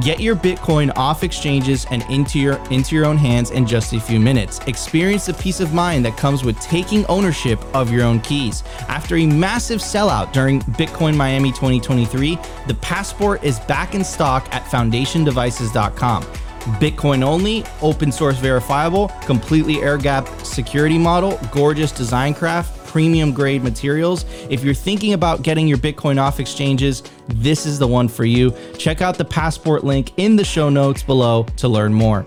Get 0.00 0.18
your 0.18 0.34
Bitcoin 0.34 0.92
off 0.96 1.22
exchanges 1.22 1.86
and 1.92 2.02
into 2.10 2.40
your 2.40 2.56
into 2.72 2.96
your 2.96 3.06
own 3.06 3.16
hands 3.16 3.52
in 3.52 3.66
just 3.66 3.92
a 3.92 4.00
few 4.00 4.18
minutes. 4.18 4.58
Experience 4.66 5.26
the 5.26 5.34
peace 5.34 5.60
of 5.60 5.72
mind 5.72 6.04
that 6.04 6.16
comes 6.16 6.42
with 6.42 6.58
taking 6.60 7.06
ownership 7.06 7.62
of 7.72 7.92
your 7.92 8.02
own 8.02 8.20
keys. 8.20 8.64
After 8.88 9.16
a 9.16 9.26
massive 9.26 9.78
sellout 9.78 10.32
during 10.32 10.60
Bitcoin 10.62 11.16
Miami 11.16 11.50
2023, 11.52 12.36
the 12.66 12.74
passport 12.74 13.44
is 13.44 13.60
back 13.60 13.94
in 13.94 14.02
stock 14.02 14.52
at 14.52 14.64
foundationdevices.com. 14.64 16.24
Bitcoin 16.80 17.22
only, 17.22 17.64
open 17.80 18.10
source 18.10 18.38
verifiable, 18.38 19.08
completely 19.24 19.80
air 19.82 19.98
gap 19.98 20.28
security 20.40 20.98
model, 20.98 21.38
gorgeous 21.52 21.92
design 21.92 22.34
craft, 22.34 22.75
premium 22.96 23.30
grade 23.30 23.62
materials. 23.62 24.24
If 24.48 24.64
you're 24.64 24.72
thinking 24.72 25.12
about 25.12 25.42
getting 25.42 25.68
your 25.68 25.76
Bitcoin 25.76 26.18
off 26.18 26.40
exchanges, 26.40 27.02
this 27.28 27.66
is 27.66 27.78
the 27.78 27.86
one 27.86 28.08
for 28.08 28.24
you. 28.24 28.54
Check 28.78 29.02
out 29.02 29.18
the 29.18 29.24
passport 29.26 29.84
link 29.84 30.14
in 30.16 30.34
the 30.34 30.44
show 30.44 30.70
notes 30.70 31.02
below 31.02 31.42
to 31.58 31.68
learn 31.68 31.92
more. 31.92 32.24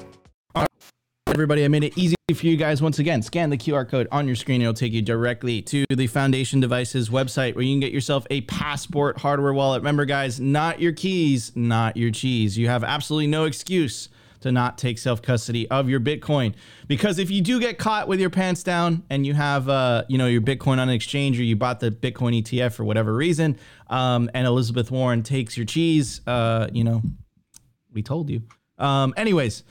Everybody, 1.25 1.65
I 1.65 1.69
made 1.69 1.85
it 1.85 1.97
easy 1.97 2.15
for 2.35 2.45
you 2.45 2.55
guys 2.55 2.83
once 2.83 2.99
again. 2.99 3.23
Scan 3.23 3.49
the 3.49 3.57
QR 3.57 3.89
code 3.89 4.07
on 4.11 4.27
your 4.27 4.35
screen. 4.35 4.61
It'll 4.61 4.75
take 4.75 4.93
you 4.93 5.01
directly 5.01 5.63
to 5.63 5.85
the 5.89 6.05
Foundation 6.05 6.59
Devices 6.59 7.09
website 7.09 7.55
where 7.55 7.63
you 7.63 7.73
can 7.73 7.79
get 7.79 7.91
yourself 7.91 8.27
a 8.29 8.41
passport 8.41 9.17
hardware 9.17 9.53
wallet. 9.53 9.81
Remember, 9.81 10.05
guys, 10.05 10.39
not 10.39 10.79
your 10.79 10.91
keys, 10.91 11.51
not 11.55 11.97
your 11.97 12.11
cheese. 12.11 12.59
You 12.59 12.67
have 12.67 12.83
absolutely 12.83 13.25
no 13.25 13.45
excuse 13.45 14.09
to 14.41 14.51
not 14.51 14.77
take 14.77 14.97
self 14.97 15.21
custody 15.21 15.69
of 15.69 15.89
your 15.89 15.99
Bitcoin. 15.99 16.53
Because 16.87 17.19
if 17.19 17.29
you 17.29 17.41
do 17.41 17.59
get 17.59 17.77
caught 17.77 18.07
with 18.07 18.19
your 18.19 18.29
pants 18.29 18.63
down 18.63 19.03
and 19.09 19.25
you 19.25 19.33
have, 19.33 19.69
uh, 19.69 20.03
you 20.07 20.17
know, 20.17 20.27
your 20.27 20.41
Bitcoin 20.41 20.73
on 20.73 20.79
an 20.79 20.89
exchange 20.89 21.39
or 21.39 21.43
you 21.43 21.55
bought 21.55 21.79
the 21.79 21.91
Bitcoin 21.91 22.41
ETF 22.41 22.73
for 22.73 22.83
whatever 22.83 23.13
reason, 23.13 23.57
um, 23.89 24.29
and 24.33 24.47
Elizabeth 24.47 24.91
Warren 24.91 25.23
takes 25.23 25.57
your 25.57 25.65
cheese, 25.65 26.21
uh, 26.27 26.67
you 26.71 26.83
know, 26.83 27.01
we 27.93 28.03
told 28.03 28.29
you. 28.29 28.43
Um, 28.77 29.13
anyways. 29.17 29.63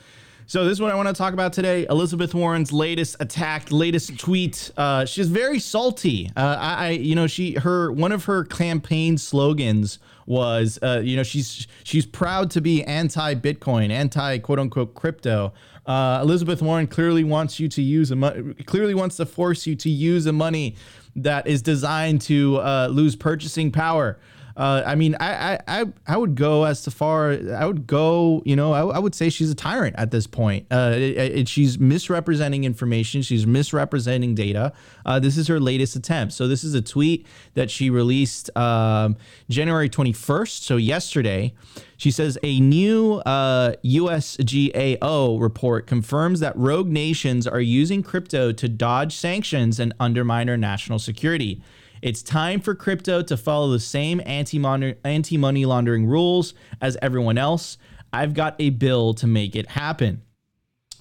So 0.49 0.63
this 0.63 0.71
is 0.71 0.81
what 0.81 0.91
I 0.91 0.95
want 0.95 1.07
to 1.07 1.13
talk 1.13 1.33
about 1.33 1.53
today. 1.53 1.85
Elizabeth 1.91 2.33
Warren's 2.33 2.73
latest 2.73 3.17
attack, 3.19 3.71
latest 3.71 4.17
tweet. 4.17 4.71
Uh, 4.75 5.05
she's 5.05 5.29
very 5.29 5.59
salty. 5.59 6.31
Uh, 6.35 6.57
I, 6.59 6.89
you 6.89 7.13
know, 7.13 7.27
she 7.27 7.53
her 7.53 7.91
one 7.91 8.11
of 8.11 8.25
her 8.25 8.45
campaign 8.45 9.19
slogans 9.19 9.99
was, 10.25 10.79
uh, 10.81 11.01
you 11.03 11.15
know, 11.15 11.21
she's 11.21 11.67
she's 11.83 12.07
proud 12.07 12.49
to 12.49 12.61
be 12.61 12.83
anti-Bitcoin, 12.83 13.91
anti 13.91 14.39
quote 14.39 14.57
unquote 14.57 14.95
crypto. 14.95 15.53
Uh, 15.85 16.21
Elizabeth 16.23 16.63
Warren 16.63 16.87
clearly 16.87 17.23
wants 17.23 17.59
you 17.59 17.67
to 17.67 17.83
use 17.83 18.09
a 18.09 18.15
mo- 18.15 18.55
clearly 18.65 18.95
wants 18.95 19.17
to 19.17 19.27
force 19.27 19.67
you 19.67 19.75
to 19.75 19.89
use 19.91 20.25
a 20.25 20.33
money 20.33 20.75
that 21.15 21.45
is 21.45 21.61
designed 21.61 22.21
to 22.21 22.57
uh, 22.57 22.87
lose 22.89 23.15
purchasing 23.15 23.71
power. 23.71 24.17
Uh, 24.59 24.83
I 24.85 24.95
mean, 24.95 25.15
I, 25.21 25.57
I 25.69 25.85
I 26.05 26.17
would 26.17 26.35
go 26.35 26.65
as 26.65 26.85
far. 26.87 27.31
I 27.31 27.65
would 27.65 27.87
go. 27.87 28.43
You 28.45 28.57
know, 28.57 28.73
I, 28.73 28.97
I 28.97 28.99
would 28.99 29.15
say 29.15 29.29
she's 29.29 29.49
a 29.49 29.55
tyrant 29.55 29.95
at 29.97 30.11
this 30.11 30.27
point. 30.27 30.67
Uh, 30.69 30.91
it, 30.95 31.17
it, 31.17 31.47
she's 31.47 31.79
misrepresenting 31.79 32.65
information. 32.65 33.21
She's 33.21 33.47
misrepresenting 33.47 34.35
data. 34.35 34.73
Uh, 35.05 35.17
this 35.17 35.37
is 35.37 35.47
her 35.47 35.61
latest 35.61 35.95
attempt. 35.95 36.33
So 36.33 36.45
this 36.49 36.65
is 36.65 36.73
a 36.73 36.81
tweet 36.81 37.25
that 37.53 37.71
she 37.71 37.89
released 37.89 38.55
um, 38.57 39.15
January 39.49 39.89
21st. 39.89 40.61
So 40.61 40.75
yesterday, 40.75 41.53
she 41.95 42.11
says 42.11 42.37
a 42.43 42.59
new 42.59 43.19
uh, 43.25 43.75
USGAO 43.85 45.39
report 45.39 45.87
confirms 45.87 46.41
that 46.41 46.53
rogue 46.57 46.89
nations 46.89 47.47
are 47.47 47.61
using 47.61 48.03
crypto 48.03 48.51
to 48.51 48.67
dodge 48.67 49.15
sanctions 49.15 49.79
and 49.79 49.93
undermine 50.01 50.49
our 50.49 50.57
national 50.57 50.99
security. 50.99 51.61
It's 52.01 52.21
time 52.21 52.61
for 52.61 52.75
crypto 52.75 53.21
to 53.23 53.37
follow 53.37 53.71
the 53.71 53.79
same 53.79 54.21
anti 54.25 54.57
money 54.59 55.65
laundering 55.65 56.05
rules 56.05 56.53
as 56.81 56.97
everyone 57.01 57.37
else. 57.37 57.77
I've 58.11 58.33
got 58.33 58.55
a 58.59 58.71
bill 58.71 59.13
to 59.15 59.27
make 59.27 59.55
it 59.55 59.71
happen. 59.71 60.21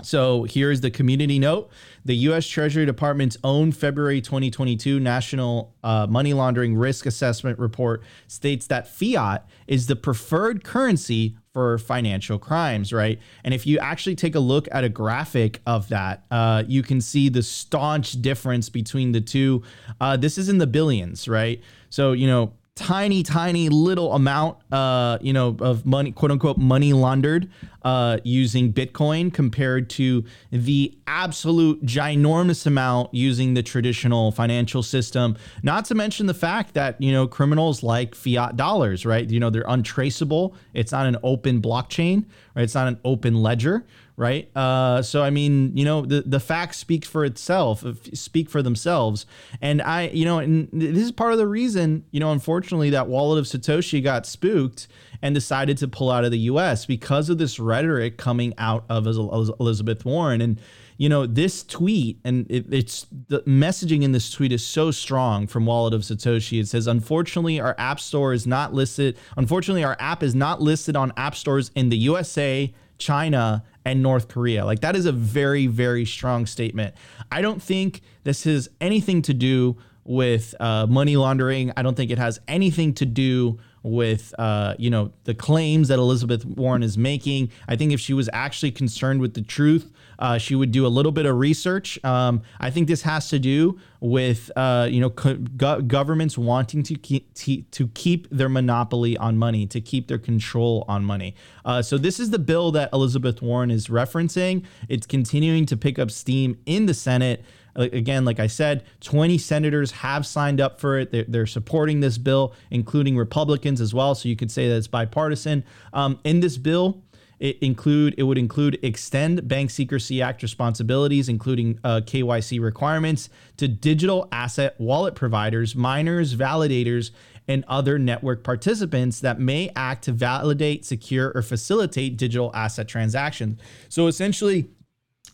So 0.03 0.45
here's 0.45 0.81
the 0.81 0.91
community 0.91 1.39
note. 1.39 1.71
The 2.05 2.15
U.S. 2.17 2.47
Treasury 2.47 2.87
Department's 2.87 3.37
own 3.43 3.73
February 3.73 4.21
2022 4.21 5.01
National 5.01 5.75
uh, 5.83 6.07
Money 6.09 6.35
Laundering 6.35 6.77
Risk 6.77 7.05
Assessment 7.05 7.59
Report 7.59 8.03
states 8.29 8.69
that 8.69 8.87
fiat 8.87 9.49
is 9.67 9.87
the 9.89 9.97
preferred 9.97 10.63
currency 10.63 11.37
for 11.59 11.77
financial 11.77 12.39
crimes, 12.39 12.93
right? 12.93 13.19
And 13.43 13.53
if 13.53 13.67
you 13.67 13.81
actually 13.81 14.15
take 14.15 14.37
a 14.37 14.39
look 14.39 14.69
at 14.71 14.85
a 14.85 14.89
graphic 14.89 15.61
of 15.67 15.89
that, 15.89 16.23
uh, 16.31 16.63
you 16.69 16.85
can 16.85 17.01
see 17.01 17.29
the 17.29 17.43
staunch 17.43 18.13
difference 18.23 18.69
between 18.69 19.11
the 19.11 19.21
two. 19.21 19.65
Uh, 20.01 20.17
this 20.17 20.39
is 20.39 20.49
in 20.49 20.59
the 20.59 20.69
billions, 20.69 21.27
right? 21.27 21.61
So, 21.91 22.13
you 22.13 22.29
know, 22.29 22.53
tiny, 22.79 23.25
tiny 23.25 23.69
little 23.69 24.15
amount, 24.15 24.57
uh, 24.73 25.19
you 25.21 25.33
know, 25.33 25.57
of 25.61 25.85
money, 25.85 26.13
quote 26.13 26.31
unquote, 26.31 26.57
money 26.57 26.93
laundered 26.93 27.51
uh, 27.83 28.19
using 28.23 28.73
Bitcoin 28.73 29.35
compared 29.35 29.91
to 29.91 30.25
the 30.53 30.97
absolute 31.07 31.85
ginormous 31.85 32.67
amount 32.67 33.13
using 33.13 33.55
the 33.55 33.63
traditional 33.63 34.31
financial 34.31 34.83
system. 34.83 35.37
Not 35.63 35.87
to 35.87 35.95
mention 35.97 36.27
the 36.27 36.35
fact 36.35 36.75
that, 36.75 37.01
you 37.03 37.11
know, 37.11 37.27
criminals 37.27 37.83
like 37.83 38.15
fiat 38.15 38.57
dollars, 38.57 39.05
right? 39.05 39.29
You 39.29 39.41
know, 39.41 39.51
they're 39.51 39.65
untraceable. 39.67 40.55
It's 40.73 40.93
not 40.93 41.07
an 41.07 41.17
open 41.25 41.61
blockchain, 41.61 42.27
right? 42.55 42.63
It's 42.63 42.75
not 42.75 42.87
an 42.87 43.01
open 43.05 43.35
ledger, 43.43 43.85
right? 44.19 44.51
Uh, 44.57 45.01
so 45.01 45.23
I 45.23 45.31
mean, 45.31 45.75
you 45.77 45.85
know, 45.85 46.03
the 46.03 46.23
the 46.27 46.41
facts 46.41 46.77
speak 46.77 47.05
for 47.05 47.25
itself, 47.25 47.85
speak 48.13 48.51
for 48.51 48.63
themselves. 48.63 49.27
And 49.63 49.81
I, 49.81 50.09
you 50.09 50.25
know, 50.25 50.41
and 50.41 50.69
this 50.73 51.05
is 51.05 51.13
part 51.13 51.33
of 51.33 51.39
the 51.39 51.47
reason, 51.47 52.05
you 52.11 52.19
know, 52.19 52.33
unfortunately, 52.33 52.91
that 52.91 53.07
wallet 53.07 53.39
of 53.39 53.45
Satoshi 53.45 54.03
got 54.03 54.27
spooked 54.27 54.89
and 55.23 55.37
decided 55.37 55.79
to 55.79 55.89
pull 55.89 56.11
out 56.11 56.25
of 56.25 56.33
the 56.33 56.39
U.S. 56.41 56.85
because 56.85 57.31
of 57.31 57.39
this 57.39 57.61
rhetoric 57.61 58.19
coming 58.19 58.55
out 58.59 58.85
of 58.91 59.07
Elizabeth 59.07 60.05
Warren 60.05 60.43
and. 60.43 60.61
You 61.01 61.09
know, 61.09 61.27
this 61.27 61.63
tweet 61.63 62.19
and 62.25 62.45
it, 62.51 62.67
it's 62.75 63.07
the 63.29 63.43
messaging 63.43 64.03
in 64.03 64.11
this 64.11 64.33
tweet 64.33 64.51
is 64.51 64.67
so 64.67 64.91
strong 64.91 65.47
from 65.47 65.65
Wallet 65.65 65.95
of 65.95 66.01
Satoshi. 66.01 66.61
It 66.61 66.67
says, 66.67 66.89
unfortunately, 66.89 67.61
our 67.61 67.77
app 67.79 68.01
store 68.01 68.33
is 68.33 68.49
not 68.49 68.75
listed. 68.75 69.17
Unfortunately, 69.37 69.85
our 69.85 69.97
app 70.01 70.25
is 70.25 70.35
not 70.35 70.61
listed 70.61 70.97
on 70.97 71.13
app 71.17 71.37
stores 71.37 71.71
in 71.77 71.91
the 71.91 71.97
USA, 71.99 72.75
China, 72.99 73.63
and 73.89 74.03
North 74.03 74.29
Korea. 74.29 74.65
Like 74.65 74.81
that 74.81 74.95
is 74.95 75.07
a 75.07 75.13
very, 75.13 75.67
very 75.67 76.05
strong 76.05 76.45
statement. 76.45 76.95
I 77.33 77.41
don't 77.41 77.63
think 77.63 78.03
this 78.25 78.45
has 78.45 78.69
anything 78.81 79.23
to 79.23 79.35
do 79.35 79.77
with 80.05 80.55
uh, 80.61 80.87
money 80.87 81.17
laundering. 81.17 81.73
I 81.77 81.83
don't 81.83 81.97
think 81.97 82.11
it 82.11 82.19
has 82.19 82.39
anything 82.49 82.93
to 82.95 83.07
do 83.07 83.59
with 83.83 84.35
uh, 84.39 84.75
you 84.79 84.91
know 84.91 85.13
the 85.25 85.35
claims 85.35 85.89
that 85.89 85.99
Elizabeth 85.99 86.45
Warren 86.45 86.83
is 86.83 86.99
making. 86.99 87.51
I 87.67 87.77
think 87.77 87.93
if 87.93 88.01
she 88.01 88.13
was 88.13 88.29
actually 88.33 88.73
concerned 88.73 89.21
with 89.23 89.35
the 89.35 89.43
truth, 89.43 89.91
uh, 90.19 90.39
she 90.39 90.55
would 90.55 90.73
do 90.73 90.87
a 90.87 90.89
little 90.89 91.13
bit 91.13 91.27
of 91.27 91.37
research. 91.37 92.03
Um, 92.05 92.43
I 92.61 92.71
think 92.71 92.89
this 92.89 93.03
has 93.03 93.29
to 93.29 93.39
do 93.39 93.79
with 94.01 94.51
uh, 94.57 94.89
you 94.91 95.01
know 95.01 95.11
co- 95.11 95.37
governments 95.81 96.37
wanting 96.37 96.83
to 96.85 96.95
keep 96.95 97.33
to 97.35 97.89
keep 97.89 98.29
their 98.31 98.49
monopoly 98.49 99.17
on 99.17 99.37
money, 99.37 99.67
to 99.67 99.81
keep 99.81 100.09
their 100.09 100.19
control 100.19 100.85
on 100.89 101.05
money. 101.05 101.35
Uh, 101.65 101.83
so 101.83 101.99
this 101.99 102.19
is 102.19 102.31
the 102.31 102.39
bill 102.39 102.73
that 102.73 102.91
Elizabeth 102.93 103.43
Warren 103.43 103.71
is 103.71 103.89
referencing. 103.89 104.65
It's 104.89 105.07
continuing 105.07 105.67
to 105.67 105.77
pick 105.77 105.99
up 105.99 106.11
steam 106.11 106.59
in 106.67 106.87
the 106.87 106.95
Senate. 106.95 107.45
Again, 107.77 108.25
like 108.25 108.41
I 108.41 108.49
said, 108.49 108.83
20 109.03 109.39
senators 109.39 109.93
have 109.93 110.27
signed 110.27 110.61
up 110.61 110.81
for 110.81 110.99
it. 110.99 111.13
They're, 111.13 111.27
they're 111.29 111.47
supporting 111.47 112.01
this 112.01 112.19
bill, 112.19 112.53
including 112.73 113.17
Republicans 113.17 113.81
as 113.81 113.95
well. 113.95 114.17
So 114.17 114.29
you 114.29 114.35
could 114.35 114.51
say 114.51 114.69
that 114.69 114.77
it's 114.77 114.89
bipartisan. 114.89 115.63
Um, 115.93 116.19
in 116.25 116.41
this 116.41 116.59
bill, 116.59 117.05
it 117.41 117.59
include 117.61 118.15
it 118.19 118.25
would 118.25 118.39
include 118.39 118.79
extend 118.83 119.47
Bank 119.47 119.71
Secrecy 119.71 120.21
Act 120.21 120.43
responsibilities, 120.43 121.29
including 121.29 121.79
uh, 121.85 122.01
KYC 122.05 122.61
requirements, 122.61 123.29
to 123.57 123.69
digital 123.69 124.29
asset 124.33 124.75
wallet 124.79 125.15
providers, 125.15 125.75
miners, 125.77 126.35
validators, 126.35 127.11
and 127.47 127.65
other 127.67 127.99
network 127.99 128.45
participants 128.45 129.21
that 129.21 129.41
may 129.41 129.71
act 129.75 130.05
to 130.05 130.13
validate, 130.13 130.85
secure, 130.85 131.33
or 131.35 131.43
facilitate 131.43 132.17
digital 132.17 132.51
asset 132.55 132.89
transactions. 132.89 133.59
So 133.89 134.07
essentially, 134.07 134.69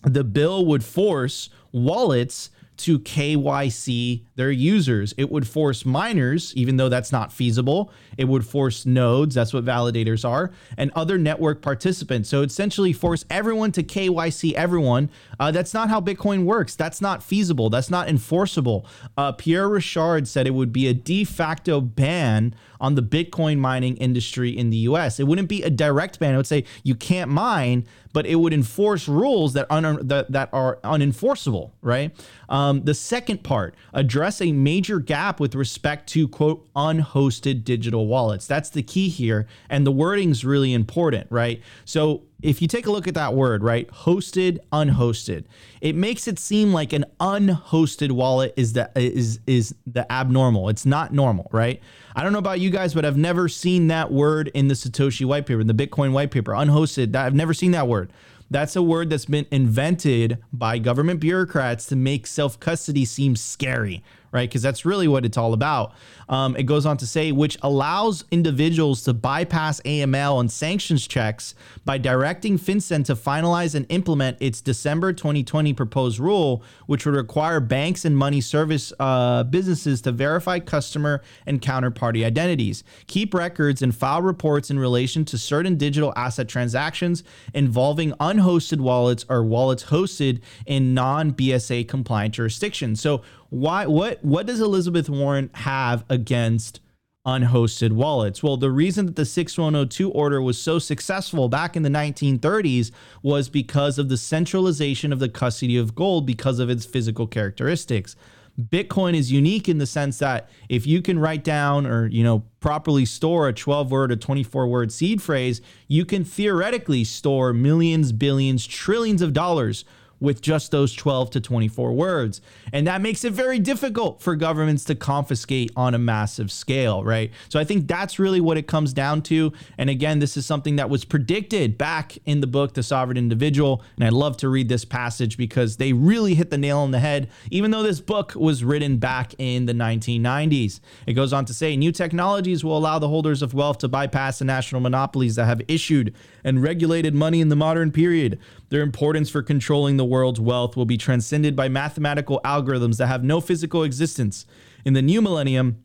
the 0.02 0.24
bill 0.24 0.64
would 0.66 0.84
force 0.84 1.48
wallets 1.72 2.50
to 2.76 2.98
KYC 2.98 4.24
their 4.34 4.50
users. 4.50 5.14
It 5.16 5.30
would 5.30 5.46
force 5.46 5.84
miners, 5.84 6.52
even 6.56 6.76
though 6.76 6.88
that's 6.88 7.12
not 7.12 7.32
feasible. 7.32 7.92
It 8.16 8.24
would 8.24 8.46
force 8.46 8.86
nodes, 8.86 9.34
that's 9.34 9.52
what 9.52 9.64
validators 9.64 10.28
are, 10.28 10.52
and 10.76 10.90
other 10.94 11.18
network 11.18 11.62
participants. 11.62 12.28
So 12.28 12.42
essentially 12.42 12.92
force 12.92 13.24
everyone 13.30 13.72
to 13.72 13.82
KYC 13.82 14.52
everyone. 14.52 15.10
Uh, 15.38 15.50
that's 15.50 15.74
not 15.74 15.88
how 15.88 16.00
Bitcoin 16.00 16.44
works. 16.44 16.76
That's 16.76 17.00
not 17.00 17.22
feasible. 17.22 17.70
That's 17.70 17.90
not 17.90 18.08
enforceable. 18.08 18.86
Uh, 19.16 19.32
Pierre 19.32 19.68
Rochard 19.68 20.26
said 20.26 20.46
it 20.46 20.54
would 20.54 20.72
be 20.72 20.86
a 20.88 20.94
de 20.94 21.24
facto 21.24 21.80
ban 21.80 22.54
on 22.80 22.94
the 22.96 23.02
Bitcoin 23.02 23.58
mining 23.58 23.96
industry 23.96 24.50
in 24.50 24.70
the 24.70 24.76
US. 24.78 25.18
It 25.18 25.24
wouldn't 25.26 25.48
be 25.48 25.62
a 25.62 25.70
direct 25.70 26.18
ban. 26.18 26.34
It 26.34 26.36
would 26.36 26.46
say 26.46 26.64
you 26.82 26.94
can't 26.94 27.30
mine, 27.30 27.86
but 28.12 28.26
it 28.26 28.36
would 28.36 28.52
enforce 28.52 29.08
rules 29.08 29.54
that, 29.54 29.66
un- 29.70 30.06
that, 30.06 30.30
that 30.32 30.50
are 30.52 30.78
unenforceable, 30.84 31.70
right? 31.82 32.14
Um, 32.48 32.84
the 32.84 32.94
second 32.94 33.42
part, 33.42 33.74
address 33.92 34.40
a 34.40 34.52
major 34.52 34.98
gap 35.00 35.40
with 35.40 35.54
respect 35.54 36.08
to 36.10 36.28
quote 36.28 36.68
unhosted 36.74 37.64
digital 37.64 38.03
wallets. 38.06 38.46
That's 38.46 38.70
the 38.70 38.82
key 38.82 39.08
here. 39.08 39.46
And 39.68 39.86
the 39.86 39.92
wording's 39.92 40.44
really 40.44 40.72
important, 40.72 41.26
right? 41.30 41.62
So 41.84 42.22
if 42.42 42.60
you 42.60 42.68
take 42.68 42.86
a 42.86 42.92
look 42.92 43.08
at 43.08 43.14
that 43.14 43.34
word, 43.34 43.62
right? 43.62 43.88
Hosted, 43.88 44.58
unhosted. 44.72 45.44
It 45.80 45.96
makes 45.96 46.28
it 46.28 46.38
seem 46.38 46.72
like 46.72 46.92
an 46.92 47.06
unhosted 47.20 48.12
wallet 48.12 48.52
is 48.56 48.74
the 48.74 48.90
is 48.94 49.40
is 49.46 49.74
the 49.86 50.10
abnormal. 50.12 50.68
It's 50.68 50.84
not 50.84 51.12
normal, 51.12 51.48
right? 51.52 51.80
I 52.14 52.22
don't 52.22 52.32
know 52.32 52.38
about 52.38 52.60
you 52.60 52.70
guys, 52.70 52.94
but 52.94 53.04
I've 53.04 53.16
never 53.16 53.48
seen 53.48 53.88
that 53.88 54.12
word 54.12 54.50
in 54.54 54.68
the 54.68 54.74
Satoshi 54.74 55.24
white 55.24 55.46
paper, 55.46 55.60
in 55.60 55.66
the 55.66 55.74
Bitcoin 55.74 56.12
white 56.12 56.30
paper, 56.30 56.52
unhosted. 56.52 57.12
That 57.12 57.26
I've 57.26 57.34
never 57.34 57.54
seen 57.54 57.70
that 57.72 57.88
word. 57.88 58.12
That's 58.50 58.76
a 58.76 58.82
word 58.82 59.10
that's 59.10 59.24
been 59.24 59.46
invented 59.50 60.38
by 60.52 60.78
government 60.78 61.20
bureaucrats 61.20 61.86
to 61.86 61.96
make 61.96 62.26
self 62.26 62.60
custody 62.60 63.04
seem 63.04 63.36
scary, 63.36 64.02
right? 64.34 64.48
Because 64.48 64.62
that's 64.62 64.84
really 64.84 65.06
what 65.08 65.24
it's 65.24 65.38
all 65.38 65.54
about. 65.54 65.94
Um, 66.28 66.56
it 66.56 66.64
goes 66.64 66.84
on 66.84 66.96
to 66.98 67.06
say, 67.06 67.30
which 67.32 67.56
allows 67.62 68.24
individuals 68.32 69.02
to 69.04 69.14
bypass 69.14 69.80
AML 69.82 70.40
and 70.40 70.50
sanctions 70.50 71.06
checks 71.06 71.54
by 71.84 71.98
directing 71.98 72.58
FinCEN 72.58 73.04
to 73.04 73.14
finalize 73.14 73.74
and 73.74 73.86
implement 73.90 74.36
its 74.40 74.60
December 74.60 75.12
2020 75.12 75.72
proposed 75.72 76.18
rule, 76.18 76.64
which 76.86 77.06
would 77.06 77.14
require 77.14 77.60
banks 77.60 78.04
and 78.04 78.18
money 78.18 78.40
service 78.40 78.92
uh, 78.98 79.44
businesses 79.44 80.00
to 80.02 80.10
verify 80.10 80.58
customer 80.58 81.22
and 81.46 81.62
counterparty 81.62 82.26
identities, 82.26 82.82
keep 83.06 83.32
records, 83.34 83.82
and 83.82 83.94
file 83.94 84.22
reports 84.22 84.68
in 84.70 84.78
relation 84.78 85.24
to 85.24 85.38
certain 85.38 85.76
digital 85.76 86.12
asset 86.16 86.48
transactions 86.48 87.22
involving 87.52 88.10
unhosted 88.12 88.80
wallets 88.80 89.24
or 89.28 89.44
wallets 89.44 89.84
hosted 89.84 90.40
in 90.66 90.92
non 90.92 91.32
BSA 91.32 91.86
compliant 91.86 92.34
jurisdictions. 92.34 93.00
So, 93.00 93.22
why 93.54 93.86
what 93.86 94.24
what 94.24 94.46
does 94.46 94.60
Elizabeth 94.60 95.08
Warren 95.08 95.48
have 95.54 96.04
against 96.10 96.80
unhosted 97.24 97.92
wallets? 97.92 98.42
Well, 98.42 98.56
the 98.56 98.72
reason 98.72 99.06
that 99.06 99.14
the 99.14 99.24
6102 99.24 100.10
order 100.10 100.42
was 100.42 100.60
so 100.60 100.80
successful 100.80 101.48
back 101.48 101.76
in 101.76 101.84
the 101.84 101.88
1930s 101.88 102.90
was 103.22 103.48
because 103.48 103.96
of 103.96 104.08
the 104.08 104.16
centralization 104.16 105.12
of 105.12 105.20
the 105.20 105.28
custody 105.28 105.76
of 105.76 105.94
gold 105.94 106.26
because 106.26 106.58
of 106.58 106.68
its 106.68 106.84
physical 106.84 107.28
characteristics. 107.28 108.16
Bitcoin 108.60 109.14
is 109.14 109.32
unique 109.32 109.68
in 109.68 109.78
the 109.78 109.86
sense 109.86 110.18
that 110.18 110.50
if 110.68 110.86
you 110.86 111.00
can 111.00 111.18
write 111.18 111.44
down 111.44 111.86
or, 111.86 112.06
you 112.08 112.22
know, 112.22 112.44
properly 112.60 113.04
store 113.04 113.48
a 113.48 113.52
12 113.52 113.90
word 113.90 114.12
or 114.12 114.16
24 114.16 114.66
word 114.66 114.92
seed 114.92 115.22
phrase, 115.22 115.60
you 115.88 116.04
can 116.04 116.24
theoretically 116.24 117.04
store 117.04 117.52
millions, 117.52 118.12
billions, 118.12 118.66
trillions 118.66 119.22
of 119.22 119.32
dollars 119.32 119.84
with 120.24 120.40
just 120.40 120.70
those 120.70 120.92
12 120.92 121.30
to 121.30 121.40
24 121.40 121.92
words. 121.92 122.40
And 122.72 122.86
that 122.86 123.00
makes 123.00 123.24
it 123.24 123.32
very 123.32 123.58
difficult 123.58 124.20
for 124.20 124.34
governments 124.34 124.84
to 124.86 124.94
confiscate 124.94 125.70
on 125.76 125.94
a 125.94 125.98
massive 125.98 126.50
scale, 126.50 127.04
right? 127.04 127.30
So 127.48 127.60
I 127.60 127.64
think 127.64 127.86
that's 127.86 128.18
really 128.18 128.40
what 128.40 128.56
it 128.56 128.66
comes 128.66 128.92
down 128.92 129.22
to. 129.22 129.52
And 129.78 129.88
again, 129.90 130.18
this 130.18 130.36
is 130.36 130.46
something 130.46 130.76
that 130.76 130.90
was 130.90 131.04
predicted 131.04 131.78
back 131.78 132.18
in 132.24 132.40
the 132.40 132.46
book, 132.46 132.74
The 132.74 132.82
Sovereign 132.82 133.16
Individual. 133.16 133.82
And 133.96 134.04
I 134.04 134.08
love 134.08 134.36
to 134.38 134.48
read 134.48 134.68
this 134.68 134.84
passage 134.84 135.36
because 135.36 135.76
they 135.76 135.92
really 135.92 136.34
hit 136.34 136.50
the 136.50 136.58
nail 136.58 136.78
on 136.78 136.90
the 136.90 136.98
head, 136.98 137.28
even 137.50 137.70
though 137.70 137.82
this 137.82 138.00
book 138.00 138.34
was 138.34 138.64
written 138.64 138.96
back 138.96 139.34
in 139.38 139.66
the 139.66 139.74
1990s. 139.74 140.80
It 141.06 141.12
goes 141.12 141.32
on 141.32 141.44
to 141.44 141.54
say 141.54 141.76
new 141.76 141.92
technologies 141.92 142.64
will 142.64 142.76
allow 142.76 142.98
the 142.98 143.08
holders 143.08 143.42
of 143.42 143.54
wealth 143.54 143.78
to 143.78 143.88
bypass 143.88 144.38
the 144.38 144.46
national 144.46 144.80
monopolies 144.80 145.36
that 145.36 145.44
have 145.44 145.60
issued 145.68 146.14
and 146.44 146.62
regulated 146.62 147.14
money 147.14 147.40
in 147.40 147.48
the 147.48 147.56
modern 147.56 147.90
period. 147.90 148.38
Their 148.68 148.82
importance 148.82 149.30
for 149.30 149.42
controlling 149.42 149.96
the 149.96 150.04
world's 150.04 150.40
wealth 150.40 150.76
will 150.76 150.84
be 150.84 150.98
transcended 150.98 151.56
by 151.56 151.68
mathematical 151.68 152.40
algorithms 152.44 152.98
that 152.98 153.06
have 153.06 153.24
no 153.24 153.40
physical 153.40 153.82
existence. 153.82 154.46
In 154.84 154.92
the 154.92 155.02
new 155.02 155.22
millennium, 155.22 155.84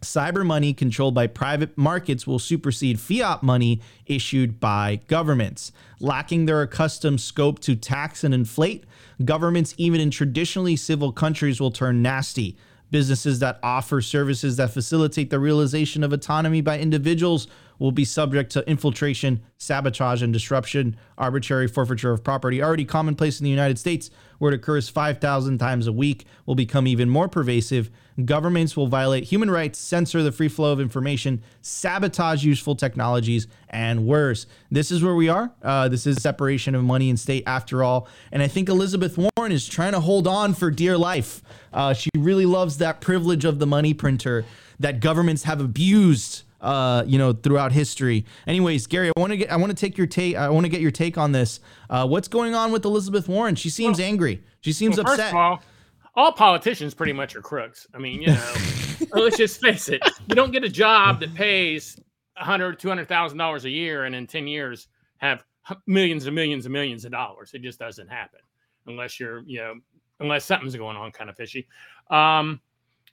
cyber 0.00 0.44
money 0.44 0.74
controlled 0.74 1.14
by 1.14 1.28
private 1.28 1.78
markets 1.78 2.26
will 2.26 2.40
supersede 2.40 2.98
fiat 2.98 3.42
money 3.42 3.80
issued 4.06 4.58
by 4.58 5.00
governments. 5.06 5.70
Lacking 6.00 6.46
their 6.46 6.62
accustomed 6.62 7.20
scope 7.20 7.60
to 7.60 7.76
tax 7.76 8.24
and 8.24 8.34
inflate, 8.34 8.84
governments, 9.24 9.74
even 9.78 10.00
in 10.00 10.10
traditionally 10.10 10.74
civil 10.74 11.12
countries, 11.12 11.60
will 11.60 11.70
turn 11.70 12.02
nasty. 12.02 12.56
Businesses 12.92 13.38
that 13.38 13.58
offer 13.62 14.02
services 14.02 14.58
that 14.58 14.70
facilitate 14.70 15.30
the 15.30 15.38
realization 15.38 16.04
of 16.04 16.12
autonomy 16.12 16.60
by 16.60 16.78
individuals 16.78 17.46
will 17.78 17.90
be 17.90 18.04
subject 18.04 18.52
to 18.52 18.68
infiltration, 18.68 19.40
sabotage, 19.56 20.22
and 20.22 20.30
disruption. 20.30 20.94
Arbitrary 21.16 21.66
forfeiture 21.66 22.12
of 22.12 22.22
property, 22.22 22.62
already 22.62 22.84
commonplace 22.84 23.40
in 23.40 23.44
the 23.44 23.50
United 23.50 23.78
States, 23.78 24.10
where 24.38 24.52
it 24.52 24.56
occurs 24.56 24.90
5,000 24.90 25.56
times 25.56 25.86
a 25.86 25.92
week, 25.92 26.26
will 26.44 26.54
become 26.54 26.86
even 26.86 27.08
more 27.08 27.28
pervasive. 27.28 27.90
Governments 28.24 28.76
will 28.76 28.86
violate 28.86 29.24
human 29.24 29.50
rights, 29.50 29.78
censor 29.78 30.22
the 30.22 30.32
free 30.32 30.48
flow 30.48 30.72
of 30.72 30.80
information, 30.80 31.42
sabotage 31.60 32.44
useful 32.44 32.76
technologies, 32.76 33.46
and 33.70 34.06
worse. 34.06 34.46
This 34.70 34.90
is 34.90 35.02
where 35.02 35.14
we 35.14 35.28
are. 35.28 35.52
Uh, 35.62 35.88
this 35.88 36.06
is 36.06 36.22
separation 36.22 36.74
of 36.74 36.84
money 36.84 37.08
and 37.08 37.18
state, 37.18 37.44
after 37.46 37.82
all. 37.82 38.08
And 38.30 38.42
I 38.42 38.48
think 38.48 38.68
Elizabeth 38.68 39.16
Warren 39.18 39.52
is 39.52 39.66
trying 39.66 39.92
to 39.92 40.00
hold 40.00 40.26
on 40.26 40.54
for 40.54 40.70
dear 40.70 40.98
life. 40.98 41.42
Uh, 41.72 41.94
she 41.94 42.10
really 42.16 42.46
loves 42.46 42.78
that 42.78 43.00
privilege 43.00 43.44
of 43.44 43.58
the 43.58 43.66
money 43.66 43.94
printer 43.94 44.44
that 44.78 45.00
governments 45.00 45.44
have 45.44 45.60
abused 45.60 46.42
uh, 46.62 47.02
you 47.06 47.18
know, 47.18 47.32
throughout 47.32 47.72
history. 47.72 48.24
Anyways, 48.46 48.86
Gary, 48.86 49.10
I 49.14 49.20
want 49.20 49.32
to 49.32 49.36
get, 49.36 49.50
I 49.50 49.56
want 49.56 49.70
to 49.70 49.76
take 49.76 49.98
your 49.98 50.06
take, 50.06 50.36
I 50.36 50.48
want 50.48 50.64
to 50.64 50.70
get 50.70 50.80
your 50.80 50.92
take 50.92 51.18
on 51.18 51.32
this. 51.32 51.60
Uh, 51.90 52.06
what's 52.06 52.28
going 52.28 52.54
on 52.54 52.70
with 52.70 52.84
Elizabeth 52.84 53.28
Warren? 53.28 53.56
She 53.56 53.68
seems 53.68 53.98
well, 53.98 54.06
angry. 54.06 54.42
She 54.60 54.72
seems 54.72 54.96
well, 54.96 55.10
upset. 55.10 55.34
All, 55.34 55.60
all 56.14 56.32
politicians 56.32 56.94
pretty 56.94 57.12
much 57.12 57.34
are 57.36 57.42
crooks. 57.42 57.86
I 57.94 57.98
mean, 57.98 58.22
you 58.22 58.28
know, 58.28 58.54
let's 59.12 59.36
just 59.36 59.60
face 59.60 59.88
it. 59.88 60.02
You 60.28 60.34
don't 60.34 60.52
get 60.52 60.64
a 60.64 60.68
job 60.68 61.20
that 61.20 61.34
pays 61.34 61.98
a 62.36 62.44
hundred, 62.44 62.78
two 62.78 62.88
hundred 62.88 63.08
thousand 63.08 63.38
dollars 63.38 63.64
a 63.64 63.70
year, 63.70 64.04
and 64.04 64.14
in 64.14 64.26
ten 64.26 64.46
years 64.46 64.88
have 65.18 65.44
millions 65.86 66.26
and 66.26 66.34
millions 66.34 66.66
and 66.66 66.72
millions 66.72 67.04
of 67.04 67.12
dollars. 67.12 67.52
It 67.54 67.62
just 67.62 67.78
doesn't 67.78 68.08
happen 68.08 68.40
unless 68.86 69.20
you're, 69.20 69.42
you 69.46 69.60
know, 69.60 69.74
unless 70.20 70.44
something's 70.44 70.74
going 70.74 70.96
on 70.96 71.12
kind 71.12 71.30
of 71.30 71.36
fishy. 71.36 71.68
Um, 72.10 72.60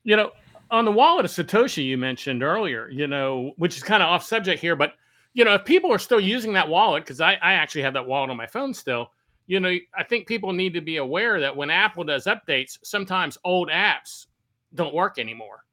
you 0.03 0.15
know, 0.15 0.31
on 0.71 0.85
the 0.85 0.91
wallet 0.91 1.25
of 1.25 1.31
Satoshi 1.31 1.83
you 1.83 1.97
mentioned 1.97 2.43
earlier, 2.43 2.89
you 2.89 3.07
know, 3.07 3.53
which 3.57 3.77
is 3.77 3.83
kind 3.83 4.01
of 4.01 4.09
off 4.09 4.23
subject 4.23 4.61
here, 4.61 4.75
but 4.75 4.93
you 5.33 5.45
know, 5.45 5.53
if 5.53 5.63
people 5.63 5.91
are 5.91 5.99
still 5.99 6.19
using 6.19 6.53
that 6.53 6.67
wallet, 6.67 7.03
because 7.03 7.21
I, 7.21 7.33
I 7.33 7.53
actually 7.53 7.83
have 7.83 7.93
that 7.93 8.05
wallet 8.05 8.29
on 8.29 8.37
my 8.37 8.47
phone 8.47 8.73
still, 8.73 9.11
you 9.49 9.59
know, 9.59 9.75
I 9.97 10.03
think 10.03 10.27
people 10.27 10.53
need 10.53 10.75
to 10.75 10.81
be 10.81 10.97
aware 10.97 11.39
that 11.39 11.55
when 11.55 11.71
Apple 11.71 12.03
does 12.03 12.25
updates, 12.25 12.77
sometimes 12.83 13.35
old 13.43 13.69
apps 13.69 14.27
don't 14.75 14.93
work 14.93 15.17
anymore. 15.17 15.65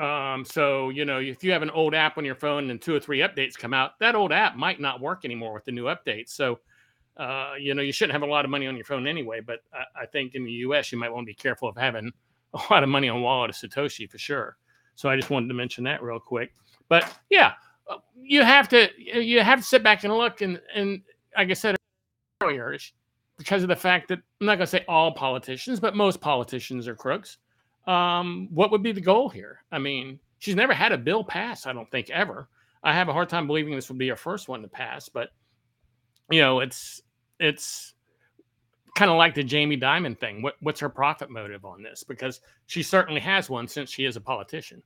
Um, 0.00 0.44
so 0.44 0.88
you 0.88 1.04
know, 1.04 1.20
if 1.20 1.44
you 1.44 1.52
have 1.52 1.62
an 1.62 1.70
old 1.70 1.94
app 1.94 2.18
on 2.18 2.24
your 2.24 2.34
phone 2.34 2.68
and 2.70 2.82
two 2.82 2.92
or 2.92 2.98
three 2.98 3.20
updates 3.20 3.56
come 3.56 3.72
out, 3.72 3.92
that 4.00 4.16
old 4.16 4.32
app 4.32 4.56
might 4.56 4.80
not 4.80 5.00
work 5.00 5.24
anymore 5.24 5.54
with 5.54 5.64
the 5.64 5.70
new 5.70 5.84
updates. 5.84 6.30
So 6.30 6.58
uh, 7.16 7.52
you 7.56 7.72
know, 7.72 7.82
you 7.82 7.92
shouldn't 7.92 8.14
have 8.14 8.28
a 8.28 8.30
lot 8.30 8.44
of 8.44 8.50
money 8.50 8.66
on 8.66 8.74
your 8.74 8.84
phone 8.84 9.06
anyway. 9.06 9.40
But 9.40 9.60
I, 9.72 10.02
I 10.02 10.06
think 10.06 10.34
in 10.34 10.44
the 10.44 10.50
U.S., 10.50 10.90
you 10.90 10.98
might 10.98 11.12
want 11.12 11.22
to 11.22 11.30
be 11.30 11.34
careful 11.34 11.68
of 11.68 11.76
having 11.76 12.10
a 12.52 12.60
lot 12.68 12.82
of 12.82 12.88
money 12.88 13.08
on 13.08 13.22
wallet 13.22 13.50
of 13.50 13.56
Satoshi 13.56 14.10
for 14.10 14.18
sure. 14.18 14.56
So 14.96 15.08
I 15.08 15.14
just 15.14 15.30
wanted 15.30 15.46
to 15.46 15.54
mention 15.54 15.84
that 15.84 16.02
real 16.02 16.18
quick. 16.18 16.52
But 16.88 17.16
yeah, 17.30 17.52
uh, 17.88 17.98
you 18.20 18.42
have 18.42 18.68
to 18.70 18.88
you 18.98 19.40
have 19.40 19.60
to 19.60 19.64
sit 19.64 19.84
back 19.84 20.02
and 20.02 20.12
look 20.12 20.40
and 20.40 20.60
and 20.74 21.02
like 21.36 21.48
I 21.50 21.54
said 21.54 21.76
earlier, 22.42 22.76
because 23.38 23.62
of 23.62 23.68
the 23.68 23.76
fact 23.76 24.08
that 24.08 24.18
I'm 24.40 24.46
not 24.46 24.56
going 24.56 24.66
to 24.66 24.66
say 24.66 24.84
all 24.88 25.12
politicians, 25.12 25.80
but 25.80 25.94
most 25.94 26.20
politicians 26.20 26.88
are 26.88 26.94
crooks. 26.94 27.38
Um, 27.86 28.48
what 28.50 28.70
would 28.70 28.82
be 28.82 28.92
the 28.92 29.00
goal 29.00 29.28
here? 29.28 29.62
I 29.70 29.78
mean, 29.78 30.18
she's 30.38 30.56
never 30.56 30.74
had 30.74 30.92
a 30.92 30.98
bill 30.98 31.24
pass, 31.24 31.66
I 31.66 31.72
don't 31.72 31.90
think 31.90 32.10
ever. 32.10 32.48
I 32.82 32.92
have 32.92 33.08
a 33.08 33.12
hard 33.12 33.28
time 33.28 33.46
believing 33.46 33.74
this 33.74 33.88
would 33.88 33.98
be 33.98 34.08
her 34.08 34.16
first 34.16 34.48
one 34.48 34.62
to 34.62 34.68
pass, 34.68 35.08
but 35.08 35.30
you 36.30 36.40
know, 36.40 36.60
it's 36.60 37.02
it's 37.38 37.94
kind 38.96 39.10
of 39.10 39.16
like 39.16 39.34
the 39.34 39.42
Jamie 39.44 39.78
Dimon 39.78 40.18
thing. 40.18 40.42
What 40.42 40.54
what's 40.60 40.80
her 40.80 40.88
profit 40.88 41.30
motive 41.30 41.64
on 41.64 41.82
this? 41.82 42.04
Because 42.04 42.40
she 42.66 42.82
certainly 42.82 43.20
has 43.20 43.48
one 43.48 43.68
since 43.68 43.90
she 43.90 44.04
is 44.04 44.16
a 44.16 44.20
politician. 44.20 44.82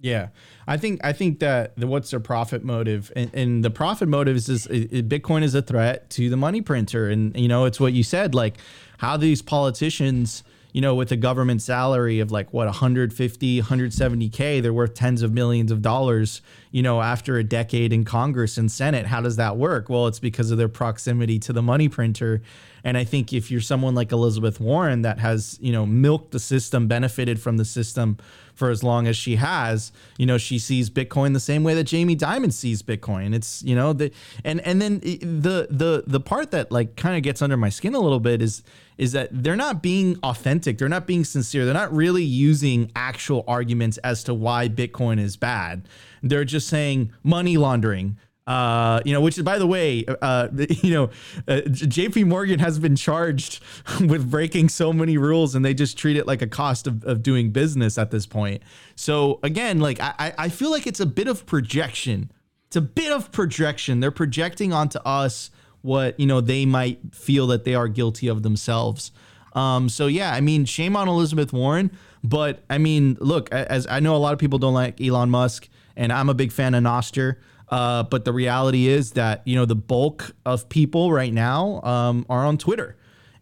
Yeah, 0.00 0.28
I 0.66 0.76
think 0.76 1.00
I 1.02 1.12
think 1.12 1.40
that 1.40 1.76
the, 1.76 1.86
what's 1.88 2.10
their 2.10 2.20
profit 2.20 2.64
motive, 2.64 3.10
and, 3.16 3.34
and 3.34 3.64
the 3.64 3.70
profit 3.70 4.08
motive 4.08 4.36
is, 4.36 4.48
is, 4.48 4.66
is 4.68 5.02
Bitcoin 5.02 5.42
is 5.42 5.56
a 5.56 5.62
threat 5.62 6.08
to 6.10 6.30
the 6.30 6.36
money 6.36 6.60
printer, 6.60 7.08
and 7.08 7.36
you 7.36 7.48
know 7.48 7.64
it's 7.64 7.80
what 7.80 7.92
you 7.92 8.04
said, 8.04 8.34
like 8.34 8.58
how 8.98 9.16
these 9.16 9.42
politicians 9.42 10.44
you 10.72 10.82
know, 10.82 10.94
with 10.94 11.10
a 11.10 11.16
government 11.16 11.62
salary 11.62 12.20
of 12.20 12.30
like 12.30 12.52
what 12.52 12.66
150, 12.66 13.62
170k, 13.62 14.62
they're 14.62 14.72
worth 14.72 14.94
tens 14.94 15.22
of 15.22 15.32
millions 15.32 15.72
of 15.72 15.82
dollars, 15.82 16.42
you 16.70 16.82
know, 16.82 17.00
after 17.00 17.38
a 17.38 17.44
decade 17.44 17.92
in 17.92 18.04
Congress 18.04 18.58
and 18.58 18.70
Senate. 18.70 19.06
How 19.06 19.20
does 19.20 19.36
that 19.36 19.56
work? 19.56 19.88
Well, 19.88 20.06
it's 20.06 20.18
because 20.18 20.50
of 20.50 20.58
their 20.58 20.68
proximity 20.68 21.38
to 21.40 21.52
the 21.52 21.62
money 21.62 21.88
printer. 21.88 22.42
And 22.84 22.96
I 22.96 23.04
think 23.04 23.32
if 23.32 23.50
you're 23.50 23.60
someone 23.60 23.94
like 23.94 24.12
Elizabeth 24.12 24.60
Warren 24.60 25.02
that 25.02 25.18
has, 25.18 25.58
you 25.60 25.72
know, 25.72 25.84
milked 25.84 26.30
the 26.30 26.38
system, 26.38 26.86
benefited 26.86 27.40
from 27.40 27.56
the 27.56 27.64
system 27.64 28.18
for 28.54 28.70
as 28.70 28.82
long 28.82 29.06
as 29.06 29.16
she 29.16 29.36
has, 29.36 29.92
you 30.16 30.26
know, 30.26 30.36
she 30.36 30.58
sees 30.58 30.90
Bitcoin 30.90 31.32
the 31.32 31.40
same 31.40 31.64
way 31.64 31.74
that 31.74 31.84
Jamie 31.84 32.16
Dimon 32.16 32.52
sees 32.52 32.82
Bitcoin. 32.82 33.34
It's, 33.34 33.62
you 33.62 33.74
know, 33.74 33.92
the 33.92 34.10
and 34.44 34.60
and 34.62 34.82
then 34.82 35.00
the 35.00 35.68
the 35.70 36.04
the 36.06 36.20
part 36.20 36.50
that 36.50 36.72
like 36.72 36.96
kind 36.96 37.16
of 37.16 37.22
gets 37.22 37.40
under 37.40 37.56
my 37.56 37.68
skin 37.68 37.94
a 37.94 38.00
little 38.00 38.20
bit 38.20 38.42
is 38.42 38.62
is 38.96 39.12
that 39.12 39.28
they're 39.30 39.56
not 39.56 39.80
being 39.80 40.18
authentic. 40.24 40.78
They're 40.78 40.88
not 40.88 41.06
being 41.06 41.24
sincere. 41.24 41.64
They're 41.64 41.74
not 41.74 41.92
really 41.92 42.24
using 42.24 42.90
actual 42.96 43.44
arguments 43.46 43.96
as 43.98 44.24
to 44.24 44.34
why 44.34 44.68
Bitcoin 44.68 45.20
is 45.20 45.36
bad. 45.36 45.86
They're 46.22 46.44
just 46.44 46.68
saying 46.68 47.12
money 47.22 47.56
laundering. 47.56 48.18
Uh, 48.48 49.02
you 49.04 49.12
know, 49.12 49.20
which 49.20 49.36
is 49.36 49.44
by 49.44 49.58
the 49.58 49.66
way, 49.66 50.06
uh, 50.22 50.48
you 50.82 50.90
know, 50.90 51.10
uh, 51.46 51.60
J.P. 51.60 52.24
Morgan 52.24 52.60
has 52.60 52.78
been 52.78 52.96
charged 52.96 53.62
with 54.00 54.30
breaking 54.30 54.70
so 54.70 54.90
many 54.90 55.18
rules, 55.18 55.54
and 55.54 55.62
they 55.62 55.74
just 55.74 55.98
treat 55.98 56.16
it 56.16 56.26
like 56.26 56.40
a 56.40 56.46
cost 56.46 56.86
of, 56.86 57.04
of 57.04 57.22
doing 57.22 57.50
business 57.50 57.98
at 57.98 58.10
this 58.10 58.24
point. 58.24 58.62
So 58.96 59.38
again, 59.42 59.80
like 59.80 60.00
I, 60.00 60.32
I 60.38 60.48
feel 60.48 60.70
like 60.70 60.86
it's 60.86 61.00
a 61.00 61.06
bit 61.06 61.28
of 61.28 61.44
projection. 61.44 62.32
It's 62.68 62.76
a 62.76 62.80
bit 62.80 63.12
of 63.12 63.30
projection. 63.32 64.00
They're 64.00 64.10
projecting 64.10 64.72
onto 64.72 64.98
us 65.00 65.50
what 65.82 66.18
you 66.18 66.26
know 66.26 66.40
they 66.40 66.64
might 66.64 67.14
feel 67.14 67.46
that 67.48 67.64
they 67.64 67.74
are 67.74 67.86
guilty 67.86 68.28
of 68.28 68.42
themselves. 68.42 69.12
Um, 69.52 69.90
so 69.90 70.06
yeah, 70.06 70.32
I 70.32 70.40
mean, 70.40 70.64
shame 70.64 70.96
on 70.96 71.06
Elizabeth 71.06 71.52
Warren, 71.52 71.90
but 72.24 72.64
I 72.70 72.78
mean, 72.78 73.18
look, 73.20 73.52
as 73.52 73.86
I 73.86 74.00
know 74.00 74.16
a 74.16 74.18
lot 74.18 74.32
of 74.32 74.38
people 74.38 74.58
don't 74.58 74.74
like 74.74 75.00
Elon 75.00 75.28
Musk, 75.28 75.68
and 75.98 76.10
I'm 76.12 76.30
a 76.30 76.34
big 76.34 76.52
fan 76.52 76.74
of 76.74 76.82
Nostr. 76.82 77.36
Uh, 77.68 78.02
but 78.04 78.24
the 78.24 78.32
reality 78.32 78.88
is 78.88 79.10
that 79.12 79.42
you 79.44 79.54
know 79.54 79.66
the 79.66 79.74
bulk 79.74 80.34
of 80.46 80.70
people 80.70 81.12
right 81.12 81.32
now 81.32 81.82
um, 81.82 82.24
are 82.30 82.46
on 82.46 82.56
Twitter, 82.56 82.96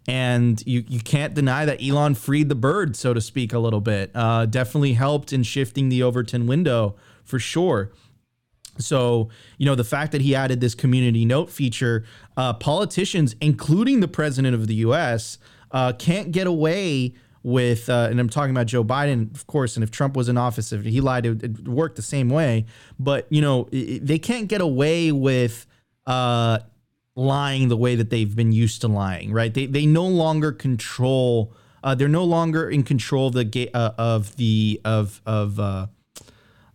and 0.08 0.60
you 0.66 0.82
you 0.88 0.98
can't 0.98 1.32
deny 1.34 1.64
that 1.64 1.80
Elon 1.80 2.16
freed 2.16 2.48
the 2.48 2.56
bird, 2.56 2.96
so 2.96 3.14
to 3.14 3.20
speak, 3.20 3.52
a 3.52 3.60
little 3.60 3.80
bit. 3.80 4.10
Uh, 4.16 4.46
definitely 4.46 4.94
helped 4.94 5.32
in 5.32 5.44
shifting 5.44 5.90
the 5.90 6.02
Overton 6.02 6.48
window 6.48 6.96
for 7.22 7.38
sure. 7.38 7.92
So, 8.78 9.30
you 9.56 9.64
know, 9.64 9.74
the 9.74 9.84
fact 9.84 10.12
that 10.12 10.20
he 10.20 10.34
added 10.34 10.60
this 10.60 10.74
community 10.74 11.24
note 11.24 11.48
feature, 11.48 12.04
uh, 12.36 12.52
politicians, 12.54 13.34
including 13.40 14.00
the 14.00 14.08
president 14.08 14.54
of 14.54 14.66
the 14.66 14.74
US, 14.76 15.38
uh, 15.70 15.92
can't 15.92 16.30
get 16.30 16.46
away 16.46 17.14
with, 17.46 17.88
uh, 17.88 18.08
and 18.10 18.18
I'm 18.18 18.28
talking 18.28 18.50
about 18.50 18.66
Joe 18.66 18.82
Biden, 18.82 19.32
of 19.32 19.46
course, 19.46 19.76
and 19.76 19.84
if 19.84 19.92
Trump 19.92 20.16
was 20.16 20.28
in 20.28 20.36
office, 20.36 20.72
if 20.72 20.84
he 20.84 21.00
lied, 21.00 21.24
it 21.26 21.42
would 21.42 21.68
work 21.68 21.94
the 21.94 22.02
same 22.02 22.28
way. 22.28 22.66
But, 22.98 23.28
you 23.30 23.40
know, 23.40 23.68
they 23.70 24.18
can't 24.18 24.48
get 24.48 24.60
away 24.60 25.12
with 25.12 25.64
uh, 26.06 26.58
lying 27.14 27.68
the 27.68 27.76
way 27.76 27.94
that 27.94 28.10
they've 28.10 28.34
been 28.34 28.50
used 28.50 28.80
to 28.80 28.88
lying, 28.88 29.32
right? 29.32 29.54
They, 29.54 29.66
they 29.66 29.86
no 29.86 30.08
longer 30.08 30.50
control, 30.50 31.52
uh, 31.84 31.94
they're 31.94 32.08
no 32.08 32.24
longer 32.24 32.68
in 32.68 32.82
control 32.82 33.28
of 33.28 33.34
the, 33.34 33.70
uh, 33.72 33.92
of 33.96 34.34
the, 34.34 34.80
of, 34.84 35.22
of, 35.24 35.60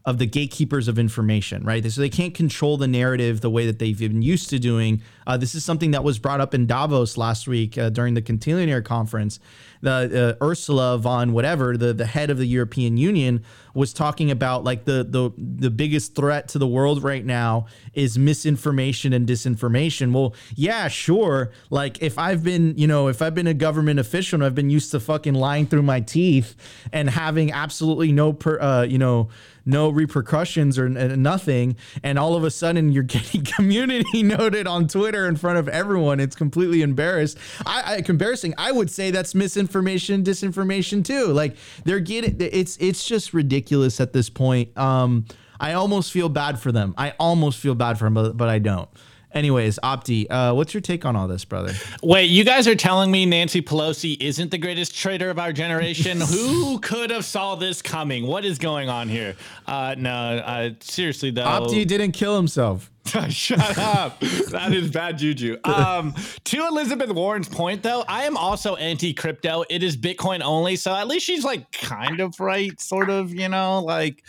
of 0.06 0.18
the 0.18 0.26
gatekeepers 0.26 0.88
of 0.88 0.98
information, 0.98 1.64
right? 1.64 1.86
So 1.92 2.02
they 2.02 2.10
can't 2.10 2.34
control 2.34 2.78
the 2.78 2.88
narrative 2.88 3.42
the 3.42 3.50
way 3.50 3.66
that 3.66 3.78
they've 3.78 4.00
been 4.00 4.22
used 4.22 4.50
to 4.50 4.58
doing. 4.58 5.02
Uh, 5.28 5.38
this 5.38 5.54
is 5.54 5.64
something 5.64 5.92
that 5.92 6.04
was 6.04 6.18
brought 6.18 6.42
up 6.42 6.54
in 6.54 6.66
Davos 6.66 7.18
last 7.18 7.48
week 7.48 7.78
uh, 7.78 7.90
during 7.90 8.14
the 8.16 8.22
Contillionaire 8.22 8.84
conference. 8.84 9.40
The 9.82 10.38
uh, 10.42 10.46
Ursula 10.46 10.98
von 10.98 11.34
whatever, 11.34 11.78
the 11.78 11.94
the 11.94 12.06
head 12.06 12.30
of 12.30 12.38
the 12.38 12.46
European 12.46 12.98
Union, 12.98 13.44
was 13.74 13.94
talking 13.94 14.32
about 14.32 14.64
like 14.64 14.86
the 14.86 15.06
the 15.08 15.32
the 15.38 15.70
biggest 15.70 16.16
threat 16.16 16.48
to 16.50 16.60
the 16.60 16.68
world 16.68 17.04
right 17.04 17.26
now 17.26 17.66
is 17.94 18.18
misinformation 18.18 19.14
and 19.14 19.28
disinformation. 19.28 20.14
Well, 20.14 20.36
yeah, 20.56 20.88
sure. 20.88 21.52
Like 21.70 22.02
if 22.02 22.18
I've 22.18 22.44
been, 22.44 22.78
you 22.78 22.88
know, 22.88 23.08
if 23.08 23.22
I've 23.22 23.36
been 23.36 23.48
a 23.48 23.54
government 23.54 24.00
official 24.00 24.38
and 24.38 24.46
I've 24.46 24.56
been 24.56 24.70
used 24.70 24.92
to 24.92 25.00
fucking 25.00 25.34
lying 25.34 25.68
through 25.68 25.84
my 25.84 26.00
teeth 26.00 26.56
and 26.92 27.10
having 27.10 27.52
absolutely 27.52 28.12
no 28.12 28.34
per, 28.34 28.60
uh, 28.60 28.84
you 28.84 28.98
know 28.98 29.30
no 29.66 29.90
repercussions 29.90 30.80
or 30.80 30.90
nothing, 30.90 31.76
and 32.04 32.18
all 32.18 32.36
of 32.36 32.44
a 32.44 32.52
sudden 32.52 32.92
you're 32.92 33.04
getting 33.18 33.44
community 33.44 34.24
noted 34.24 34.68
on 34.68 34.88
Twitter 34.88 35.28
in 35.28 35.36
front 35.36 35.58
of 35.58 35.68
everyone. 35.70 36.20
It's 36.20 36.36
completely 36.36 36.82
embarrassed. 36.82 37.38
I, 37.66 37.96
I 37.96 38.04
embarrassing. 38.08 38.54
I 38.58 38.72
would 38.72 38.90
say 38.90 39.12
that's 39.12 39.34
misinformation, 39.34 39.71
disinformation 39.72 41.04
too. 41.04 41.28
Like 41.28 41.56
they're 41.86 42.00
getting 42.00 42.36
it's 42.40 42.78
it's 42.78 43.06
just 43.06 43.34
ridiculous 43.34 44.00
at 44.00 44.14
this 44.14 44.30
point. 44.30 44.78
Um, 44.78 45.26
I 45.60 45.74
almost 45.74 46.12
feel 46.12 46.28
bad 46.28 46.60
for 46.60 46.72
them. 46.72 46.96
I 46.98 47.14
almost 47.20 47.60
feel 47.60 47.76
bad 47.76 48.00
for 48.00 48.06
them, 48.06 48.16
but, 48.16 48.36
but 48.36 48.50
I 48.50 48.58
don't. 48.58 48.90
Anyways, 49.34 49.80
Opti, 49.82 50.28
uh, 50.30 50.54
what's 50.54 50.74
your 50.74 50.82
take 50.82 51.06
on 51.06 51.16
all 51.16 51.28
this, 51.28 51.46
brother? 51.46 51.74
Wait, 52.04 52.26
you 52.26 52.44
guys 52.44 52.68
are 52.68 52.76
telling 52.76 53.12
me 53.12 53.26
Nancy 53.26 53.62
Pelosi 53.62 54.18
isn't 54.20 54.52
the 54.52 54.58
greatest 54.58 54.94
traitor 54.94 55.30
of 55.30 55.40
our 55.40 55.54
generation? 55.54 56.20
Who 56.30 56.80
could 56.80 57.12
have 57.12 57.24
saw 57.24 57.56
this 57.56 57.82
coming? 57.82 58.28
What 58.28 58.44
is 58.44 58.58
going 58.58 58.90
on 58.90 59.08
here? 59.08 59.36
Uh, 59.66 59.96
no, 59.98 60.12
uh, 60.12 60.72
seriously 60.82 61.32
though, 61.32 61.46
Opti 61.46 61.88
didn't 61.88 62.12
kill 62.12 62.36
himself. 62.36 62.92
Shut 63.30 63.78
up. 63.78 64.20
that 64.20 64.72
is 64.74 64.92
bad 64.92 65.18
juju. 65.18 65.58
Um, 65.64 66.14
to 66.46 66.68
Elizabeth 66.68 67.10
Warren's 67.10 67.50
point, 67.50 67.84
though, 67.84 68.04
I 68.08 68.24
am 68.24 68.38
also 68.38 68.76
anti 68.76 69.14
crypto. 69.14 69.64
It 69.70 69.82
is 69.84 69.98
Bitcoin 69.98 70.42
only. 70.42 70.76
So 70.76 70.94
at 70.96 71.08
least 71.08 71.26
she's 71.26 71.44
like 71.44 71.72
kind 71.72 72.20
of 72.20 72.40
right, 72.40 72.80
sort 72.80 73.10
of, 73.10 73.34
you 73.34 73.50
know, 73.50 73.82
like 73.84 74.24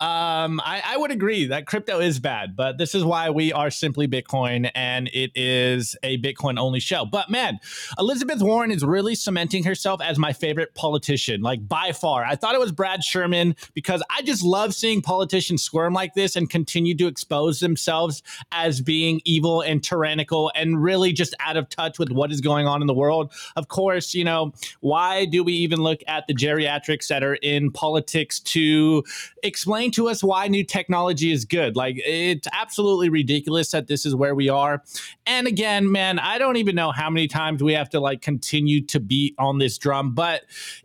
um, 0.00 0.60
I, 0.60 0.82
I 0.84 0.96
would 0.98 1.10
agree 1.10 1.46
that 1.46 1.66
crypto 1.66 2.00
is 2.00 2.20
bad, 2.20 2.54
but 2.54 2.76
this 2.76 2.94
is 2.94 3.02
why 3.02 3.30
we 3.30 3.52
are 3.52 3.70
simply 3.70 4.06
Bitcoin 4.06 4.70
and 4.74 5.08
it 5.12 5.32
is 5.34 5.96
a 6.02 6.18
Bitcoin 6.18 6.58
only 6.58 6.80
show. 6.80 7.06
But 7.06 7.30
man, 7.30 7.58
Elizabeth 7.98 8.42
Warren 8.42 8.70
is 8.70 8.84
really 8.84 9.14
cementing 9.14 9.64
herself 9.64 10.00
as 10.02 10.18
my 10.18 10.32
favorite 10.32 10.74
politician, 10.74 11.40
like 11.40 11.66
by 11.66 11.92
far. 11.92 12.24
I 12.24 12.36
thought 12.36 12.54
it 12.54 12.60
was 12.60 12.72
Brad 12.72 13.02
Sherman 13.02 13.56
because 13.74 14.02
I 14.10 14.22
just 14.22 14.44
love 14.44 14.74
seeing 14.74 15.02
politicians 15.02 15.62
squirm 15.62 15.94
like 15.94 16.14
this 16.14 16.36
and 16.36 16.48
continue 16.48 16.94
to 16.96 17.06
expose 17.06 17.60
themselves 17.60 18.17
as 18.52 18.80
being 18.80 19.20
evil 19.24 19.60
and 19.60 19.82
tyrannical 19.82 20.50
and 20.54 20.82
really 20.82 21.12
just 21.12 21.34
out 21.40 21.56
of 21.56 21.68
touch 21.68 21.98
with 21.98 22.10
what 22.10 22.30
is 22.32 22.40
going 22.40 22.66
on 22.66 22.80
in 22.80 22.86
the 22.86 22.94
world. 22.94 23.32
Of 23.56 23.68
course, 23.68 24.14
you 24.14 24.24
know, 24.24 24.52
why 24.80 25.24
do 25.24 25.44
we 25.44 25.52
even 25.54 25.80
look 25.80 26.00
at 26.06 26.26
the 26.26 26.34
geriatrics 26.34 27.08
that 27.08 27.22
are 27.22 27.34
in 27.36 27.70
politics 27.70 28.40
to 28.40 29.04
explain 29.42 29.90
to 29.92 30.08
us 30.08 30.22
why 30.22 30.48
new 30.48 30.64
technology 30.64 31.32
is 31.32 31.44
good? 31.44 31.76
Like, 31.76 31.96
it's 32.04 32.48
absolutely 32.52 33.08
ridiculous 33.08 33.70
that 33.70 33.86
this 33.86 34.04
is 34.04 34.14
where 34.14 34.34
we 34.34 34.48
are. 34.48 34.82
And 35.26 35.46
again, 35.46 35.90
man, 35.90 36.18
I 36.18 36.38
don't 36.38 36.56
even 36.56 36.74
know 36.74 36.90
how 36.90 37.10
many 37.10 37.28
times 37.28 37.62
we 37.62 37.74
have 37.74 37.90
to 37.90 38.00
like 38.00 38.22
continue 38.22 38.84
to 38.86 39.00
beat 39.00 39.34
on 39.38 39.58
this 39.58 39.78
drum, 39.78 40.14
but 40.14 40.42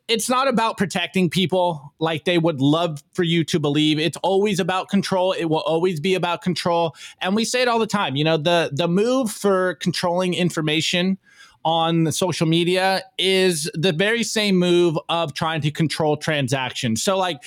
it's 0.08 0.30
not 0.30 0.48
about 0.48 0.78
protecting 0.78 1.30
people 1.30 1.94
like 2.00 2.26
they 2.26 2.38
would 2.38 2.60
love 2.62 3.02
for 3.14 3.24
you 3.24 3.44
to 3.46 3.60
believe. 3.60 4.00
It's 4.00 4.18
always 4.18 4.60
about 4.60 4.90
control. 4.90 5.32
It 5.32 5.46
will 5.46 5.62
always 5.62 6.00
be 6.00 6.16
about 6.16 6.42
control. 6.42 6.96
And 7.24 7.36
we 7.36 7.46
say 7.46 7.62
it 7.62 7.68
all 7.68 7.80
the 7.80 7.88
time. 7.88 8.16
You 8.16 8.24
know, 8.24 8.38
the 8.38 8.70
the 8.74 8.88
move 8.88 9.32
for 9.32 9.76
controlling 9.76 10.34
information 10.34 11.18
on 11.66 12.12
social 12.12 12.46
media 12.46 13.04
is 13.18 13.72
the 13.74 13.94
very 13.94 14.24
same 14.24 14.58
move 14.58 14.98
of 15.10 15.34
trying 15.34 15.62
to 15.62 15.72
control 15.72 16.18
transactions. 16.18 17.02
So 17.02 17.18
like 17.18 17.42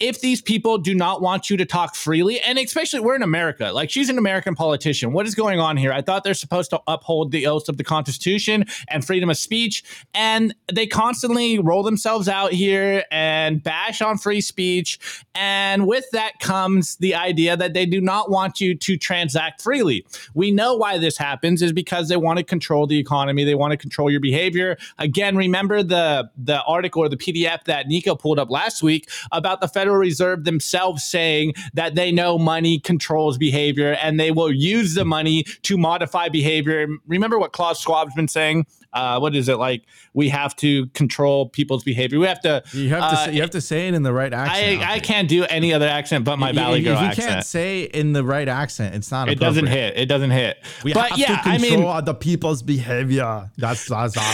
if 0.00 0.22
these 0.22 0.40
people 0.40 0.78
do 0.78 0.94
not 0.94 1.20
want 1.20 1.50
you 1.50 1.58
to 1.58 1.66
talk 1.66 1.94
freely, 1.94 2.40
and 2.40 2.58
especially 2.58 3.00
we're 3.00 3.14
in 3.14 3.22
America, 3.22 3.70
like 3.72 3.90
she's 3.90 4.08
an 4.08 4.16
American 4.16 4.54
politician. 4.54 5.12
What 5.12 5.26
is 5.26 5.34
going 5.34 5.60
on 5.60 5.76
here? 5.76 5.92
I 5.92 6.00
thought 6.00 6.24
they're 6.24 6.32
supposed 6.32 6.70
to 6.70 6.80
uphold 6.86 7.32
the 7.32 7.46
oaths 7.46 7.68
of 7.68 7.76
the 7.76 7.84
Constitution 7.84 8.64
and 8.88 9.04
freedom 9.04 9.28
of 9.28 9.36
speech, 9.36 9.84
and 10.14 10.54
they 10.72 10.86
constantly 10.86 11.58
roll 11.58 11.82
themselves 11.82 12.28
out 12.28 12.52
here 12.52 13.04
and 13.10 13.62
bash 13.62 14.00
on 14.00 14.16
free 14.16 14.40
speech. 14.40 14.98
And 15.34 15.86
with 15.86 16.06
that 16.12 16.40
comes 16.40 16.96
the 16.96 17.14
idea 17.14 17.56
that 17.56 17.74
they 17.74 17.84
do 17.84 18.00
not 18.00 18.30
want 18.30 18.58
you 18.60 18.74
to 18.74 18.96
transact 18.96 19.60
freely. 19.60 20.06
We 20.32 20.50
know 20.50 20.76
why 20.76 20.96
this 20.96 21.18
happens 21.18 21.60
is 21.60 21.72
because 21.72 22.08
they 22.08 22.16
want 22.16 22.38
to 22.38 22.44
control 22.44 22.86
the 22.86 22.98
economy, 22.98 23.44
they 23.44 23.54
want 23.54 23.72
to 23.72 23.76
control 23.76 24.10
your 24.10 24.20
behavior. 24.20 24.78
Again, 24.98 25.36
remember 25.36 25.82
the 25.82 26.30
the 26.38 26.62
article 26.62 27.02
or 27.02 27.08
the 27.10 27.18
PDF 27.18 27.64
that 27.64 27.86
Nico 27.86 28.14
pulled 28.14 28.38
up 28.38 28.50
last 28.50 28.82
week 28.82 29.10
about 29.30 29.60
the 29.60 29.68
Federal 29.68 29.89
Reserve 29.98 30.44
themselves 30.44 31.04
saying 31.04 31.54
that 31.74 31.94
they 31.94 32.12
know 32.12 32.38
money 32.38 32.78
controls 32.78 33.38
behavior 33.38 33.92
and 34.02 34.18
they 34.18 34.30
will 34.30 34.52
use 34.52 34.94
the 34.94 35.04
money 35.04 35.44
to 35.62 35.76
modify 35.76 36.28
behavior. 36.28 36.86
Remember 37.06 37.38
what 37.38 37.52
Klaus 37.52 37.82
Schwab's 37.82 38.14
been 38.14 38.28
saying? 38.28 38.66
Uh, 38.92 39.18
what 39.18 39.36
is 39.36 39.48
it 39.48 39.56
like? 39.58 39.84
We 40.14 40.28
have 40.30 40.56
to 40.56 40.86
control 40.88 41.48
people's 41.48 41.84
behavior. 41.84 42.18
We 42.18 42.26
have 42.26 42.40
to. 42.42 42.62
You 42.72 42.88
have 42.90 42.98
to 43.00 43.04
uh, 43.20 43.24
say, 43.26 43.32
you 43.34 43.40
have 43.42 43.50
to 43.50 43.60
say 43.60 43.88
it 43.88 43.94
in 43.94 44.02
the 44.02 44.12
right 44.12 44.32
accent. 44.32 44.82
I, 44.82 44.94
I 44.94 44.98
can't 44.98 45.28
do 45.28 45.44
any 45.44 45.72
other 45.72 45.86
accent 45.86 46.24
but 46.24 46.38
my 46.38 46.50
If- 46.50 46.56
Valley 46.56 46.78
if 46.80 46.84
Girl 46.86 46.94
you 47.00 47.06
accent. 47.06 47.28
can't 47.28 47.44
say 47.46 47.82
in 47.82 48.12
the 48.12 48.24
right 48.24 48.48
accent, 48.48 48.94
it's 48.94 49.10
not. 49.10 49.28
it 49.28 49.38
doesn't 49.38 49.66
hit. 49.66 49.96
It 49.96 50.06
doesn't 50.06 50.30
hit. 50.32 50.58
We 50.84 50.92
but 50.92 51.10
have 51.10 51.18
yeah, 51.18 51.40
to 51.42 51.48
I 51.48 51.58
mean, 51.58 51.72
control 51.74 51.92
other 51.92 52.14
people's 52.14 52.62
behavior. 52.62 53.48
That's, 53.56 53.86
that's 53.86 54.16
all. 54.16 54.24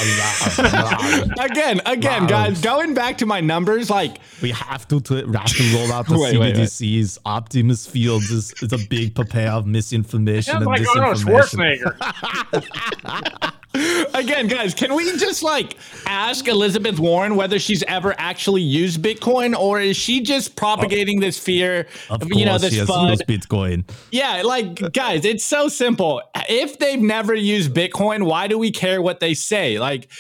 again, 1.45 1.81
again, 1.85 2.23
Wow. 2.23 2.29
guys, 2.29 2.61
going 2.61 2.95
back 2.95 3.19
to 3.19 3.27
my 3.27 3.41
numbers, 3.41 3.91
like 3.91 4.19
we 4.41 4.53
have 4.53 4.89
to, 4.89 5.01
to 5.01 5.25
we 5.27 5.37
have 5.37 5.47
to 5.47 5.75
roll 5.77 5.93
out 5.93 6.07
the 6.09 6.19
Wait, 6.19 6.39
wait, 6.39 6.57
wait. 6.57 6.67
CBDCs. 6.67 7.19
Optimus 7.27 7.87
Fields 7.87 8.31
is, 8.31 8.55
is 8.63 8.73
a 8.73 8.79
big 8.89 9.15
prepare 9.15 9.51
of 9.53 9.67
misinformation 9.67 10.53
Sounds 10.53 10.67
and 10.67 10.67
like 10.67 10.89
Arnold 10.97 11.17
disinformation. 11.19 11.83
Schwarzenegger. 11.83 13.53
again, 14.15 14.47
guys, 14.49 14.75
can 14.75 14.95
we 14.95 15.05
just 15.19 15.43
like 15.43 15.77
ask 16.07 16.47
Elizabeth 16.49 16.99
Warren 16.99 17.37
whether 17.37 17.59
she's 17.59 17.83
ever 17.85 18.15
actually 18.19 18.63
used 18.63 19.03
Bitcoin 19.03 19.57
or 19.57 19.81
is 19.81 19.97
she 19.97 20.21
just 20.21 20.57
propagating 20.57 21.21
this 21.21 21.39
fear, 21.39 21.87
Of 22.11 22.23
you 22.33 22.45
know, 22.45 22.53
course, 22.53 22.63
this 22.63 22.73
he 22.73 22.79
has 22.79 22.89
FUD? 22.89 23.11
used 23.11 23.27
Bitcoin. 23.27 23.89
Yeah, 24.11 24.43
like 24.45 24.93
guys, 24.93 25.25
it's 25.25 25.45
so 25.45 25.69
simple. 25.69 26.23
If 26.49 26.79
they've 26.79 27.01
never 27.01 27.35
used 27.35 27.73
Bitcoin, 27.75 28.25
why 28.27 28.47
do 28.47 28.59
we 28.59 28.71
care 28.71 29.01
what 29.03 29.21
they 29.21 29.35
say? 29.35 29.79
Like 29.79 30.11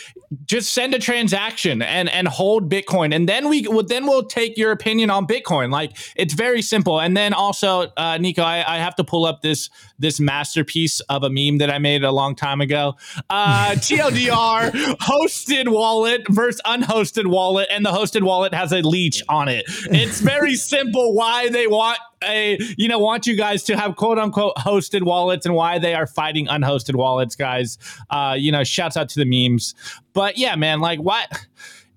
just 0.44 0.72
send 0.72 0.94
a 0.94 0.98
transaction 0.98 1.82
and 1.82 2.08
and 2.08 2.28
hold 2.28 2.70
Bitcoin 2.70 3.14
and 3.14 3.28
then 3.28 3.48
we 3.48 3.66
well, 3.68 3.82
then 3.82 4.06
we'll 4.06 4.24
take 4.24 4.56
your 4.56 4.72
opinion 4.72 5.10
on 5.10 5.26
Bitcoin. 5.26 5.70
Like 5.70 5.96
it's 6.16 6.34
very 6.34 6.62
simple. 6.62 7.00
And 7.00 7.16
then 7.16 7.32
also 7.32 7.90
uh 7.96 8.18
Nico, 8.18 8.42
I, 8.42 8.76
I 8.76 8.78
have 8.78 8.94
to 8.96 9.04
pull 9.04 9.24
up 9.24 9.42
this 9.42 9.70
this 9.98 10.20
masterpiece 10.20 11.00
of 11.00 11.22
a 11.22 11.30
meme 11.30 11.58
that 11.58 11.70
I 11.70 11.78
made 11.78 12.04
a 12.04 12.12
long 12.12 12.34
time 12.34 12.60
ago. 12.60 12.94
Uh 13.30 13.70
TLDR 13.76 14.70
hosted 14.98 15.68
wallet 15.68 16.26
versus 16.28 16.60
unhosted 16.64 17.26
wallet 17.26 17.68
and 17.70 17.84
the 17.84 17.90
hosted 17.90 18.22
wallet 18.22 18.54
has 18.54 18.72
a 18.72 18.82
leech 18.82 19.22
on 19.28 19.48
it. 19.48 19.64
It's 19.90 20.20
very 20.20 20.54
simple 20.54 21.14
why 21.14 21.48
they 21.48 21.66
want 21.66 21.98
a 22.24 22.58
you 22.78 22.88
know 22.88 22.98
want 22.98 23.26
you 23.26 23.36
guys 23.36 23.62
to 23.62 23.76
have 23.76 23.96
quote 23.96 24.18
unquote 24.18 24.54
hosted 24.56 25.02
wallets 25.02 25.44
and 25.44 25.54
why 25.54 25.78
they 25.78 25.94
are 25.94 26.06
fighting 26.06 26.46
unhosted 26.46 26.94
wallets 26.94 27.36
guys 27.36 27.78
uh 28.10 28.34
you 28.36 28.50
know 28.50 28.64
shouts 28.64 28.96
out 28.96 29.08
to 29.08 29.22
the 29.22 29.24
memes 29.24 29.74
but 30.12 30.38
yeah 30.38 30.56
man 30.56 30.80
like 30.80 30.98
what 30.98 31.46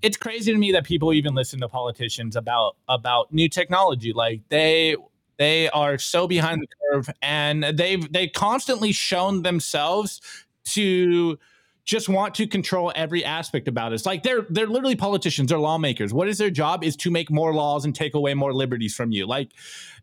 it's 0.02 0.18
crazy 0.18 0.52
to 0.52 0.58
me 0.58 0.72
that 0.72 0.84
people 0.84 1.14
even 1.14 1.36
listen 1.36 1.60
to 1.60 1.70
politicians 1.70 2.36
about 2.36 2.76
about 2.90 3.32
new 3.34 3.48
technology 3.48 4.12
like 4.12 4.42
they 4.50 4.96
they 5.38 5.70
are 5.70 5.98
so 5.98 6.28
behind 6.28 6.62
the 6.62 6.68
curve 6.92 7.10
and 7.22 7.64
they've 7.64 8.12
they 8.12 8.28
constantly 8.28 8.92
shown 8.92 9.42
themselves 9.44 10.22
to 10.66 11.40
just 11.86 12.08
want 12.08 12.36
to 12.36 12.46
control 12.46 12.92
every 12.96 13.26
aspect 13.26 13.68
about 13.68 13.92
it. 13.92 13.96
It's 13.96 14.06
like 14.06 14.22
they're 14.22 14.46
they're 14.50 14.68
literally 14.68 14.96
politicians, 14.96 15.50
they're 15.50 15.58
lawmakers. 15.58 16.14
What 16.14 16.28
is 16.28 16.38
their 16.38 16.52
job? 16.52 16.84
Is 16.84 16.96
to 16.98 17.10
make 17.10 17.32
more 17.32 17.52
laws 17.52 17.84
and 17.84 17.96
take 17.96 18.14
away 18.14 18.36
more 18.36 18.54
liberties 18.54 18.94
from 18.94 19.12
you. 19.12 19.26
Like 19.26 19.54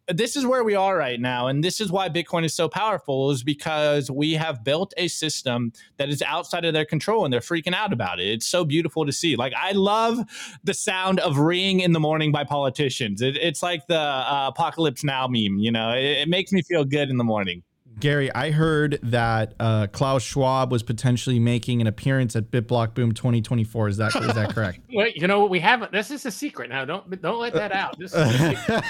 this 0.08 0.36
is 0.36 0.46
where 0.46 0.62
we 0.62 0.74
are 0.74 0.96
right 0.96 1.20
now 1.20 1.48
and 1.48 1.64
this 1.64 1.80
is 1.80 1.90
why 1.90 2.08
bitcoin 2.08 2.44
is 2.44 2.54
so 2.54 2.68
powerful 2.68 3.30
is 3.30 3.42
because 3.42 4.10
we 4.10 4.34
have 4.34 4.62
built 4.62 4.94
a 4.96 5.08
system 5.08 5.72
that 5.96 6.08
is 6.08 6.22
outside 6.22 6.64
of 6.64 6.72
their 6.72 6.84
control 6.84 7.24
and 7.24 7.32
they're 7.32 7.40
freaking 7.40 7.74
out 7.74 7.92
about 7.92 8.20
it. 8.20 8.28
It's 8.28 8.46
so 8.46 8.64
beautiful 8.64 9.04
to 9.04 9.12
see. 9.12 9.36
Like 9.36 9.52
i 9.56 9.72
love 9.72 10.18
the 10.64 10.74
sound 10.74 11.20
of 11.20 11.38
ring 11.38 11.80
in 11.80 11.92
the 11.92 12.00
morning 12.00 12.30
by 12.30 12.44
politicians. 12.44 13.20
It, 13.20 13.36
it's 13.36 13.62
like 13.62 13.86
the 13.86 13.98
uh, 13.98 14.46
apocalypse 14.48 15.02
now 15.02 15.26
meme 15.26 15.58
you 15.58 15.72
know? 15.72 15.92
It, 15.92 16.04
it 16.04 16.28
makes 16.28 16.52
me 16.52 16.62
feel 16.62 16.84
good 16.84 17.10
in 17.10 17.16
the 17.16 17.24
morning 17.24 17.62
Gary, 17.98 18.32
I 18.34 18.50
heard 18.50 18.98
that 19.02 19.54
uh, 19.58 19.86
Klaus 19.86 20.22
Schwab 20.22 20.70
was 20.70 20.82
potentially 20.82 21.38
making 21.38 21.80
an 21.80 21.86
appearance 21.86 22.36
at 22.36 22.50
BitBlock 22.50 22.94
Boom 22.94 23.12
2024. 23.12 23.88
Is 23.88 23.96
that 23.96 24.14
is 24.16 24.34
that 24.34 24.54
correct? 24.54 24.80
Well, 24.94 25.08
you 25.14 25.26
know 25.26 25.40
what 25.40 25.50
we 25.50 25.60
haven't. 25.60 25.92
This 25.92 26.10
is 26.10 26.24
a 26.26 26.30
secret 26.30 26.70
now. 26.70 26.84
Don't 26.84 27.20
don't 27.22 27.38
let 27.38 27.54
that 27.54 27.72
out. 27.72 27.98
This 27.98 28.12
is 28.12 28.18
a 28.18 28.82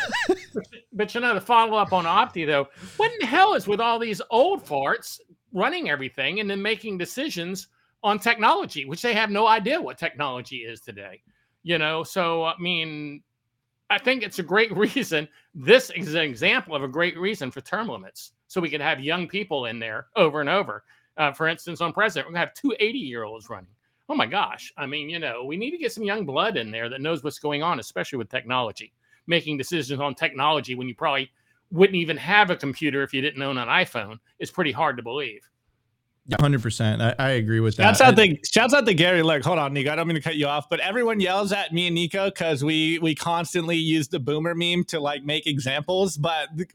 but 0.93 1.15
you 1.15 1.21
know, 1.21 1.35
the 1.35 1.41
follow 1.41 1.77
up 1.77 1.93
on 1.93 2.05
Opti 2.05 2.47
though, 2.47 2.69
what 2.97 3.13
in 3.13 3.19
the 3.21 3.27
hell 3.27 3.55
is 3.55 3.67
with 3.67 3.81
all 3.81 3.99
these 3.99 4.21
old 4.31 4.65
farts 4.65 5.21
running 5.53 5.89
everything 5.89 6.41
and 6.41 6.51
then 6.51 6.61
making 6.61 6.99
decisions 6.99 7.69
on 8.03 8.19
technology, 8.19 8.85
which 8.85 9.03
they 9.03 9.15
have 9.15 9.31
no 9.31 9.47
idea 9.47 9.81
what 9.81 9.99
technology 9.99 10.59
is 10.59 10.81
today. 10.81 11.23
You 11.63 11.79
know, 11.79 12.05
so 12.05 12.45
I 12.45 12.55
mean, 12.59 13.23
I 13.91 13.99
think 13.99 14.23
it's 14.23 14.39
a 14.39 14.43
great 14.43 14.77
reason. 14.77 15.29
This 15.55 15.91
is 15.91 16.15
an 16.15 16.23
example 16.23 16.75
of 16.75 16.83
a 16.83 16.89
great 16.89 17.19
reason 17.19 17.51
for 17.51 17.61
term 17.61 17.89
limits, 17.89 18.33
so 18.49 18.61
we 18.61 18.70
can 18.70 18.80
have 18.80 19.01
young 19.01 19.28
people 19.28 19.66
in 19.66 19.78
there 19.78 20.07
over 20.16 20.40
and 20.40 20.49
over. 20.49 20.84
Uh, 21.16 21.32
for 21.32 21.49
instance, 21.49 21.80
on 21.80 21.92
president, 21.92 22.28
we're 22.28 22.32
gonna 22.32 22.47
have 22.47 22.55
two 22.55 22.74
80 22.78 22.99
year 22.99 23.24
olds 23.24 23.49
running. 23.49 23.70
Oh 24.09 24.14
my 24.14 24.26
gosh. 24.26 24.72
I 24.76 24.86
mean, 24.86 25.09
you 25.09 25.18
know, 25.18 25.44
we 25.44 25.57
need 25.57 25.72
to 25.72 25.78
get 25.78 25.92
some 25.92 26.05
young 26.05 26.24
blood 26.24 26.57
in 26.57 26.70
there 26.70 26.88
that 26.88 27.01
knows 27.01 27.24
what's 27.24 27.38
going 27.38 27.62
on, 27.62 27.80
especially 27.80 28.18
with 28.18 28.28
technology, 28.28 28.92
making 29.26 29.57
decisions 29.57 30.01
on 30.01 30.14
technology 30.14 30.74
when 30.74 30.86
you 30.86 30.94
probably 30.94 31.30
wouldn't 31.72 31.97
even 31.97 32.16
have 32.16 32.51
a 32.51 32.57
computer 32.57 33.03
if 33.03 33.12
you 33.12 33.20
didn't 33.20 33.42
own 33.42 33.59
an 33.59 33.68
iPhone 33.68 34.18
is 34.38 34.51
pretty 34.51 34.70
hard 34.72 34.97
to 34.97 35.03
believe. 35.03 35.40
Hundred 36.40 36.61
percent. 36.61 37.01
I, 37.01 37.14
I 37.20 37.30
agree 37.30 37.61
with 37.61 37.76
that. 37.76 37.97
Shouts 37.97 38.01
out 38.01 38.16
to 38.16 38.36
shouts 38.44 38.74
out 38.74 38.84
to 38.84 38.94
Gary. 38.94 39.22
Look, 39.22 39.44
hold 39.44 39.61
on, 39.61 39.72
Nico. 39.72 39.92
I 39.92 39.97
don't 39.97 40.09
mean 40.09 40.16
to 40.16 40.20
cut 40.20 40.34
you 40.34 40.47
off, 40.47 40.68
but 40.68 40.80
everyone 40.80 41.20
yells 41.20 41.53
at 41.53 41.72
me 41.72 41.86
and 41.86 41.94
Nico 41.94 42.30
because 42.30 42.64
we 42.64 42.99
we 42.99 43.14
constantly 43.14 43.76
use 43.76 44.09
the 44.09 44.18
boomer 44.18 44.53
meme 44.53 44.82
to 44.86 44.99
like 44.99 45.22
make 45.22 45.47
examples. 45.47 46.16
But 46.16 46.49
th- 46.57 46.70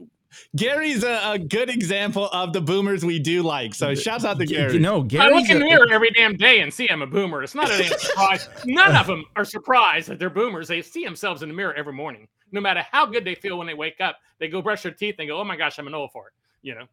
Gary's 0.55 1.03
a, 1.03 1.31
a 1.31 1.39
good 1.39 1.69
example 1.69 2.29
of 2.31 2.53
the 2.53 2.61
boomers 2.61 3.03
we 3.05 3.19
do 3.19 3.43
like. 3.43 3.73
So 3.73 3.95
shouts 3.95 4.25
out 4.25 4.39
to 4.39 4.45
Gary. 4.45 4.73
You 4.73 4.79
know, 4.79 5.07
I 5.19 5.29
look 5.29 5.49
in 5.49 5.59
the 5.59 5.65
a- 5.65 5.69
mirror 5.69 5.87
every 5.91 6.11
damn 6.11 6.35
day 6.35 6.61
and 6.61 6.73
see 6.73 6.89
I'm 6.89 7.01
a 7.01 7.07
boomer. 7.07 7.43
It's 7.43 7.55
not 7.55 7.69
a 7.71 7.77
damn 7.77 7.97
surprise. 7.97 8.49
None 8.65 8.95
of 8.95 9.07
them 9.07 9.25
are 9.35 9.45
surprised 9.45 10.09
that 10.09 10.19
they're 10.19 10.29
boomers. 10.29 10.67
They 10.67 10.81
see 10.81 11.03
themselves 11.03 11.43
in 11.43 11.49
the 11.49 11.55
mirror 11.55 11.73
every 11.73 11.93
morning. 11.93 12.27
No 12.51 12.61
matter 12.61 12.85
how 12.91 13.05
good 13.05 13.23
they 13.23 13.35
feel 13.35 13.57
when 13.57 13.67
they 13.67 13.73
wake 13.73 14.01
up, 14.01 14.17
they 14.39 14.47
go 14.47 14.61
brush 14.61 14.83
their 14.83 14.91
teeth 14.91 15.15
and 15.19 15.27
go, 15.27 15.39
"Oh 15.39 15.43
my 15.43 15.55
gosh, 15.55 15.79
I'm 15.79 15.87
an 15.87 15.93
old 15.93 16.11
fart." 16.11 16.33
You 16.61 16.75
know. 16.75 16.85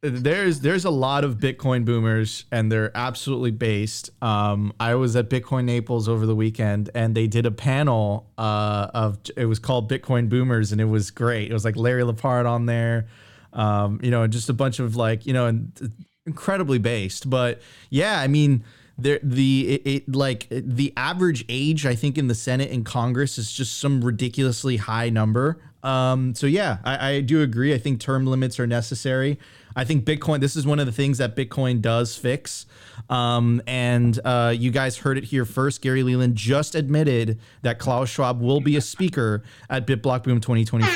There's 0.00 0.60
there's 0.60 0.84
a 0.84 0.90
lot 0.90 1.24
of 1.24 1.38
Bitcoin 1.38 1.84
boomers 1.84 2.44
and 2.52 2.70
they're 2.70 2.96
absolutely 2.96 3.50
based. 3.50 4.10
Um, 4.22 4.72
I 4.78 4.94
was 4.94 5.16
at 5.16 5.28
Bitcoin 5.28 5.64
Naples 5.64 6.08
over 6.08 6.24
the 6.24 6.36
weekend 6.36 6.90
and 6.94 7.16
they 7.16 7.26
did 7.26 7.46
a 7.46 7.50
panel 7.50 8.30
uh, 8.38 8.88
of 8.94 9.18
it 9.36 9.46
was 9.46 9.58
called 9.58 9.90
Bitcoin 9.90 10.28
Boomers 10.28 10.70
and 10.70 10.80
it 10.80 10.84
was 10.84 11.10
great. 11.10 11.50
It 11.50 11.54
was 11.54 11.64
like 11.64 11.74
Larry 11.76 12.04
Lepard 12.04 12.46
on 12.46 12.66
there, 12.66 13.08
um, 13.52 13.98
you 14.02 14.12
know, 14.12 14.22
and 14.22 14.32
just 14.32 14.48
a 14.48 14.52
bunch 14.52 14.78
of 14.78 14.94
like 14.94 15.26
you 15.26 15.32
know, 15.32 15.46
and 15.46 15.92
incredibly 16.26 16.78
based. 16.78 17.28
But 17.28 17.60
yeah, 17.90 18.20
I 18.20 18.28
mean. 18.28 18.64
There, 19.00 19.20
the 19.22 19.74
it, 19.74 19.82
it 19.86 20.16
like 20.16 20.48
the 20.50 20.92
average 20.96 21.44
age 21.48 21.86
I 21.86 21.94
think 21.94 22.18
in 22.18 22.26
the 22.26 22.34
Senate 22.34 22.72
and 22.72 22.84
Congress 22.84 23.38
is 23.38 23.52
just 23.52 23.78
some 23.78 24.00
ridiculously 24.04 24.76
high 24.76 25.08
number. 25.08 25.60
Um, 25.84 26.34
so 26.34 26.48
yeah, 26.48 26.78
I, 26.84 27.10
I 27.10 27.20
do 27.20 27.42
agree. 27.42 27.72
I 27.72 27.78
think 27.78 28.00
term 28.00 28.26
limits 28.26 28.58
are 28.58 28.66
necessary. 28.66 29.38
I 29.78 29.84
think 29.84 30.04
Bitcoin. 30.04 30.40
This 30.40 30.56
is 30.56 30.66
one 30.66 30.80
of 30.80 30.86
the 30.86 30.92
things 30.92 31.18
that 31.18 31.36
Bitcoin 31.36 31.80
does 31.80 32.16
fix. 32.16 32.66
Um, 33.08 33.62
and 33.64 34.18
uh, 34.24 34.52
you 34.56 34.72
guys 34.72 34.98
heard 34.98 35.16
it 35.16 35.22
here 35.22 35.44
first. 35.44 35.82
Gary 35.82 36.02
Leland 36.02 36.34
just 36.34 36.74
admitted 36.74 37.38
that 37.62 37.78
Klaus 37.78 38.08
Schwab 38.08 38.40
will 38.40 38.60
be 38.60 38.74
a 38.74 38.80
speaker 38.80 39.44
at 39.70 39.86
BitBlock 39.86 40.24
Boom 40.24 40.40
2024. 40.40 40.92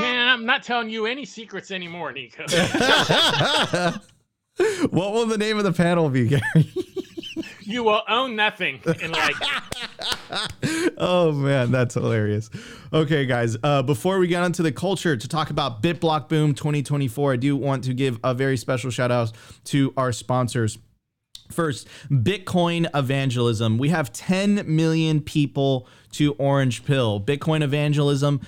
Man, 0.00 0.28
I'm 0.28 0.44
not 0.44 0.64
telling 0.64 0.90
you 0.90 1.06
any 1.06 1.24
secrets 1.24 1.70
anymore, 1.70 2.10
Nico. 2.10 2.42
what 4.90 5.12
will 5.12 5.26
the 5.26 5.38
name 5.38 5.58
of 5.58 5.64
the 5.64 5.72
panel 5.72 6.10
be, 6.10 6.26
Gary? 6.26 6.42
You 7.66 7.82
will 7.82 8.02
own 8.08 8.36
nothing 8.36 8.80
in 9.02 9.12
like 9.12 9.34
oh 10.98 11.32
man, 11.32 11.70
that's 11.70 11.94
hilarious. 11.94 12.50
Okay, 12.92 13.26
guys, 13.26 13.56
uh, 13.62 13.82
before 13.82 14.18
we 14.18 14.26
get 14.28 14.42
onto 14.42 14.62
the 14.62 14.72
culture 14.72 15.16
to 15.16 15.28
talk 15.28 15.50
about 15.50 15.82
BitBlock 15.82 16.28
Boom 16.28 16.54
2024, 16.54 17.32
I 17.32 17.36
do 17.36 17.56
want 17.56 17.84
to 17.84 17.94
give 17.94 18.18
a 18.24 18.34
very 18.34 18.56
special 18.56 18.90
shout 18.90 19.10
out 19.10 19.32
to 19.64 19.92
our 19.96 20.12
sponsors. 20.12 20.78
First, 21.50 21.88
Bitcoin 22.10 22.88
evangelism. 22.94 23.78
We 23.78 23.90
have 23.90 24.12
10 24.12 24.64
million 24.66 25.20
people 25.20 25.86
to 26.12 26.32
Orange 26.34 26.84
Pill. 26.84 27.20
Bitcoin 27.20 27.62
evangelism 27.62 28.40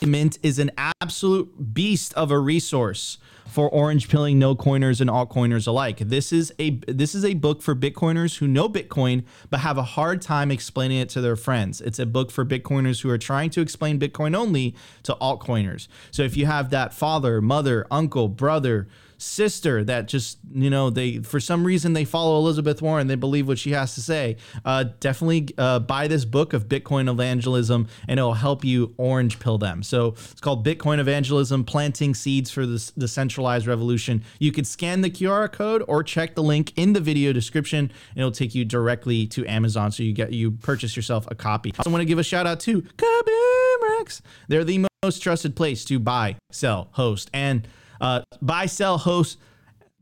is 0.00 0.58
an 0.58 0.70
absolute 1.00 1.74
beast 1.74 2.12
of 2.14 2.30
a 2.30 2.38
resource 2.38 3.18
for 3.46 3.68
orange 3.70 4.08
pilling 4.08 4.38
no 4.38 4.54
coiners 4.54 5.00
and 5.00 5.08
altcoiners 5.08 5.66
alike. 5.66 5.98
This 5.98 6.32
is 6.32 6.52
a 6.58 6.70
this 6.88 7.14
is 7.14 7.24
a 7.24 7.34
book 7.34 7.62
for 7.62 7.74
Bitcoiners 7.74 8.38
who 8.38 8.46
know 8.46 8.68
Bitcoin 8.68 9.24
but 9.50 9.60
have 9.60 9.78
a 9.78 9.82
hard 9.82 10.20
time 10.20 10.50
explaining 10.50 10.98
it 10.98 11.08
to 11.10 11.20
their 11.20 11.36
friends. 11.36 11.80
It's 11.80 11.98
a 11.98 12.06
book 12.06 12.30
for 12.30 12.44
Bitcoiners 12.44 13.02
who 13.02 13.10
are 13.10 13.18
trying 13.18 13.50
to 13.50 13.60
explain 13.60 13.98
Bitcoin 13.98 14.36
only 14.36 14.74
to 15.04 15.14
altcoiners. 15.20 15.88
So 16.10 16.22
if 16.22 16.36
you 16.36 16.46
have 16.46 16.70
that 16.70 16.92
father, 16.92 17.40
mother, 17.40 17.86
uncle, 17.90 18.28
brother, 18.28 18.88
sister 19.18 19.84
that 19.84 20.08
just 20.08 20.38
you 20.52 20.70
know 20.70 20.90
they 20.90 21.18
for 21.18 21.40
some 21.40 21.64
reason 21.64 21.92
they 21.92 22.04
follow 22.04 22.38
Elizabeth 22.38 22.82
Warren. 22.82 23.06
They 23.06 23.14
believe 23.14 23.48
what 23.48 23.58
she 23.58 23.72
has 23.72 23.94
to 23.94 24.00
say. 24.00 24.36
Uh, 24.64 24.84
definitely 25.00 25.48
uh, 25.58 25.80
buy 25.80 26.08
this 26.08 26.24
book 26.24 26.52
of 26.52 26.68
Bitcoin 26.68 27.10
evangelism 27.10 27.88
and 28.08 28.18
it'll 28.18 28.34
help 28.34 28.64
you 28.64 28.94
orange 28.96 29.38
pill 29.38 29.58
them. 29.58 29.82
So 29.82 30.08
it's 30.08 30.40
called 30.40 30.64
Bitcoin 30.66 30.98
evangelism 30.98 31.64
planting 31.64 32.14
seeds 32.14 32.50
for 32.50 32.66
the, 32.66 32.92
the 32.96 33.08
centralized 33.08 33.66
revolution. 33.66 34.22
You 34.38 34.52
could 34.52 34.66
scan 34.66 35.00
the 35.00 35.10
QR 35.10 35.50
code 35.50 35.84
or 35.88 36.02
check 36.02 36.34
the 36.34 36.42
link 36.42 36.72
in 36.76 36.92
the 36.92 37.00
video 37.00 37.32
description 37.32 37.78
and 37.78 38.18
it'll 38.18 38.30
take 38.30 38.54
you 38.54 38.64
directly 38.64 39.26
to 39.28 39.46
Amazon 39.46 39.92
so 39.92 40.02
you 40.02 40.12
get 40.12 40.32
you 40.32 40.50
purchase 40.52 40.96
yourself 40.96 41.26
a 41.30 41.34
copy. 41.34 41.72
I 41.74 41.78
also 41.78 41.90
want 41.90 42.02
to 42.02 42.06
give 42.06 42.18
a 42.18 42.24
shout 42.24 42.46
out 42.46 42.60
to 42.60 42.82
Kaboom 42.82 43.98
Racks 43.98 44.22
they're 44.48 44.64
the 44.64 44.86
most 45.02 45.22
trusted 45.22 45.56
place 45.56 45.84
to 45.84 45.98
buy 45.98 46.36
sell 46.50 46.88
host 46.92 47.30
and 47.32 47.66
uh, 48.00 48.22
buy, 48.42 48.66
sell, 48.66 48.98
host, 48.98 49.38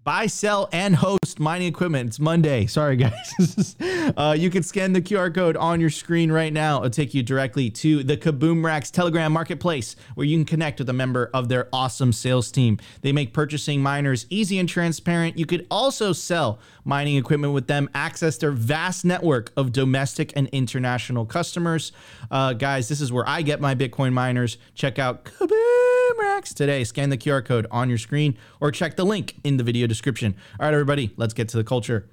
buy, 0.04 0.26
sell, 0.26 0.68
and 0.70 0.94
host 0.96 1.40
mining 1.40 1.66
equipment. 1.66 2.08
It's 2.08 2.20
Monday. 2.20 2.66
Sorry, 2.74 2.96
guys. 2.96 3.74
uh, 4.16 4.36
you 4.38 4.50
can 4.50 4.62
scan 4.62 4.92
the 4.92 5.00
QR 5.00 5.34
code 5.34 5.56
on 5.56 5.80
your 5.80 5.90
screen 5.90 6.30
right 6.30 6.52
now. 6.52 6.78
It'll 6.78 6.90
take 6.90 7.14
you 7.14 7.22
directly 7.22 7.70
to 7.70 8.04
the 8.04 8.16
Kaboom 8.16 8.62
Racks 8.62 8.90
Telegram 8.90 9.32
Marketplace, 9.32 9.96
where 10.14 10.26
you 10.26 10.36
can 10.36 10.44
connect 10.44 10.78
with 10.78 10.88
a 10.90 10.92
member 10.92 11.30
of 11.32 11.48
their 11.48 11.68
awesome 11.72 12.12
sales 12.12 12.52
team. 12.52 12.78
They 13.00 13.12
make 13.12 13.32
purchasing 13.32 13.82
miners 13.82 14.26
easy 14.28 14.58
and 14.58 14.68
transparent. 14.68 15.38
You 15.38 15.46
could 15.46 15.66
also 15.70 16.12
sell 16.12 16.60
mining 16.84 17.16
equipment 17.16 17.54
with 17.54 17.66
them, 17.66 17.88
access 17.94 18.36
their 18.36 18.50
vast 18.50 19.04
network 19.04 19.52
of 19.56 19.72
domestic 19.72 20.32
and 20.36 20.48
international 20.48 21.24
customers. 21.24 21.92
Uh, 22.30 22.52
guys, 22.52 22.88
this 22.88 23.00
is 23.00 23.10
where 23.10 23.26
I 23.26 23.42
get 23.42 23.60
my 23.60 23.74
Bitcoin 23.74 24.12
miners. 24.12 24.58
Check 24.74 24.98
out 24.98 25.24
Kaboom 25.24 26.18
Racks 26.18 26.52
today. 26.52 26.84
Scan 26.84 27.08
the 27.08 27.16
QR 27.16 27.44
code 27.44 27.66
on 27.70 27.88
your 27.88 27.98
screen 27.98 28.36
or 28.60 28.70
check 28.70 28.96
the 28.96 29.04
link 29.04 29.36
in 29.44 29.56
the 29.56 29.64
video 29.64 29.86
description. 29.94 30.34
All 30.58 30.66
right, 30.66 30.74
everybody, 30.74 31.12
let's 31.16 31.34
get 31.34 31.48
to 31.50 31.56
the 31.56 31.64
culture. 31.64 32.10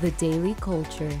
The 0.00 0.10
Daily 0.12 0.54
Culture. 0.54 1.20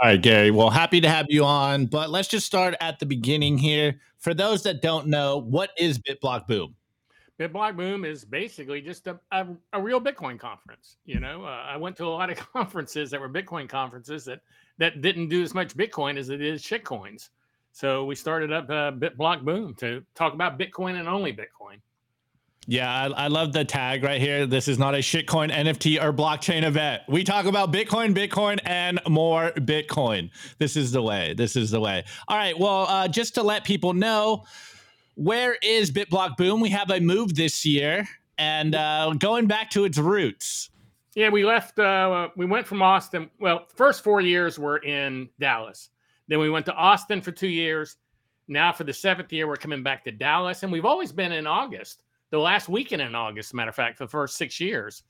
All 0.00 0.08
right, 0.08 0.22
Gary. 0.22 0.52
Well, 0.52 0.70
happy 0.70 1.00
to 1.00 1.08
have 1.08 1.26
you 1.28 1.44
on, 1.44 1.86
but 1.86 2.08
let's 2.08 2.28
just 2.28 2.46
start 2.46 2.76
at 2.80 3.00
the 3.00 3.06
beginning 3.06 3.58
here. 3.58 3.98
For 4.18 4.32
those 4.32 4.62
that 4.62 4.80
don't 4.80 5.08
know, 5.08 5.38
what 5.38 5.70
is 5.76 5.98
BitBlock 5.98 6.46
Boom? 6.46 6.76
BitBlock 7.40 7.76
Boom 7.76 8.04
is 8.04 8.24
basically 8.24 8.80
just 8.80 9.08
a, 9.08 9.18
a, 9.32 9.46
a 9.72 9.82
real 9.82 10.00
Bitcoin 10.00 10.38
conference. 10.38 10.98
You 11.04 11.18
know, 11.18 11.44
uh, 11.44 11.64
I 11.68 11.76
went 11.76 11.96
to 11.96 12.04
a 12.04 12.08
lot 12.08 12.30
of 12.30 12.36
conferences 12.52 13.10
that 13.10 13.20
were 13.20 13.28
Bitcoin 13.28 13.68
conferences 13.68 14.24
that 14.26 14.40
that 14.78 15.02
didn't 15.02 15.30
do 15.30 15.42
as 15.42 15.52
much 15.52 15.76
Bitcoin 15.76 16.16
as 16.16 16.28
it 16.28 16.40
is 16.40 16.62
shitcoins. 16.62 17.30
So 17.72 18.04
we 18.04 18.14
started 18.14 18.52
up 18.52 18.70
uh, 18.70 18.92
BitBlock 18.92 19.44
Boom 19.44 19.74
to 19.74 20.04
talk 20.14 20.32
about 20.32 20.60
Bitcoin 20.60 20.98
and 21.00 21.08
only 21.08 21.32
Bitcoin. 21.32 21.80
Yeah, 22.70 22.94
I, 22.94 23.24
I, 23.24 23.26
love 23.28 23.54
the 23.54 23.64
tag 23.64 24.04
right 24.04 24.20
here. 24.20 24.44
This 24.44 24.68
is 24.68 24.78
not 24.78 24.94
a 24.94 24.98
shitcoin, 24.98 25.50
NFT, 25.50 26.04
or 26.04 26.12
blockchain 26.12 26.64
event. 26.64 27.00
We 27.08 27.24
talk 27.24 27.46
about 27.46 27.72
Bitcoin, 27.72 28.14
Bitcoin, 28.14 28.58
and 28.66 29.00
more 29.08 29.52
Bitcoin. 29.52 30.28
This 30.58 30.76
is 30.76 30.92
the 30.92 31.00
way. 31.00 31.32
This 31.32 31.56
is 31.56 31.70
the 31.70 31.80
way. 31.80 32.04
All 32.28 32.36
right. 32.36 32.56
Well, 32.58 32.84
uh, 32.86 33.08
just 33.08 33.34
to 33.36 33.42
let 33.42 33.64
people 33.64 33.94
know, 33.94 34.44
where 35.14 35.56
is 35.62 35.90
BitBlock 35.90 36.36
Boom? 36.36 36.60
We 36.60 36.68
have 36.68 36.90
a 36.90 37.00
move 37.00 37.34
this 37.34 37.64
year, 37.64 38.06
and 38.36 38.74
uh, 38.74 39.14
going 39.18 39.46
back 39.46 39.70
to 39.70 39.86
its 39.86 39.96
roots. 39.96 40.68
Yeah, 41.14 41.30
we 41.30 41.46
left. 41.46 41.78
Uh, 41.78 42.28
we 42.36 42.44
went 42.44 42.66
from 42.66 42.82
Austin. 42.82 43.30
Well, 43.40 43.66
first 43.74 44.04
four 44.04 44.20
years 44.20 44.58
were 44.58 44.76
in 44.76 45.30
Dallas. 45.40 45.88
Then 46.28 46.38
we 46.38 46.50
went 46.50 46.66
to 46.66 46.74
Austin 46.74 47.22
for 47.22 47.32
two 47.32 47.48
years. 47.48 47.96
Now 48.46 48.74
for 48.74 48.84
the 48.84 48.92
seventh 48.92 49.32
year, 49.32 49.48
we're 49.48 49.56
coming 49.56 49.82
back 49.82 50.04
to 50.04 50.12
Dallas, 50.12 50.64
and 50.64 50.70
we've 50.70 50.84
always 50.84 51.12
been 51.12 51.32
in 51.32 51.46
August 51.46 52.02
the 52.30 52.38
last 52.38 52.68
weekend 52.68 53.02
in 53.02 53.14
August, 53.14 53.54
matter 53.54 53.70
of 53.70 53.74
fact, 53.74 53.98
for 53.98 54.04
the 54.04 54.10
first 54.10 54.36
six 54.36 54.60
years. 54.60 55.02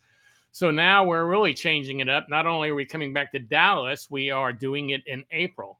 So 0.52 0.70
now 0.70 1.04
we're 1.04 1.26
really 1.26 1.54
changing 1.54 2.00
it 2.00 2.08
up. 2.08 2.26
Not 2.28 2.46
only 2.46 2.70
are 2.70 2.74
we 2.74 2.84
coming 2.84 3.12
back 3.12 3.32
to 3.32 3.38
Dallas, 3.38 4.08
we 4.10 4.30
are 4.30 4.52
doing 4.52 4.90
it 4.90 5.02
in 5.06 5.24
April, 5.30 5.78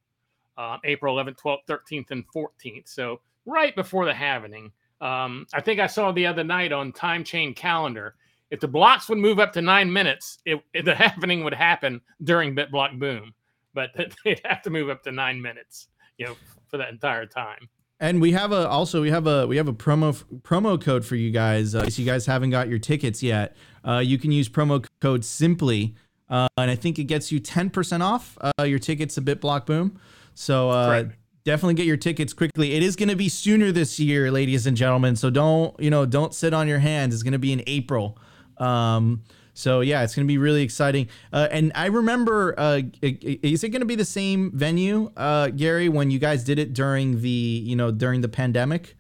uh, 0.57 0.79
April 0.85 1.17
11th, 1.17 1.41
12th, 1.41 1.59
13th, 1.69 2.11
and 2.11 2.25
14th. 2.35 2.89
So 2.89 3.21
right 3.49 3.75
before 3.75 4.05
the 4.05 4.13
halvening. 4.13 4.71
Um, 5.01 5.47
I 5.55 5.61
think 5.61 5.81
I 5.81 5.87
saw 5.87 6.13
the 6.13 6.27
other 6.27 6.45
night 6.45 6.73
on 6.73 6.93
Time 6.93 7.25
Chain 7.25 7.55
Calendar. 7.55 8.15
If 8.51 8.61
the 8.61 8.69
blocks 8.69 9.09
would 9.09 9.19
move 9.19 9.39
up 9.39 9.53
to 9.55 9.63
nine 9.63 9.93
minutes, 9.93 10.39
it, 10.45 10.61
it, 10.75 10.85
the 10.85 10.93
halvening 10.95 11.45
would 11.45 11.55
happen 11.55 12.01
during 12.23 12.55
BitBlock 12.55 12.99
Boom, 12.99 13.35
but 13.75 13.91
they'd 14.25 14.41
have 14.45 14.63
to 14.63 14.71
move 14.71 14.91
up 14.91 15.03
to 15.05 15.13
nine 15.13 15.41
minutes, 15.41 15.89
you 16.19 16.27
know, 16.27 16.37
for 16.69 16.77
that 16.77 16.91
entire 16.91 17.27
time. 17.27 17.69
And 18.01 18.21
we 18.21 18.31
have 18.33 18.53
a 18.53 18.69
also 18.69 19.03
we 19.03 19.11
have 19.11 19.27
a 19.27 19.47
we 19.47 19.57
have 19.57 19.67
a 19.67 19.73
promo 19.73 20.23
promo 20.43 20.81
code 20.81 21.05
for 21.05 21.17
you 21.17 21.33
guys. 21.33 21.75
Uh, 21.75 21.85
if 21.87 21.99
you 21.99 22.07
guys 22.07 22.27
haven't 22.27 22.51
got 22.51 22.69
your 22.69 22.79
tickets 22.79 23.23
yet, 23.23 23.57
uh, 23.85 23.99
you 23.99 24.19
can 24.19 24.31
use 24.31 24.49
promo 24.49 24.87
code 25.01 25.25
simply, 25.25 25.97
uh, 26.31 26.47
and 26.57 26.71
I 26.71 26.77
think 26.77 27.01
it 27.01 27.05
gets 27.05 27.33
you 27.33 27.41
ten 27.41 27.71
percent 27.71 28.05
off 28.05 28.39
uh, 28.41 28.63
your 28.63 28.79
tickets 28.79 29.17
to 29.17 29.23
BitBlock 29.23 29.67
Boom. 29.67 29.99
So 30.35 30.71
uh, 30.71 31.05
definitely 31.43 31.75
get 31.75 31.87
your 31.87 31.97
tickets 31.97 32.33
quickly. 32.33 32.75
It 32.75 32.85
is 32.85 32.95
going 32.95 33.09
to 33.09 33.17
be 33.17 33.29
sooner 33.29 33.73
this 33.73 33.99
year, 33.99 34.31
ladies 34.31 34.69
and 34.69 34.77
gentlemen. 34.77 35.17
So 35.17 35.29
don't 35.29 35.79
you 35.81 35.91
know 35.91 36.07
don't 36.07 36.33
sit 36.33 36.55
on 36.55 36.69
your 36.69 36.79
hands. 36.79 37.15
It's 37.15 37.25
going 37.25 37.33
to 37.33 37.39
be 37.41 37.53
in 37.53 37.65
April. 37.67 38.17
Um, 38.59 39.25
so 39.59 39.81
yeah, 39.81 40.05
it's 40.05 40.15
going 40.15 40.25
to 40.25 40.29
be 40.29 40.39
really 40.39 40.63
exciting. 40.63 41.09
Uh, 41.33 41.49
and 41.51 41.73
I 41.75 41.87
remember, 41.87 42.55
uh, 42.57 42.83
is 43.03 43.65
it 43.65 43.71
going 43.71 43.81
to 43.81 43.87
be 43.87 43.97
the 43.97 44.05
same 44.05 44.53
venue, 44.55 45.11
uh, 45.17 45.49
Gary, 45.49 45.89
when 45.89 46.13
you 46.13 46.21
guys 46.21 46.45
did 46.45 46.61
it 46.61 46.75
during 46.75 47.21
the, 47.21 47.29
you 47.29 47.75
know, 47.75 47.91
during 47.91 48.21
the 48.21 48.29
pandemic? 48.29 48.97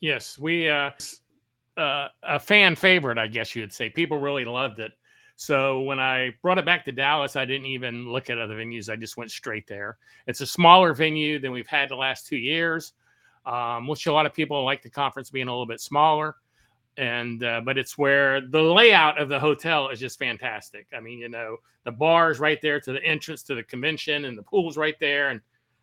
Yes, 0.00 0.38
we 0.38 0.68
uh, 0.68 0.90
uh, 1.78 2.08
a 2.22 2.38
fan 2.38 2.76
favorite, 2.76 3.16
I 3.16 3.28
guess 3.28 3.56
you'd 3.56 3.72
say. 3.72 3.88
People 3.88 4.18
really 4.18 4.44
loved 4.44 4.78
it. 4.78 4.92
So 5.36 5.80
when 5.80 5.98
I 5.98 6.34
brought 6.42 6.58
it 6.58 6.66
back 6.66 6.84
to 6.84 6.92
Dallas, 6.92 7.34
I 7.34 7.46
didn't 7.46 7.66
even 7.66 8.12
look 8.12 8.28
at 8.28 8.38
other 8.38 8.56
venues. 8.56 8.92
I 8.92 8.96
just 8.96 9.16
went 9.16 9.30
straight 9.30 9.66
there. 9.66 9.96
It's 10.26 10.42
a 10.42 10.46
smaller 10.46 10.92
venue 10.92 11.38
than 11.38 11.50
we've 11.50 11.66
had 11.66 11.88
the 11.88 11.96
last 11.96 12.26
two 12.26 12.36
years, 12.36 12.92
um, 13.46 13.88
which 13.88 14.06
a 14.06 14.12
lot 14.12 14.26
of 14.26 14.34
people 14.34 14.62
like 14.66 14.82
the 14.82 14.90
conference 14.90 15.30
being 15.30 15.48
a 15.48 15.50
little 15.50 15.66
bit 15.66 15.80
smaller 15.80 16.36
and 16.96 17.42
uh, 17.44 17.60
but 17.64 17.78
it's 17.78 17.96
where 17.96 18.40
the 18.40 18.60
layout 18.60 19.20
of 19.20 19.28
the 19.28 19.38
hotel 19.38 19.88
is 19.88 19.98
just 19.98 20.18
fantastic. 20.18 20.86
I 20.96 21.00
mean, 21.00 21.18
you 21.18 21.28
know, 21.28 21.56
the 21.84 21.92
bars 21.92 22.38
right 22.38 22.60
there 22.62 22.80
to 22.80 22.92
the 22.92 23.02
entrance 23.04 23.42
to 23.44 23.54
the 23.54 23.62
convention, 23.62 24.26
and 24.26 24.36
the 24.36 24.42
pool's 24.42 24.76
right 24.76 24.96
there, 25.00 25.30
and 25.30 25.40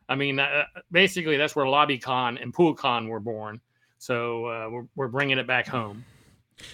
I 0.08 0.16
mean, 0.16 0.40
uh, 0.40 0.64
basically 0.92 1.38
that's 1.38 1.56
where 1.56 1.66
LobbyCon 1.66 2.42
and 2.42 2.54
PoolCon 2.54 3.08
were 3.08 3.20
born. 3.20 3.62
So 3.98 4.46
uh, 4.46 4.70
we're 4.72 4.86
we're 4.96 5.08
bringing 5.08 5.38
it 5.38 5.48
back 5.48 5.68
home. 5.68 6.04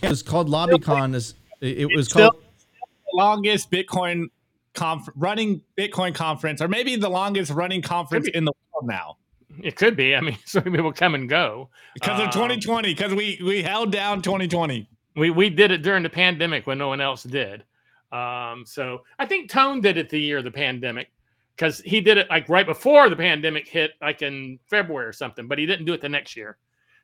It 0.02 0.10
was 0.10 0.24
called 0.24 0.50
LobbyCon. 0.50 1.16
Is 1.16 1.36
it 1.62 1.88
was 1.96 2.08
called 2.08 2.36
the 2.36 3.18
longest 3.18 3.72
Bitcoin 3.72 4.28
conf- 4.74 5.10
running 5.16 5.62
Bitcoin 5.78 6.14
conference, 6.14 6.62
or 6.62 6.68
maybe 6.68 6.96
the 6.96 7.10
longest 7.10 7.52
running 7.52 7.82
conference 7.82 8.28
in 8.28 8.46
the 8.46 8.54
world 8.72 8.88
now. 8.88 9.18
It 9.62 9.76
could 9.76 9.96
be. 9.96 10.16
I 10.16 10.22
mean, 10.22 10.38
so 10.46 10.62
many 10.62 10.78
people 10.78 10.94
come 10.94 11.16
and 11.16 11.30
go 11.30 11.70
because 11.94 12.20
of 12.20 12.32
2020. 12.32 12.94
Because 12.94 13.14
we 13.14 13.40
we 13.44 13.62
held 13.62 13.92
down 13.92 14.22
2020. 14.22 14.88
We 15.16 15.30
we 15.30 15.50
did 15.50 15.72
it 15.72 15.82
during 15.82 16.04
the 16.04 16.10
pandemic 16.10 16.68
when 16.68 16.78
no 16.78 16.88
one 16.88 17.02
else 17.02 17.24
did. 17.24 17.64
Um, 18.12 18.64
so 18.66 19.02
I 19.20 19.26
think 19.26 19.50
Tone 19.50 19.82
did 19.82 19.98
it 19.98 20.10
the 20.10 20.20
year 20.20 20.38
of 20.38 20.44
the 20.44 20.52
pandemic 20.52 21.12
because 21.56 21.80
he 21.80 22.02
did 22.02 22.18
it 22.18 22.30
like 22.30 22.48
right 22.50 22.66
before 22.66 23.10
the 23.10 23.16
pandemic 23.16 23.68
hit, 23.68 23.92
like 24.02 24.22
in 24.22 24.60
February 24.70 25.06
or 25.06 25.14
something. 25.14 25.48
But 25.48 25.58
he 25.58 25.66
didn't 25.66 25.86
do 25.86 25.94
it 25.94 26.02
the 26.02 26.10
next 26.10 26.36
year. 26.36 26.58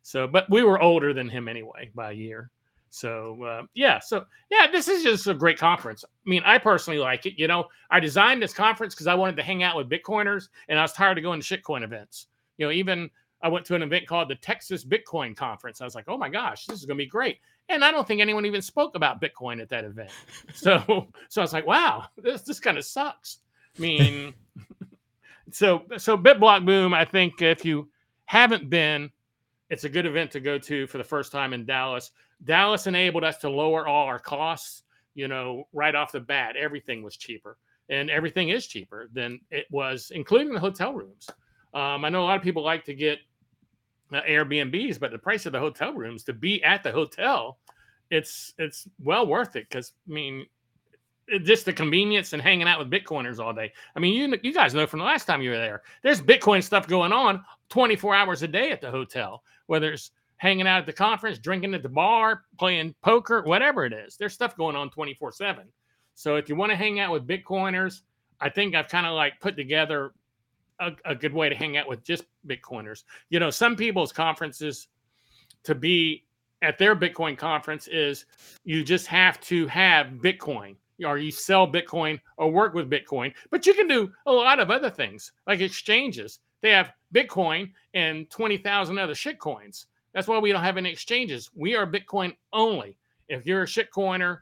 So, 0.03 0.27
but 0.27 0.49
we 0.49 0.63
were 0.63 0.81
older 0.81 1.13
than 1.13 1.29
him 1.29 1.47
anyway 1.47 1.89
by 1.93 2.11
a 2.11 2.13
year. 2.13 2.49
So 2.91 3.41
uh, 3.43 3.63
yeah, 3.73 3.99
so 3.99 4.25
yeah, 4.49 4.67
this 4.69 4.89
is 4.89 5.03
just 5.03 5.25
a 5.27 5.33
great 5.33 5.57
conference. 5.57 6.03
I 6.05 6.29
mean, 6.29 6.43
I 6.45 6.57
personally 6.57 6.99
like 6.99 7.25
it. 7.25 7.39
You 7.39 7.47
know, 7.47 7.65
I 7.89 8.01
designed 8.01 8.43
this 8.43 8.53
conference 8.53 8.93
because 8.93 9.07
I 9.07 9.15
wanted 9.15 9.37
to 9.37 9.43
hang 9.43 9.63
out 9.63 9.77
with 9.77 9.89
Bitcoiners, 9.89 10.49
and 10.67 10.77
I 10.77 10.81
was 10.81 10.91
tired 10.91 11.17
of 11.17 11.23
going 11.23 11.41
to 11.41 11.45
shitcoin 11.57 11.83
events. 11.83 12.27
You 12.61 12.67
know, 12.67 12.73
even 12.73 13.09
I 13.41 13.49
went 13.49 13.65
to 13.65 13.75
an 13.75 13.81
event 13.81 14.05
called 14.05 14.29
the 14.29 14.35
Texas 14.35 14.85
Bitcoin 14.85 15.35
Conference. 15.35 15.81
I 15.81 15.83
was 15.83 15.95
like, 15.95 16.05
oh 16.07 16.15
my 16.15 16.29
gosh, 16.29 16.67
this 16.67 16.77
is 16.77 16.85
going 16.85 16.95
to 16.95 17.03
be 17.03 17.09
great. 17.09 17.39
And 17.69 17.83
I 17.83 17.89
don't 17.89 18.07
think 18.07 18.21
anyone 18.21 18.45
even 18.45 18.61
spoke 18.61 18.95
about 18.95 19.19
Bitcoin 19.19 19.59
at 19.59 19.69
that 19.69 19.83
event. 19.83 20.11
So, 20.53 21.07
so 21.27 21.41
I 21.41 21.43
was 21.43 21.53
like, 21.53 21.65
wow, 21.65 22.05
this 22.17 22.43
this 22.43 22.59
kind 22.59 22.77
of 22.77 22.85
sucks. 22.85 23.39
I 23.75 23.81
mean, 23.81 24.35
so 25.51 25.85
so 25.97 26.15
BitBlock 26.15 26.67
Boom. 26.67 26.93
I 26.93 27.03
think 27.03 27.41
if 27.41 27.65
you 27.65 27.89
haven't 28.25 28.69
been, 28.69 29.09
it's 29.71 29.85
a 29.85 29.89
good 29.89 30.05
event 30.05 30.29
to 30.31 30.39
go 30.39 30.59
to 30.59 30.85
for 30.85 30.99
the 30.99 31.03
first 31.03 31.31
time 31.31 31.53
in 31.53 31.65
Dallas. 31.65 32.11
Dallas 32.43 32.85
enabled 32.85 33.23
us 33.23 33.37
to 33.37 33.49
lower 33.49 33.87
all 33.87 34.05
our 34.05 34.19
costs. 34.19 34.83
You 35.15 35.27
know, 35.27 35.67
right 35.73 35.95
off 35.95 36.11
the 36.11 36.19
bat, 36.19 36.55
everything 36.55 37.01
was 37.01 37.17
cheaper, 37.17 37.57
and 37.89 38.11
everything 38.11 38.49
is 38.49 38.67
cheaper 38.67 39.09
than 39.13 39.39
it 39.49 39.65
was, 39.71 40.11
including 40.13 40.53
the 40.53 40.59
hotel 40.59 40.93
rooms. 40.93 41.27
Um, 41.73 42.05
I 42.05 42.09
know 42.09 42.23
a 42.23 42.25
lot 42.25 42.37
of 42.37 42.43
people 42.43 42.63
like 42.63 42.85
to 42.85 42.93
get 42.93 43.19
uh, 44.13 44.21
Airbnbs, 44.23 44.99
but 44.99 45.11
the 45.11 45.17
price 45.17 45.45
of 45.45 45.53
the 45.53 45.59
hotel 45.59 45.93
rooms 45.93 46.23
to 46.25 46.33
be 46.33 46.63
at 46.63 46.83
the 46.83 46.91
hotel, 46.91 47.59
it's 48.09 48.53
it's 48.57 48.87
well 49.01 49.25
worth 49.25 49.55
it 49.55 49.67
because 49.69 49.93
I 50.07 50.11
mean, 50.11 50.45
it, 51.27 51.39
just 51.39 51.65
the 51.65 51.73
convenience 51.73 52.33
and 52.33 52.41
hanging 52.41 52.67
out 52.67 52.79
with 52.79 52.91
Bitcoiners 52.91 53.39
all 53.39 53.53
day. 53.53 53.71
I 53.95 53.99
mean, 53.99 54.13
you 54.13 54.37
you 54.43 54.53
guys 54.53 54.73
know 54.73 54.85
from 54.85 54.99
the 54.99 55.05
last 55.05 55.25
time 55.25 55.41
you 55.41 55.51
were 55.51 55.57
there, 55.57 55.81
there's 56.03 56.21
Bitcoin 56.21 56.61
stuff 56.61 56.87
going 56.87 57.13
on 57.13 57.43
24 57.69 58.13
hours 58.15 58.43
a 58.43 58.47
day 58.47 58.71
at 58.71 58.81
the 58.81 58.91
hotel, 58.91 59.43
whether 59.67 59.93
it's 59.93 60.11
hanging 60.37 60.67
out 60.67 60.79
at 60.79 60.85
the 60.85 60.93
conference, 60.93 61.37
drinking 61.37 61.73
at 61.73 61.83
the 61.83 61.89
bar, 61.89 62.43
playing 62.59 62.95
poker, 63.01 63.43
whatever 63.43 63.85
it 63.85 63.93
is. 63.93 64.17
There's 64.17 64.33
stuff 64.33 64.57
going 64.57 64.75
on 64.75 64.89
24 64.89 65.31
seven. 65.31 65.67
So 66.15 66.35
if 66.35 66.49
you 66.49 66.55
want 66.55 66.71
to 66.71 66.75
hang 66.75 66.99
out 66.99 67.11
with 67.11 67.25
Bitcoiners, 67.25 68.01
I 68.41 68.49
think 68.49 68.75
I've 68.75 68.89
kind 68.89 69.05
of 69.05 69.13
like 69.13 69.39
put 69.39 69.55
together 69.55 70.13
a, 70.81 70.91
a 71.05 71.15
good 71.15 71.33
way 71.33 71.47
to 71.47 71.55
hang 71.55 71.77
out 71.77 71.87
with 71.87 72.03
just 72.03 72.25
Bitcoiners. 72.47 73.03
You 73.29 73.39
know, 73.39 73.49
some 73.49 73.75
people's 73.75 74.11
conferences 74.11 74.87
to 75.63 75.75
be 75.75 76.25
at 76.61 76.77
their 76.77 76.95
Bitcoin 76.95 77.37
conference 77.37 77.87
is 77.87 78.25
you 78.63 78.83
just 78.83 79.07
have 79.07 79.39
to 79.41 79.67
have 79.67 80.07
Bitcoin 80.07 80.75
or 81.05 81.17
you 81.17 81.31
sell 81.31 81.67
Bitcoin 81.67 82.19
or 82.37 82.51
work 82.51 82.73
with 82.73 82.89
Bitcoin, 82.89 83.33
but 83.49 83.65
you 83.65 83.73
can 83.73 83.87
do 83.87 84.11
a 84.25 84.31
lot 84.31 84.59
of 84.59 84.69
other 84.69 84.89
things 84.89 85.31
like 85.47 85.61
exchanges. 85.61 86.39
They 86.61 86.71
have 86.71 86.91
Bitcoin 87.13 87.71
and 87.93 88.29
20,000 88.29 88.99
other 88.99 89.13
shitcoins. 89.13 89.85
That's 90.13 90.27
why 90.27 90.37
we 90.39 90.51
don't 90.51 90.63
have 90.63 90.77
any 90.77 90.91
exchanges. 90.91 91.49
We 91.55 91.75
are 91.75 91.87
Bitcoin 91.87 92.35
only. 92.53 92.97
If 93.29 93.45
you're 93.45 93.63
a 93.63 93.67
shitcoiner, 93.67 94.39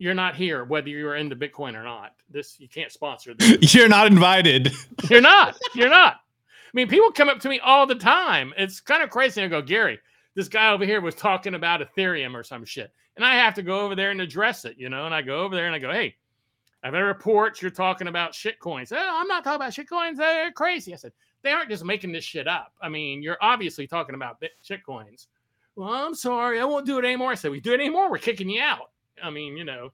you're 0.00 0.14
not 0.14 0.34
here, 0.34 0.64
whether 0.64 0.88
you're 0.88 1.16
into 1.16 1.36
Bitcoin 1.36 1.74
or 1.74 1.84
not. 1.84 2.14
This 2.30 2.58
you 2.58 2.68
can't 2.68 2.90
sponsor 2.90 3.34
this. 3.34 3.74
You're 3.74 3.88
not 3.88 4.06
invited. 4.06 4.72
You're 5.10 5.20
not. 5.20 5.58
You're 5.74 5.90
not. 5.90 6.14
I 6.14 6.70
mean, 6.72 6.88
people 6.88 7.12
come 7.12 7.28
up 7.28 7.38
to 7.40 7.50
me 7.50 7.60
all 7.60 7.86
the 7.86 7.94
time. 7.94 8.54
It's 8.56 8.80
kind 8.80 9.02
of 9.02 9.10
crazy. 9.10 9.42
I 9.42 9.48
go, 9.48 9.60
Gary, 9.60 9.98
this 10.34 10.48
guy 10.48 10.72
over 10.72 10.86
here 10.86 11.02
was 11.02 11.14
talking 11.14 11.54
about 11.54 11.82
Ethereum 11.82 12.34
or 12.34 12.42
some 12.42 12.64
shit. 12.64 12.90
And 13.16 13.26
I 13.26 13.34
have 13.34 13.52
to 13.54 13.62
go 13.62 13.80
over 13.80 13.94
there 13.94 14.10
and 14.10 14.22
address 14.22 14.64
it, 14.64 14.76
you 14.78 14.88
know. 14.88 15.04
And 15.04 15.14
I 15.14 15.20
go 15.20 15.40
over 15.40 15.54
there 15.54 15.66
and 15.66 15.74
I 15.74 15.78
go, 15.78 15.92
hey, 15.92 16.16
I've 16.82 16.94
had 16.94 17.00
reports 17.00 17.60
you're 17.60 17.70
talking 17.70 18.08
about 18.08 18.34
shit 18.34 18.58
coins. 18.58 18.92
Oh, 18.92 18.96
I'm 18.98 19.28
not 19.28 19.44
talking 19.44 19.56
about 19.56 19.74
shit 19.74 19.88
coins. 19.88 20.16
They're 20.16 20.50
crazy. 20.52 20.94
I 20.94 20.96
said, 20.96 21.12
they 21.42 21.50
aren't 21.50 21.68
just 21.68 21.84
making 21.84 22.12
this 22.12 22.24
shit 22.24 22.48
up. 22.48 22.72
I 22.80 22.88
mean, 22.88 23.22
you're 23.22 23.36
obviously 23.42 23.86
talking 23.86 24.14
about 24.14 24.42
shit 24.62 24.82
coins. 24.82 25.26
Well, 25.76 25.92
I'm 25.92 26.14
sorry. 26.14 26.58
I 26.58 26.64
won't 26.64 26.86
do 26.86 26.98
it 26.98 27.04
anymore. 27.04 27.32
I 27.32 27.34
said, 27.34 27.50
we 27.50 27.60
do 27.60 27.72
it 27.72 27.80
anymore. 27.80 28.10
We're 28.10 28.16
kicking 28.16 28.48
you 28.48 28.62
out. 28.62 28.90
I 29.22 29.30
mean, 29.30 29.56
you 29.56 29.64
know. 29.64 29.92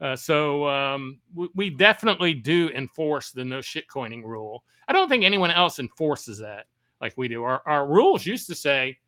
Uh, 0.00 0.14
so 0.14 0.68
um, 0.68 1.18
we, 1.34 1.48
we, 1.56 1.70
definitely 1.70 2.32
do 2.32 2.70
enforce 2.70 3.32
the 3.32 3.44
no 3.44 3.60
shit 3.60 3.88
coining 3.88 4.24
rule. 4.24 4.62
I 4.86 4.92
don't 4.92 5.08
think 5.08 5.24
anyone 5.24 5.50
else 5.50 5.80
enforces 5.80 6.38
that 6.38 6.66
like 7.00 7.14
we 7.16 7.28
do. 7.28 7.42
Our, 7.42 7.62
our 7.66 7.86
rules 7.86 8.26
used 8.26 8.46
to 8.48 8.54
say, 8.54 8.98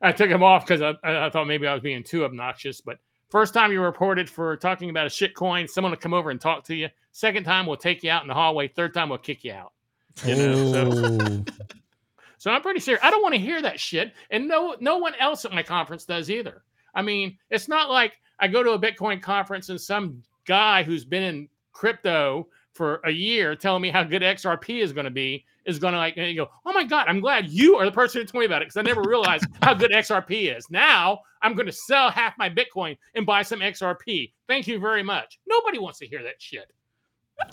I 0.00 0.12
took 0.12 0.28
them 0.28 0.42
off 0.42 0.66
because 0.66 0.82
I, 0.82 0.94
I, 1.26 1.30
thought 1.30 1.46
maybe 1.46 1.66
I 1.66 1.72
was 1.72 1.82
being 1.82 2.02
too 2.02 2.24
obnoxious. 2.24 2.80
But 2.80 2.98
first 3.30 3.54
time 3.54 3.72
you're 3.72 3.82
reported 3.82 4.28
for 4.28 4.56
talking 4.56 4.90
about 4.90 5.06
a 5.06 5.10
shit 5.10 5.34
coin, 5.34 5.66
someone 5.66 5.92
will 5.92 5.98
come 5.98 6.14
over 6.14 6.30
and 6.30 6.40
talk 6.40 6.64
to 6.64 6.74
you. 6.74 6.88
Second 7.12 7.44
time, 7.44 7.66
we'll 7.66 7.76
take 7.76 8.02
you 8.02 8.10
out 8.10 8.22
in 8.22 8.28
the 8.28 8.34
hallway. 8.34 8.68
Third 8.68 8.92
time, 8.92 9.08
we'll 9.08 9.18
kick 9.18 9.44
you 9.44 9.52
out. 9.52 9.72
You 10.24 10.36
know, 10.36 10.72
so, 10.72 11.44
so 12.38 12.50
I'm 12.50 12.62
pretty 12.62 12.80
sure 12.80 12.98
I 13.02 13.10
don't 13.10 13.22
want 13.22 13.34
to 13.34 13.40
hear 13.40 13.62
that 13.62 13.80
shit, 13.80 14.12
and 14.30 14.48
no, 14.48 14.76
no 14.80 14.98
one 14.98 15.14
else 15.18 15.44
at 15.44 15.52
my 15.52 15.62
conference 15.62 16.04
does 16.04 16.30
either. 16.30 16.62
I 16.94 17.02
mean, 17.02 17.38
it's 17.50 17.68
not 17.68 17.90
like 17.90 18.12
I 18.40 18.48
go 18.48 18.62
to 18.62 18.72
a 18.72 18.78
Bitcoin 18.78 19.22
conference 19.22 19.68
and 19.68 19.80
some 19.80 20.22
guy 20.46 20.82
who's 20.82 21.04
been 21.04 21.22
in 21.22 21.48
crypto 21.72 22.46
for 22.74 23.00
a 23.04 23.10
year 23.10 23.54
telling 23.54 23.82
me 23.82 23.90
how 23.90 24.02
good 24.02 24.22
XRP 24.22 24.82
is 24.82 24.92
going 24.92 25.04
to 25.04 25.10
be 25.10 25.44
is 25.64 25.78
going 25.78 25.92
to 25.92 25.98
like 25.98 26.16
you 26.16 26.34
go, 26.34 26.50
oh 26.66 26.72
my 26.72 26.84
god, 26.84 27.06
I'm 27.08 27.20
glad 27.20 27.48
you 27.48 27.76
are 27.76 27.84
the 27.84 27.92
person 27.92 28.20
who 28.20 28.26
told 28.26 28.40
me 28.40 28.46
about 28.46 28.62
it 28.62 28.66
because 28.66 28.76
I 28.76 28.82
never 28.82 29.02
realized 29.02 29.46
how 29.62 29.74
good 29.74 29.90
XRP 29.92 30.54
is. 30.56 30.68
Now 30.70 31.20
I'm 31.42 31.54
going 31.54 31.66
to 31.66 31.72
sell 31.72 32.10
half 32.10 32.34
my 32.38 32.50
Bitcoin 32.50 32.96
and 33.14 33.24
buy 33.24 33.42
some 33.42 33.60
XRP. 33.60 34.32
Thank 34.48 34.66
you 34.66 34.78
very 34.78 35.02
much. 35.02 35.38
Nobody 35.46 35.78
wants 35.78 35.98
to 36.00 36.06
hear 36.06 36.22
that 36.22 36.34
shit. 36.38 36.70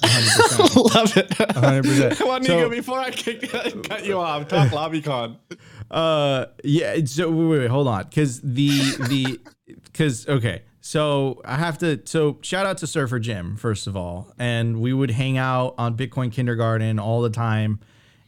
100%. 0.03 0.95
Love 0.95 1.17
it. 1.17 1.29
100%. 1.29 2.25
Juan 2.25 2.43
So- 2.45 2.57
Nico, 2.57 2.69
before 2.69 2.99
I 2.99 3.11
kick, 3.11 3.49
cut 3.83 4.05
you 4.05 4.19
off, 4.19 4.47
talk 4.47 4.69
LobbyCon. 4.69 5.37
Uh, 5.89 6.45
yeah. 6.63 6.97
So 7.05 7.29
wait, 7.31 7.59
wait, 7.59 7.69
hold 7.69 7.87
on, 7.87 8.03
because 8.03 8.41
the 8.41 8.69
the 9.09 9.39
because 9.83 10.27
okay. 10.27 10.63
So 10.81 11.39
I 11.45 11.57
have 11.57 11.77
to. 11.79 12.01
So 12.05 12.39
shout 12.41 12.65
out 12.65 12.79
to 12.79 12.87
Surfer 12.87 13.19
Jim 13.19 13.55
first 13.55 13.85
of 13.85 13.95
all, 13.95 14.33
and 14.39 14.81
we 14.81 14.93
would 14.93 15.11
hang 15.11 15.37
out 15.37 15.75
on 15.77 15.95
Bitcoin 15.95 16.31
Kindergarten 16.31 16.97
all 16.97 17.21
the 17.21 17.29
time, 17.29 17.79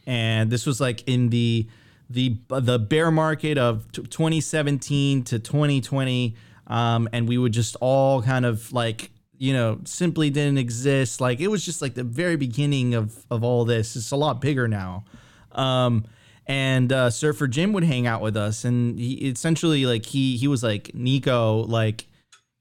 and 0.06 0.52
this 0.52 0.68
was 0.68 0.80
like 0.80 1.08
in 1.08 1.30
the 1.30 1.68
the 2.12 2.38
the 2.50 2.78
bear 2.78 3.10
market 3.10 3.58
of 3.58 3.92
2017 3.92 5.24
to 5.24 5.40
2020, 5.40 6.36
um, 6.68 7.10
and 7.12 7.28
we 7.28 7.40
would 7.40 7.54
just 7.54 7.76
all 7.82 8.22
kind 8.22 8.46
of 8.46 8.72
like 8.72 9.10
you 9.40 9.52
know 9.52 9.80
simply 9.86 10.30
didn't 10.30 10.60
exist. 10.60 11.20
Like 11.20 11.40
it 11.40 11.48
was 11.48 11.66
just 11.66 11.82
like 11.82 11.96
the 11.96 12.04
very 12.04 12.36
beginning 12.36 12.94
of 12.94 13.26
of 13.32 13.44
all 13.44 13.66
this. 13.66 13.96
It's 13.96 14.12
a 14.12 14.16
lot 14.16 14.42
bigger 14.42 14.68
now. 14.68 15.06
Um, 15.54 16.06
and 16.46 16.92
uh, 16.92 17.10
Surfer 17.10 17.48
Jim 17.48 17.74
would 17.74 17.84
hang 17.84 18.06
out 18.06 18.22
with 18.22 18.38
us, 18.38 18.64
and 18.64 19.00
he 19.00 19.14
essentially 19.30 19.88
like 19.88 20.06
he 20.06 20.38
he 20.38 20.48
was 20.48 20.62
like 20.62 20.94
Nico, 20.94 21.64
like 21.64 22.06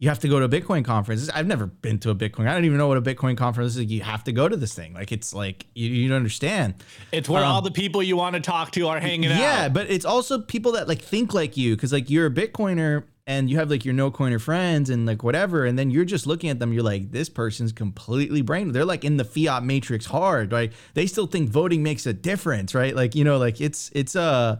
you 0.02 0.08
have 0.08 0.18
to 0.18 0.26
go 0.26 0.40
to 0.40 0.46
a 0.46 0.48
Bitcoin 0.48 0.84
conference. 0.84 1.30
I've 1.30 1.46
never 1.46 1.66
been 1.66 2.00
to 2.00 2.10
a 2.10 2.14
Bitcoin. 2.16 2.48
I 2.48 2.54
don't 2.54 2.64
even 2.64 2.76
know 2.76 2.88
what 2.88 2.96
a 2.96 3.00
Bitcoin 3.02 3.36
conference 3.36 3.76
is. 3.76 3.84
You 3.84 4.00
have 4.00 4.24
to 4.24 4.32
go 4.32 4.48
to 4.48 4.56
this 4.56 4.74
thing. 4.74 4.94
Like 4.94 5.12
it's 5.12 5.32
like 5.32 5.66
you, 5.76 5.88
you 5.90 6.08
don't 6.08 6.16
understand. 6.16 6.74
It's 7.12 7.28
where 7.28 7.44
Um, 7.44 7.52
all 7.52 7.62
the 7.62 7.70
people 7.70 8.02
you 8.02 8.16
want 8.16 8.34
to 8.34 8.40
talk 8.40 8.72
to 8.72 8.88
are 8.88 8.98
hanging 8.98 9.30
out. 9.30 9.38
Yeah, 9.38 9.68
but 9.68 9.88
it's 9.88 10.04
also 10.04 10.40
people 10.40 10.72
that 10.72 10.88
like 10.88 11.00
think 11.00 11.34
like 11.34 11.56
you 11.56 11.76
because 11.76 11.92
like 11.92 12.10
you're 12.10 12.26
a 12.26 12.30
Bitcoiner 12.32 13.04
and 13.28 13.48
you 13.48 13.58
have 13.58 13.70
like 13.70 13.84
your 13.84 13.94
no 13.94 14.10
coiner 14.10 14.40
friends 14.40 14.90
and 14.90 15.06
like 15.06 15.22
whatever, 15.22 15.66
and 15.66 15.78
then 15.78 15.92
you're 15.92 16.04
just 16.04 16.26
looking 16.26 16.50
at 16.50 16.58
them. 16.58 16.72
You're 16.72 16.82
like, 16.82 17.12
this 17.12 17.28
person's 17.28 17.70
completely 17.70 18.42
brain. 18.42 18.72
They're 18.72 18.84
like 18.84 19.04
in 19.04 19.18
the 19.18 19.24
fiat 19.24 19.62
matrix 19.62 20.06
hard, 20.06 20.50
right? 20.50 20.72
They 20.94 21.06
still 21.06 21.28
think 21.28 21.48
voting 21.48 21.84
makes 21.84 22.06
a 22.06 22.12
difference, 22.12 22.74
right? 22.74 22.96
Like 22.96 23.14
you 23.14 23.22
know, 23.22 23.38
like 23.38 23.60
it's 23.60 23.88
it's 23.94 24.16
uh 24.16 24.56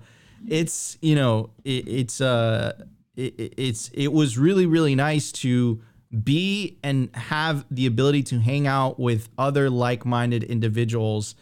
it's 0.47 0.99
you 1.03 1.17
know 1.17 1.51
it, 1.65 1.89
it's 1.89 2.21
uh 2.21 2.75
it, 3.17 3.35
it- 3.39 3.55
it's 3.57 3.91
it 3.95 4.13
was 4.13 4.39
really 4.39 4.67
really 4.67 4.95
nice 4.95 5.33
to 5.33 5.81
be 6.25 6.79
and 6.83 7.09
have 7.15 7.65
the 7.71 7.87
ability 7.87 8.23
to 8.23 8.39
hang 8.39 8.67
out 8.67 9.01
with 9.01 9.29
other 9.39 9.71
like-minded 9.71 10.43
individuals 10.45 11.35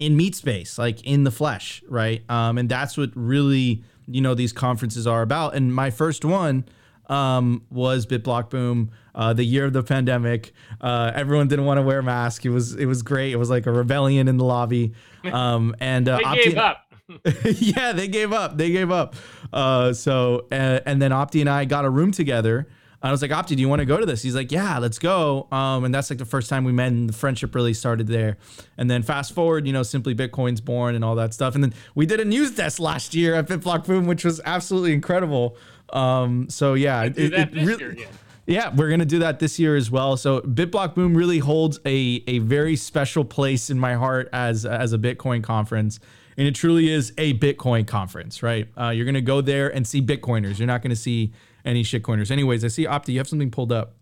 in 0.00 0.16
meat 0.16 0.34
space, 0.34 0.78
like 0.78 1.00
in 1.06 1.22
the 1.24 1.30
flesh, 1.30 1.82
right? 1.88 2.22
Um, 2.28 2.58
and 2.58 2.68
that's 2.68 2.96
what 2.96 3.10
really, 3.14 3.84
you 4.08 4.20
know, 4.20 4.34
these 4.34 4.52
conferences 4.52 5.06
are 5.06 5.22
about. 5.22 5.54
And 5.54 5.72
my 5.72 5.90
first 5.90 6.24
one 6.24 6.64
um, 7.08 7.62
was 7.70 8.04
BitBlock 8.06 8.50
Boom, 8.50 8.90
uh, 9.14 9.32
the 9.32 9.44
year 9.44 9.64
of 9.66 9.72
the 9.74 9.82
pandemic. 9.84 10.52
Uh, 10.80 11.12
everyone 11.14 11.46
didn't 11.48 11.66
want 11.66 11.78
to 11.78 11.82
wear 11.82 12.02
masks. 12.02 12.44
It 12.44 12.48
was 12.48 12.74
it 12.74 12.86
was 12.86 13.02
great. 13.02 13.32
It 13.32 13.36
was 13.36 13.50
like 13.50 13.66
a 13.66 13.72
rebellion 13.72 14.26
in 14.26 14.38
the 14.38 14.44
lobby. 14.44 14.94
Um, 15.30 15.76
and 15.80 16.08
uh, 16.08 16.16
They 16.16 16.24
Opti- 16.24 16.44
gave 16.44 16.56
up. 16.58 16.89
yeah, 17.44 17.92
they 17.92 18.08
gave 18.08 18.32
up. 18.32 18.56
They 18.56 18.70
gave 18.70 18.90
up. 18.90 19.14
Uh, 19.52 19.92
so 19.92 20.46
uh, 20.52 20.80
and 20.86 21.00
then 21.00 21.10
Opti 21.10 21.40
and 21.40 21.48
I 21.48 21.64
got 21.64 21.84
a 21.84 21.90
room 21.90 22.12
together. 22.12 22.66
I 23.02 23.10
was 23.10 23.22
like, 23.22 23.30
Opti, 23.30 23.56
do 23.56 23.60
you 23.60 23.68
want 23.68 23.80
to 23.80 23.86
go 23.86 23.96
to 23.96 24.04
this? 24.04 24.22
He's 24.22 24.34
like, 24.34 24.52
Yeah, 24.52 24.78
let's 24.78 24.98
go. 24.98 25.48
Um, 25.50 25.84
and 25.84 25.94
that's 25.94 26.10
like 26.10 26.18
the 26.18 26.26
first 26.26 26.50
time 26.50 26.64
we 26.64 26.72
met, 26.72 26.88
and 26.88 27.08
the 27.08 27.14
friendship 27.14 27.54
really 27.54 27.72
started 27.72 28.06
there. 28.08 28.36
And 28.76 28.90
then 28.90 29.02
fast 29.02 29.32
forward, 29.34 29.66
you 29.66 29.72
know, 29.72 29.82
simply 29.82 30.14
Bitcoin's 30.14 30.60
born 30.60 30.94
and 30.94 31.04
all 31.04 31.14
that 31.14 31.32
stuff. 31.32 31.54
And 31.54 31.64
then 31.64 31.72
we 31.94 32.04
did 32.04 32.20
a 32.20 32.24
news 32.24 32.54
desk 32.54 32.78
last 32.78 33.14
year 33.14 33.34
at 33.34 33.48
BitBlock 33.48 33.86
Boom, 33.86 34.06
which 34.06 34.24
was 34.24 34.40
absolutely 34.44 34.92
incredible. 34.92 35.56
Um, 35.92 36.48
so 36.50 36.74
yeah, 36.74 37.08
this 37.08 37.80
year 37.80 37.90
again. 37.90 38.08
yeah, 38.46 38.74
we're 38.74 38.90
gonna 38.90 39.04
do 39.06 39.20
that 39.20 39.38
this 39.38 39.58
year 39.58 39.76
as 39.76 39.90
well. 39.90 40.16
So 40.18 40.42
BitBlock 40.42 40.94
Boom 40.94 41.16
really 41.16 41.38
holds 41.38 41.80
a 41.86 42.22
a 42.26 42.38
very 42.40 42.76
special 42.76 43.24
place 43.24 43.70
in 43.70 43.78
my 43.78 43.94
heart 43.94 44.28
as 44.32 44.66
as 44.66 44.92
a 44.92 44.98
Bitcoin 44.98 45.42
conference, 45.42 46.00
and 46.36 46.46
it 46.46 46.54
truly 46.54 46.90
is 46.90 47.12
a 47.18 47.34
Bitcoin 47.38 47.86
conference, 47.86 48.42
right? 48.42 48.68
Uh, 48.78 48.90
you're 48.90 49.06
gonna 49.06 49.20
go 49.20 49.40
there 49.40 49.68
and 49.68 49.86
see 49.86 50.02
Bitcoiners. 50.02 50.58
You're 50.58 50.66
not 50.66 50.82
gonna 50.82 50.96
see 50.96 51.32
any 51.64 51.82
shitcoiners. 51.82 52.30
Anyways, 52.30 52.64
I 52.64 52.68
see 52.68 52.86
Opti, 52.86 53.08
you 53.08 53.18
have 53.18 53.28
something 53.28 53.50
pulled 53.50 53.72
up. 53.72 53.96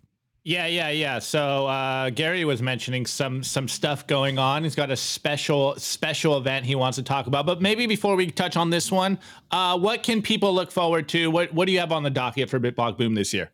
Yeah, 0.44 0.66
yeah, 0.66 0.88
yeah. 0.88 1.18
So 1.18 1.66
uh, 1.66 2.08
Gary 2.08 2.46
was 2.46 2.62
mentioning 2.62 3.04
some 3.04 3.42
some 3.42 3.68
stuff 3.68 4.06
going 4.06 4.38
on. 4.38 4.64
He's 4.64 4.74
got 4.74 4.90
a 4.90 4.96
special 4.96 5.74
special 5.76 6.38
event 6.38 6.64
he 6.64 6.74
wants 6.74 6.96
to 6.96 7.02
talk 7.02 7.26
about. 7.26 7.44
But 7.44 7.60
maybe 7.60 7.86
before 7.86 8.16
we 8.16 8.30
touch 8.30 8.56
on 8.56 8.70
this 8.70 8.90
one, 8.90 9.18
uh, 9.50 9.78
what 9.78 10.02
can 10.02 10.22
people 10.22 10.54
look 10.54 10.70
forward 10.70 11.06
to? 11.10 11.30
What 11.30 11.52
what 11.52 11.66
do 11.66 11.72
you 11.72 11.80
have 11.80 11.92
on 11.92 12.02
the 12.02 12.10
docket 12.10 12.48
for 12.48 12.58
BitBlock 12.58 12.96
Boom 12.96 13.14
this 13.14 13.34
year? 13.34 13.50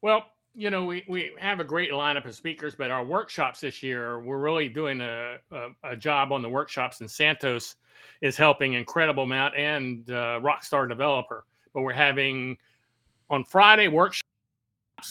Well, 0.00 0.26
you 0.54 0.70
know, 0.70 0.84
we, 0.84 1.04
we 1.08 1.32
have 1.38 1.58
a 1.58 1.64
great 1.64 1.90
lineup 1.90 2.24
of 2.24 2.34
speakers, 2.34 2.74
but 2.74 2.90
our 2.90 3.04
workshops 3.04 3.60
this 3.60 3.82
year, 3.82 4.20
we're 4.20 4.38
really 4.38 4.68
doing 4.68 5.00
a, 5.00 5.38
a, 5.50 5.68
a 5.82 5.96
job 5.96 6.30
on 6.32 6.42
the 6.42 6.48
workshops, 6.48 7.00
in 7.00 7.08
Santos 7.08 7.76
is 8.20 8.36
helping 8.36 8.74
incredible 8.74 9.24
amount 9.24 9.56
and 9.56 10.10
uh, 10.10 10.40
Rockstar 10.42 10.88
Developer. 10.88 11.44
But 11.74 11.82
we're 11.82 11.92
having 11.92 12.56
on 13.30 13.44
Friday 13.44 13.88
workshops. 13.88 14.24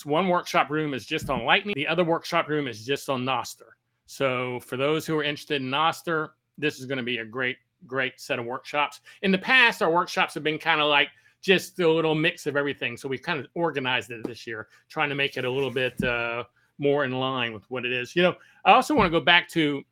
One 0.03 0.27
workshop 0.27 0.69
room 0.69 0.93
is 0.93 1.05
just 1.05 1.29
on 1.29 1.45
Lightning, 1.45 1.75
the 1.75 1.87
other 1.87 2.03
workshop 2.03 2.49
room 2.49 2.67
is 2.67 2.85
just 2.85 3.09
on 3.09 3.23
Nostr. 3.23 3.69
So 4.05 4.59
for 4.61 4.77
those 4.77 5.05
who 5.05 5.17
are 5.17 5.23
interested 5.23 5.61
in 5.61 5.69
Nostr, 5.69 6.29
this 6.57 6.79
is 6.79 6.85
going 6.85 6.97
to 6.97 7.03
be 7.03 7.19
a 7.19 7.25
great, 7.25 7.57
great 7.85 8.19
set 8.19 8.39
of 8.39 8.45
workshops. 8.45 9.01
In 9.21 9.31
the 9.31 9.37
past, 9.37 9.81
our 9.81 9.91
workshops 9.91 10.33
have 10.33 10.43
been 10.43 10.57
kind 10.57 10.81
of 10.81 10.87
like 10.87 11.09
just 11.41 11.79
a 11.79 11.89
little 11.89 12.15
mix 12.15 12.47
of 12.47 12.57
everything. 12.57 12.97
So 12.97 13.07
we've 13.07 13.21
kind 13.21 13.39
of 13.39 13.47
organized 13.53 14.11
it 14.11 14.25
this 14.25 14.47
year, 14.47 14.67
trying 14.89 15.09
to 15.09 15.15
make 15.15 15.37
it 15.37 15.45
a 15.45 15.49
little 15.49 15.71
bit 15.71 16.01
uh, 16.03 16.43
more 16.79 17.05
in 17.05 17.11
line 17.11 17.53
with 17.53 17.63
what 17.69 17.85
it 17.85 17.93
is. 17.93 18.15
You 18.15 18.23
know, 18.23 18.35
I 18.65 18.73
also 18.73 18.95
want 18.95 19.07
to 19.07 19.19
go 19.19 19.23
back 19.23 19.47
to 19.49 19.83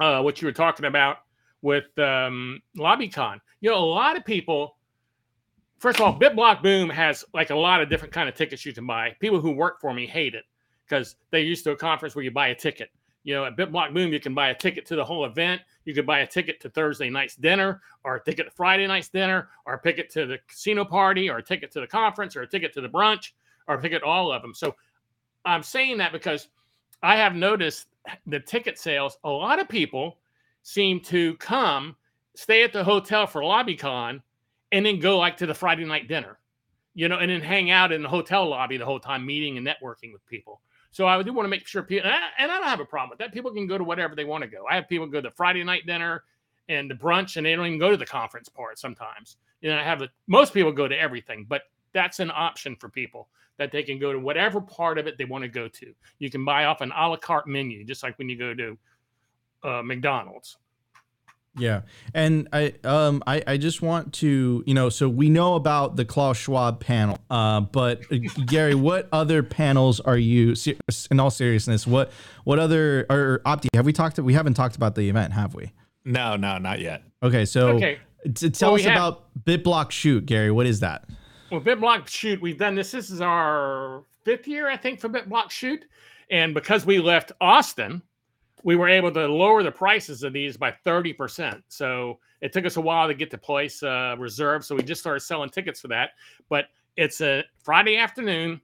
uh, 0.00 0.20
what 0.20 0.40
you 0.40 0.46
were 0.46 0.52
talking 0.52 0.86
about 0.86 1.18
with 1.62 1.86
um, 1.98 2.60
LobbyCon. 2.76 3.40
You 3.60 3.70
know, 3.70 3.78
a 3.78 3.84
lot 3.84 4.16
of 4.16 4.24
people. 4.24 4.76
First 5.78 6.00
of 6.00 6.06
all, 6.06 6.18
BitBlock 6.18 6.62
Boom 6.62 6.90
has 6.90 7.24
like 7.32 7.50
a 7.50 7.56
lot 7.56 7.80
of 7.80 7.88
different 7.88 8.12
kind 8.12 8.28
of 8.28 8.34
tickets 8.34 8.66
you 8.66 8.72
can 8.72 8.86
buy. 8.86 9.14
People 9.20 9.40
who 9.40 9.52
work 9.52 9.80
for 9.80 9.94
me 9.94 10.06
hate 10.06 10.34
it 10.34 10.44
because 10.88 11.16
they're 11.30 11.40
used 11.40 11.64
to 11.64 11.70
a 11.70 11.76
conference 11.76 12.16
where 12.16 12.24
you 12.24 12.32
buy 12.32 12.48
a 12.48 12.54
ticket. 12.54 12.90
You 13.22 13.34
know, 13.34 13.44
at 13.44 13.56
BitBlock 13.56 13.94
Boom, 13.94 14.12
you 14.12 14.20
can 14.20 14.34
buy 14.34 14.48
a 14.48 14.54
ticket 14.54 14.86
to 14.86 14.96
the 14.96 15.04
whole 15.04 15.24
event. 15.24 15.60
You 15.84 15.94
could 15.94 16.06
buy 16.06 16.20
a 16.20 16.26
ticket 16.26 16.60
to 16.62 16.70
Thursday 16.70 17.10
night's 17.10 17.36
dinner, 17.36 17.82
or 18.04 18.16
a 18.16 18.24
ticket 18.24 18.46
to 18.46 18.52
Friday 18.52 18.86
night's 18.86 19.08
dinner, 19.08 19.50
or 19.66 19.74
a 19.74 19.82
ticket 19.82 20.10
to 20.10 20.26
the 20.26 20.38
casino 20.48 20.84
party, 20.84 21.28
or 21.28 21.38
a 21.38 21.42
ticket 21.42 21.70
to 21.72 21.80
the 21.80 21.86
conference, 21.86 22.36
or 22.36 22.42
a 22.42 22.46
ticket 22.46 22.72
to 22.74 22.80
the 22.80 22.88
brunch, 22.88 23.32
or 23.66 23.76
a 23.76 23.82
ticket 23.82 24.02
to 24.02 24.06
all 24.06 24.32
of 24.32 24.42
them. 24.42 24.54
So 24.54 24.74
I'm 25.44 25.62
saying 25.62 25.98
that 25.98 26.12
because 26.12 26.48
I 27.02 27.16
have 27.16 27.34
noticed 27.34 27.86
the 28.26 28.40
ticket 28.40 28.78
sales. 28.78 29.18
A 29.24 29.30
lot 29.30 29.60
of 29.60 29.68
people 29.68 30.18
seem 30.68 31.00
to 31.00 31.34
come, 31.36 31.96
stay 32.34 32.62
at 32.62 32.74
the 32.74 32.84
hotel 32.84 33.26
for 33.26 33.40
LobbyCon, 33.40 34.20
and 34.70 34.84
then 34.84 35.00
go 35.00 35.16
like 35.16 35.34
to 35.38 35.46
the 35.46 35.54
Friday 35.54 35.86
night 35.86 36.08
dinner, 36.08 36.38
you 36.94 37.08
know, 37.08 37.16
and 37.16 37.30
then 37.30 37.40
hang 37.40 37.70
out 37.70 37.90
in 37.90 38.02
the 38.02 38.08
hotel 38.08 38.46
lobby 38.46 38.76
the 38.76 38.84
whole 38.84 39.00
time, 39.00 39.24
meeting 39.24 39.56
and 39.56 39.66
networking 39.66 40.12
with 40.12 40.26
people. 40.26 40.60
So 40.90 41.06
I 41.06 41.22
do 41.22 41.32
want 41.32 41.46
to 41.46 41.50
make 41.50 41.66
sure 41.66 41.82
people, 41.82 42.10
and 42.10 42.14
I, 42.14 42.28
and 42.38 42.52
I 42.52 42.58
don't 42.58 42.68
have 42.68 42.80
a 42.80 42.84
problem 42.84 43.08
with 43.08 43.18
that. 43.20 43.32
People 43.32 43.50
can 43.50 43.66
go 43.66 43.78
to 43.78 43.84
whatever 43.84 44.14
they 44.14 44.26
want 44.26 44.44
to 44.44 44.48
go. 44.48 44.66
I 44.70 44.74
have 44.74 44.86
people 44.90 45.06
go 45.06 45.22
to 45.22 45.30
Friday 45.30 45.64
night 45.64 45.86
dinner 45.86 46.24
and 46.68 46.90
the 46.90 46.94
brunch, 46.94 47.38
and 47.38 47.46
they 47.46 47.56
don't 47.56 47.66
even 47.66 47.78
go 47.78 47.90
to 47.90 47.96
the 47.96 48.04
conference 48.04 48.50
part 48.50 48.78
sometimes. 48.78 49.38
You 49.62 49.70
know, 49.70 49.78
I 49.78 49.82
have 49.82 50.00
the, 50.00 50.10
most 50.26 50.52
people 50.52 50.70
go 50.70 50.86
to 50.86 51.00
everything, 51.00 51.46
but 51.48 51.62
that's 51.94 52.20
an 52.20 52.30
option 52.34 52.76
for 52.76 52.90
people 52.90 53.28
that 53.56 53.72
they 53.72 53.82
can 53.82 53.98
go 53.98 54.12
to 54.12 54.18
whatever 54.18 54.60
part 54.60 54.98
of 54.98 55.06
it 55.06 55.16
they 55.16 55.24
want 55.24 55.44
to 55.44 55.48
go 55.48 55.66
to. 55.66 55.94
You 56.18 56.30
can 56.30 56.44
buy 56.44 56.66
off 56.66 56.82
an 56.82 56.92
a 56.94 57.08
la 57.08 57.16
carte 57.16 57.46
menu, 57.46 57.84
just 57.84 58.02
like 58.02 58.18
when 58.18 58.28
you 58.28 58.36
go 58.36 58.52
to 58.52 58.76
uh, 59.62 59.82
McDonald's. 59.82 60.56
Yeah, 61.56 61.80
and 62.14 62.46
I 62.52 62.74
um 62.84 63.20
I, 63.26 63.42
I 63.44 63.56
just 63.56 63.82
want 63.82 64.12
to 64.14 64.62
you 64.64 64.74
know 64.74 64.90
so 64.90 65.08
we 65.08 65.28
know 65.28 65.54
about 65.54 65.96
the 65.96 66.04
Klaus 66.04 66.36
Schwab 66.36 66.78
panel, 66.78 67.18
uh, 67.30 67.60
but 67.62 68.02
uh, 68.12 68.18
Gary, 68.46 68.76
what 68.76 69.08
other 69.10 69.42
panels 69.42 69.98
are 69.98 70.18
you? 70.18 70.54
In 71.10 71.18
all 71.18 71.30
seriousness, 71.30 71.84
what 71.84 72.12
what 72.44 72.60
other 72.60 73.06
or 73.10 73.40
Opti 73.44 73.66
have 73.74 73.86
we 73.86 73.92
talked? 73.92 74.18
We 74.20 74.34
haven't 74.34 74.54
talked 74.54 74.76
about 74.76 74.94
the 74.94 75.08
event, 75.08 75.32
have 75.32 75.54
we? 75.54 75.72
No, 76.04 76.36
no, 76.36 76.58
not 76.58 76.78
yet. 76.80 77.02
Okay, 77.24 77.44
so 77.44 77.70
Okay. 77.70 77.98
to 78.34 78.50
tell 78.50 78.70
Well, 78.72 78.80
us 78.80 78.84
have- 78.86 78.96
about 78.96 79.26
BitBlock 79.44 79.90
Shoot, 79.90 80.26
Gary. 80.26 80.52
What 80.52 80.66
is 80.66 80.78
that? 80.80 81.06
Well, 81.50 81.60
BitBlock 81.60 82.06
Shoot, 82.06 82.40
we've 82.40 82.58
done 82.58 82.76
this. 82.76 82.92
This 82.92 83.10
is 83.10 83.20
our 83.20 84.04
fifth 84.24 84.46
year, 84.46 84.68
I 84.68 84.76
think, 84.76 85.00
for 85.00 85.08
BitBlock 85.08 85.50
Shoot. 85.50 85.84
And 86.30 86.54
because 86.54 86.86
we 86.86 86.98
left 87.00 87.32
Austin, 87.40 88.02
we 88.64 88.76
were 88.76 88.88
able 88.88 89.10
to 89.12 89.26
lower 89.26 89.62
the 89.62 89.70
prices 89.70 90.22
of 90.22 90.32
these 90.32 90.56
by 90.56 90.74
30%. 90.84 91.62
So 91.68 92.18
it 92.40 92.52
took 92.52 92.66
us 92.66 92.76
a 92.76 92.80
while 92.80 93.08
to 93.08 93.14
get 93.14 93.30
to 93.30 93.38
place 93.38 93.82
uh, 93.82 94.16
reserved. 94.18 94.64
So 94.64 94.74
we 94.74 94.82
just 94.82 95.00
started 95.00 95.20
selling 95.20 95.50
tickets 95.50 95.80
for 95.80 95.88
that. 95.88 96.10
But 96.48 96.66
it's 96.96 97.20
a 97.20 97.44
Friday 97.62 97.96
afternoon, 97.96 98.60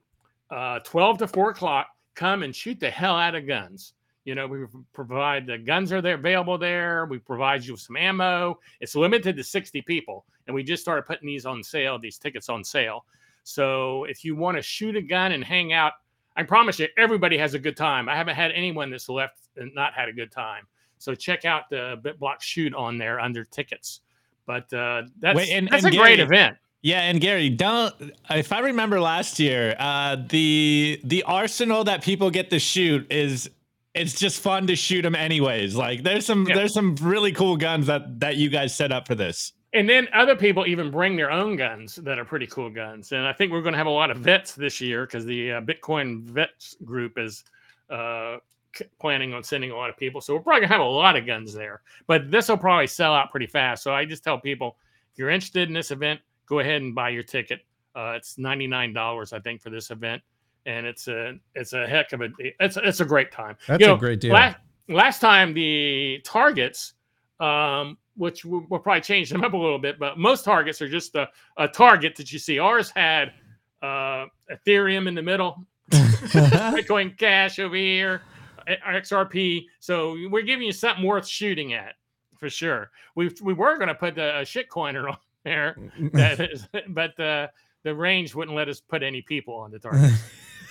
uh, 0.51 0.81
12 0.81 1.19
to 1.19 1.29
4 1.29 1.51
o'clock. 1.51 1.89
Come 2.15 2.43
and 2.43 2.55
shoot 2.55 2.79
the 2.79 2.91
hell 2.91 3.17
out 3.17 3.35
of 3.35 3.47
guns. 3.47 3.95
You 4.25 4.35
know, 4.35 4.47
we 4.47 4.65
provide 4.93 5.47
the 5.47 5.59
guns 5.59 5.93
are 5.93 6.01
there 6.01 6.15
available 6.15 6.57
there. 6.57 7.05
We 7.07 7.19
provide 7.19 7.65
you 7.65 7.75
with 7.75 7.83
some 7.83 7.97
ammo. 7.97 8.59
It's 8.81 8.95
limited 8.95 9.37
to 9.37 9.45
60 9.45 9.83
people. 9.83 10.25
And 10.47 10.55
we 10.55 10.63
just 10.63 10.83
started 10.83 11.03
putting 11.03 11.27
these 11.27 11.45
on 11.45 11.63
sale, 11.63 11.99
these 11.99 12.19
tickets 12.19 12.49
on 12.49 12.65
sale. 12.65 13.05
So 13.43 14.05
if 14.05 14.25
you 14.25 14.35
want 14.35 14.57
to 14.57 14.63
shoot 14.63 14.97
a 14.97 15.03
gun 15.03 15.33
and 15.33 15.45
hang 15.45 15.73
out, 15.73 15.93
I 16.37 16.43
promise 16.43 16.79
you, 16.79 16.89
everybody 16.97 17.39
has 17.39 17.55
a 17.55 17.59
good 17.59 17.77
time. 17.77 18.09
I 18.09 18.17
haven't 18.17 18.35
had 18.35 18.51
anyone 18.53 18.91
that's 18.91 19.09
left 19.09 19.49
and 19.57 19.73
not 19.75 19.95
had 19.95 20.09
a 20.09 20.13
good 20.13 20.33
time. 20.33 20.67
So 20.99 21.15
check 21.15 21.45
out 21.45 21.69
the 21.71 22.01
BitBlock 22.03 22.41
shoot 22.41 22.75
on 22.75 22.99
there 22.99 23.21
under 23.21 23.45
tickets. 23.45 24.01
But 24.47 24.73
uh, 24.73 25.03
that's 25.21 25.37
Wait, 25.37 25.51
and- 25.51 25.69
that's 25.69 25.85
and 25.85 25.95
a 25.95 25.97
great 25.99 26.21
event. 26.21 26.57
Yeah, 26.83 27.01
and 27.01 27.19
Gary, 27.19 27.49
don't 27.49 27.95
if 28.29 28.53
I 28.53 28.59
remember 28.59 29.01
last 29.01 29.41
year, 29.41 29.75
uh, 29.79 30.17
the 30.29 31.01
the 31.03 31.23
arsenal 31.23 31.83
that 31.85 32.03
people 32.05 32.31
get 32.31 32.51
to 32.51 32.59
shoot 32.59 33.11
is 33.11 33.49
it's 33.95 34.19
just 34.21 34.39
fun 34.43 34.67
to 34.67 34.77
shoot 34.77 35.01
them 35.01 35.15
anyways. 35.15 35.75
Like 35.77 36.03
there's 36.03 36.27
some 36.27 36.47
Yeah. 36.47 36.57
there's 36.57 36.75
some 36.75 36.95
really 36.97 37.33
cool 37.33 37.57
guns 37.57 37.87
that 37.87 38.21
that 38.21 38.37
you 38.37 38.51
guys 38.51 38.75
set 38.75 38.93
up 38.93 39.07
for 39.07 39.15
this. 39.15 39.54
And 39.75 39.89
then 39.89 40.09
other 40.15 40.37
people 40.37 40.67
even 40.67 40.91
bring 40.91 41.17
their 41.17 41.33
own 41.33 41.57
guns 41.57 41.97
that 41.97 42.19
are 42.19 42.25
pretty 42.25 42.47
cool 42.47 42.71
guns. 42.71 43.11
And 43.11 43.27
I 43.27 43.33
think 43.33 43.51
we're 43.51 43.61
going 43.61 43.73
to 43.73 43.79
have 43.79 43.89
a 43.89 43.91
lot 43.91 44.11
of 44.11 44.19
vets 44.19 44.55
this 44.55 44.81
year 44.81 45.05
because 45.05 45.25
the 45.25 45.53
uh, 45.53 45.61
Bitcoin 45.61 46.23
Vets 46.23 46.77
group 46.85 47.19
is 47.19 47.43
uh, 47.91 48.37
c- 48.75 48.87
planning 49.01 49.35
on 49.35 49.43
sending 49.43 49.73
a 49.73 49.77
lot 49.77 49.91
of 49.91 49.97
people. 49.97 50.21
So 50.21 50.35
we're 50.35 50.41
probably 50.41 50.61
going 50.61 50.69
to 50.69 50.75
have 50.75 50.81
a 50.81 50.89
lot 50.89 51.17
of 51.17 51.27
guns 51.27 51.53
there. 51.53 51.83
But 52.07 52.31
this 52.31 52.49
will 52.49 52.57
probably 52.57 52.87
sell 52.87 53.13
out 53.13 53.33
pretty 53.33 53.49
fast. 53.49 53.83
So 53.83 53.93
I 53.93 54.05
just 54.05 54.23
tell 54.23 54.39
people 54.39 54.77
if 55.13 55.19
you're 55.19 55.31
interested 55.31 55.67
in 55.69 55.75
this 55.75 55.91
event, 55.91 56.21
go 56.47 56.61
ahead 56.61 56.83
and 56.83 56.95
buy 56.95 57.09
your 57.09 57.23
ticket. 57.25 57.61
Uh, 57.97 58.15
it's 58.17 58.39
ninety 58.39 58.67
nine 58.67 58.93
dollars, 58.93 59.33
I 59.33 59.39
think, 59.39 59.63
for 59.63 59.71
this 59.71 59.91
event, 59.91 60.21
and 60.67 60.85
it's 60.85 61.07
a 61.07 61.39
it's 61.55 61.73
a 61.73 61.87
heck 61.87 62.13
of 62.13 62.23
a 62.23 62.29
it's 62.39 62.77
it's 62.77 62.99
a 62.99 63.05
great 63.05 63.31
time. 63.31 63.57
That's 63.69 63.81
You 63.81 63.93
a 63.93 63.97
great 63.97 64.21
deal. 64.21 64.33
Last, 64.33 64.57
last 64.89 65.21
time 65.21 65.55
the 65.55 66.21
targets, 66.25 66.95
um, 67.39 67.97
which 68.17 68.45
we'll, 68.45 68.65
we'll 68.69 68.81
probably 68.81 69.01
change 69.01 69.31
them 69.31 69.45
up 69.45 69.53
a 69.53 69.57
little 69.57 69.79
bit, 69.79 69.99
but 69.99 70.19
most 70.19 70.45
targets 70.45 70.81
are 70.81 70.89
just 70.89 71.15
a, 71.15 71.29
a 71.57 71.69
target 71.69 72.17
that 72.17 72.33
you 72.33 72.39
see. 72.39 72.59
Ours 72.59 72.91
had 72.91 73.33
uh, 73.83 74.27
Ethereum 74.51 75.09
in 75.09 75.15
the 75.15 75.23
middle, 75.23 75.65
Bitcoin 75.91 77.17
Cash 77.19 77.59
over 77.59 77.77
here, 77.77 78.23
XRP. 78.69 79.67
So 79.81 80.17
we're 80.31 80.43
giving 80.43 80.67
you 80.67 80.73
something 80.73 81.05
worth 81.05 81.27
shooting 81.27 81.75
at 81.75 81.95
for 82.39 82.49
sure. 82.49 82.91
We 83.15 83.31
we 83.43 83.53
were 83.53 83.77
going 83.77 83.89
to 83.89 83.95
put 83.95 84.19
a, 84.19 84.41
a 84.41 84.43
shitcoiner 84.43 85.09
on 85.11 85.17
there, 85.45 85.77
that 86.13 86.41
is, 86.41 86.67
but 86.89 87.19
uh, 87.21 87.49
the 87.83 87.95
range 87.95 88.35
wouldn't 88.35 88.57
let 88.57 88.69
us 88.69 88.81
put 88.81 89.03
any 89.03 89.23
people 89.23 89.55
on 89.55 89.71
the 89.71 89.79
target. 89.79 90.11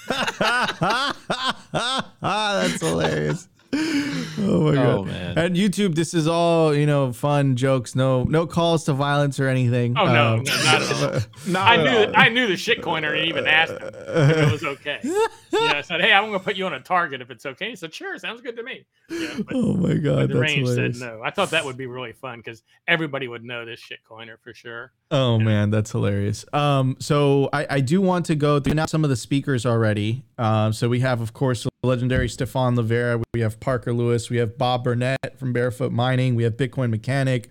That's 2.22 2.82
hilarious. 2.82 3.48
Oh 3.76 4.72
my 4.72 4.82
Oh, 4.84 4.98
god. 5.04 5.08
man. 5.08 5.38
And 5.38 5.56
YouTube, 5.56 5.96
this 5.96 6.14
is 6.14 6.28
all, 6.28 6.76
you 6.76 6.86
know, 6.86 7.12
fun 7.12 7.56
jokes, 7.56 7.96
no 7.96 8.24
no 8.24 8.46
calls 8.46 8.84
to 8.86 8.94
violence 8.94 9.40
or 9.40 9.48
anything. 9.48 9.98
Oh 9.98 10.06
no, 10.06 10.34
Um, 10.36 10.44
no, 10.44 10.64
not 10.64 10.82
at 10.82 10.92
all. 11.16 11.20
Not 11.52 11.68
I 11.68 11.76
at 11.78 11.84
knew 11.84 12.08
all. 12.08 12.14
I 12.16 12.30
knew 12.30 12.48
the 12.48 12.54
shitcoiner 12.54 13.18
and 13.18 13.28
even 13.28 13.48
asked 13.48 13.74
him 13.74 13.90
if 13.94 14.38
it 14.38 14.52
was 14.52 14.64
okay. 14.64 15.00
Yeah, 15.54 15.74
I 15.76 15.82
said, 15.82 16.02
"Hey, 16.02 16.12
I'm 16.12 16.24
going 16.30 16.40
to 16.40 16.44
put 16.44 16.56
you 16.56 16.66
on 16.66 16.74
a 16.74 16.80
target 16.80 17.22
if 17.22 17.30
it's 17.30 17.46
okay." 17.46 17.70
He 17.70 17.76
said, 17.76 17.94
"Sure, 17.94 18.18
sounds 18.18 18.42
good 18.42 18.56
to 18.56 18.64
me." 18.64 18.86
Yeah, 19.08 19.36
but, 19.38 19.56
oh 19.56 19.74
my 19.76 19.94
god, 19.94 20.24
the 20.24 20.28
that's 20.30 20.40
range 20.40 20.68
hilarious. 20.68 20.98
said 21.00 21.08
no. 21.08 21.22
I 21.24 21.30
thought 21.30 21.52
that 21.52 21.64
would 21.64 21.78
be 21.78 21.86
really 21.86 22.12
fun 22.12 22.40
because 22.40 22.64
everybody 22.88 23.28
would 23.28 23.44
know 23.44 23.64
this 23.64 23.80
shitcoiner 23.80 24.40
for 24.44 24.56
sure. 24.56 24.94
Oh 25.12 25.38
man, 25.38 25.70
that's 25.70 25.92
hilarious. 25.92 26.44
Um, 26.54 26.98
so 27.00 27.50
I, 27.54 27.68
I 27.70 27.80
do 27.82 28.02
want 28.02 28.26
to 28.28 28.36
go 28.36 28.60
through 28.60 28.74
now 28.74 28.88
some 28.88 29.04
of 29.04 29.12
the 29.12 29.16
speakers 29.16 29.64
already. 29.64 30.26
Um, 30.40 30.74
so 30.74 30.90
we 30.90 31.02
have, 31.02 31.22
of 31.22 31.34
course, 31.34 31.68
the 31.84 31.90
legendary 31.90 32.30
Stefan 32.30 32.78
Livera. 32.78 33.22
We 33.34 33.42
have 33.42 33.60
Parker 33.60 33.94
Lewis. 33.94 34.30
We 34.30 34.38
have 34.38 34.58
Bob 34.58 34.86
Burnett 34.86 35.38
from 35.38 35.52
Barefoot 35.52 35.92
Mining. 35.92 36.36
We 36.36 36.44
have 36.44 36.54
Bitcoin 36.54 36.90
Mechanic, 36.90 37.50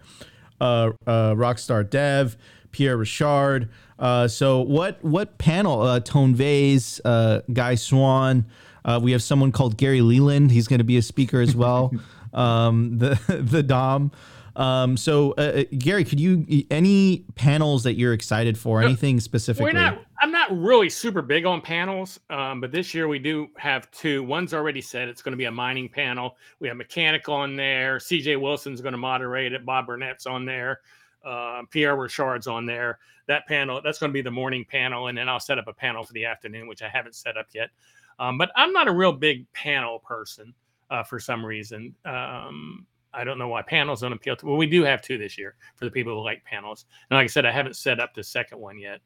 uh, 0.59 0.93
uh, 1.07 1.35
Rockstar 1.35 1.89
Dev, 1.89 2.39
Pierre 2.73 2.97
Rochard. 2.97 3.69
Uh, 3.99 4.27
so 4.27 4.63
what 4.63 5.05
what 5.05 5.37
panel? 5.37 5.83
Uh, 5.83 6.01
Tone 6.01 6.35
Vays, 6.35 6.99
uh, 7.05 7.43
Guy 7.53 7.75
Swan. 7.75 8.47
Uh, 8.85 8.99
we 9.03 9.13
have 9.13 9.23
someone 9.23 9.53
called 9.53 9.77
Gary 9.77 10.01
Leland. 10.01 10.51
He's 10.51 10.67
going 10.67 10.79
to 10.79 10.85
be 10.85 10.97
a 10.97 11.03
speaker 11.03 11.41
as 11.41 11.55
well. 11.55 11.93
um, 12.33 12.99
the 12.99 13.21
the 13.51 13.63
Dom. 13.63 14.13
Um, 14.57 14.97
so, 14.97 15.33
uh, 15.33 15.41
uh, 15.41 15.65
Gary, 15.79 16.05
could 16.05 16.21
you 16.21 16.47
any 16.71 17.25
panels 17.35 17.83
that 17.85 17.95
you're 17.95 18.13
excited 18.13 18.59
for? 18.59 18.83
Anything 18.83 19.21
specifically? 19.21 19.73
We're 19.73 19.81
not. 19.81 20.05
I'm 20.21 20.31
not 20.31 20.57
really 20.57 20.89
super 20.89 21.23
big 21.23 21.47
on 21.47 21.61
panels, 21.61 22.21
um, 22.31 22.61
but 22.61 22.71
this 22.71 22.95
year 22.95 23.09
we 23.09 23.19
do 23.19 23.49
have 23.57 23.91
two. 23.91 24.23
One's 24.23 24.55
already 24.55 24.81
said 24.81 25.09
it's 25.09 25.23
going 25.23 25.33
to 25.33 25.37
be 25.37 25.47
a 25.47 25.51
mining 25.51 25.89
panel. 25.89 26.37
We 26.61 26.69
have 26.69 26.77
mechanical 26.77 27.35
on 27.35 27.57
there. 27.57 27.99
C.J. 27.99 28.37
Wilson's 28.37 28.81
going 28.81 28.93
to 28.93 28.99
moderate 28.99 29.53
it. 29.53 29.67
Bob 29.67 29.87
Burnett's 29.89 30.27
on 30.27 30.45
there. 30.45 30.81
Uh, 31.25 31.63
Pierre 31.71 31.97
Rochard's 31.97 32.47
on 32.47 32.67
there. 32.67 32.99
That 33.27 33.47
panel. 33.49 33.81
That's 33.83 33.99
going 33.99 34.11
to 34.11 34.15
be 34.15 34.23
the 34.23 34.31
morning 34.31 34.65
panel, 34.69 35.09
and 35.09 35.19
then 35.19 35.29
I'll 35.29 35.41
set 35.41 35.59
up 35.59 35.67
a 35.67 35.73
panel 35.73 36.05
for 36.05 36.13
the 36.13 36.25
afternoon, 36.25 36.69
which 36.69 36.83
I 36.83 36.89
haven't 36.89 37.15
set 37.15 37.37
up 37.37 37.47
yet. 37.53 37.71
Um, 38.19 38.39
but 38.39 38.51
I'm 38.55 38.73
not 38.73 38.89
a 38.89 38.93
real 38.93 39.13
big 39.13 39.51
panel 39.53 39.99
person 39.99 40.55
uh, 40.91 41.03
for 41.03 41.19
some 41.19 41.45
reason. 41.45 41.95
Um, 42.05 42.87
I 43.15 43.25
don't 43.25 43.39
know 43.39 43.49
why 43.49 43.63
panels 43.63 44.01
don't 44.01 44.13
appeal 44.13 44.37
to. 44.37 44.47
Well, 44.47 44.57
we 44.57 44.67
do 44.67 44.83
have 44.85 45.03
two 45.03 45.19
this 45.19 45.37
year 45.37 45.57
for 45.77 45.85
the 45.85 45.91
people 45.91 46.15
who 46.15 46.25
like 46.25 46.45
panels. 46.45 46.87
And 47.11 47.17
like 47.17 47.25
I 47.25 47.29
said, 47.29 47.47
I 47.47 47.53
haven't 47.53 47.77
set 47.77 48.01
up 48.01 48.15
the 48.15 48.25
second 48.25 48.59
one 48.59 48.79
yet. 48.79 49.01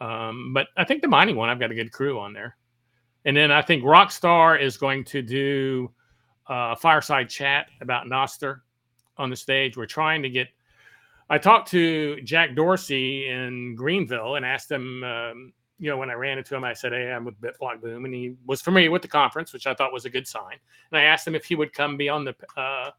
Um, 0.00 0.52
but 0.52 0.68
I 0.76 0.84
think 0.84 1.02
the 1.02 1.08
mining 1.08 1.36
one, 1.36 1.48
I've 1.48 1.60
got 1.60 1.70
a 1.70 1.74
good 1.74 1.92
crew 1.92 2.18
on 2.18 2.32
there. 2.32 2.56
And 3.24 3.36
then 3.36 3.50
I 3.50 3.62
think 3.62 3.82
Rockstar 3.82 4.60
is 4.60 4.76
going 4.76 5.04
to 5.04 5.22
do 5.22 5.90
a 6.48 6.76
fireside 6.76 7.30
chat 7.30 7.68
about 7.80 8.06
Nostr 8.06 8.60
on 9.16 9.30
the 9.30 9.36
stage. 9.36 9.76
We're 9.76 9.86
trying 9.86 10.22
to 10.22 10.28
get. 10.28 10.48
I 11.30 11.38
talked 11.38 11.70
to 11.70 12.20
Jack 12.20 12.54
Dorsey 12.54 13.28
in 13.28 13.74
Greenville 13.76 14.34
and 14.34 14.44
asked 14.44 14.70
him, 14.70 15.02
um, 15.04 15.52
you 15.78 15.90
know, 15.90 15.96
when 15.96 16.10
I 16.10 16.14
ran 16.14 16.36
into 16.36 16.54
him, 16.54 16.64
I 16.64 16.74
said, 16.74 16.92
Hey, 16.92 17.10
I'm 17.10 17.24
with 17.24 17.40
BitBlock 17.40 17.80
Boom. 17.80 18.04
And 18.04 18.12
he 18.12 18.34
was 18.46 18.60
familiar 18.60 18.90
with 18.90 19.00
the 19.00 19.08
conference, 19.08 19.52
which 19.52 19.66
I 19.66 19.74
thought 19.74 19.92
was 19.92 20.04
a 20.04 20.10
good 20.10 20.28
sign. 20.28 20.58
And 20.92 21.00
I 21.00 21.04
asked 21.04 21.26
him 21.26 21.34
if 21.34 21.46
he 21.46 21.54
would 21.54 21.72
come 21.72 21.96
be 21.96 22.10
on 22.10 22.24
the 22.24 22.34
uh, 22.58 22.90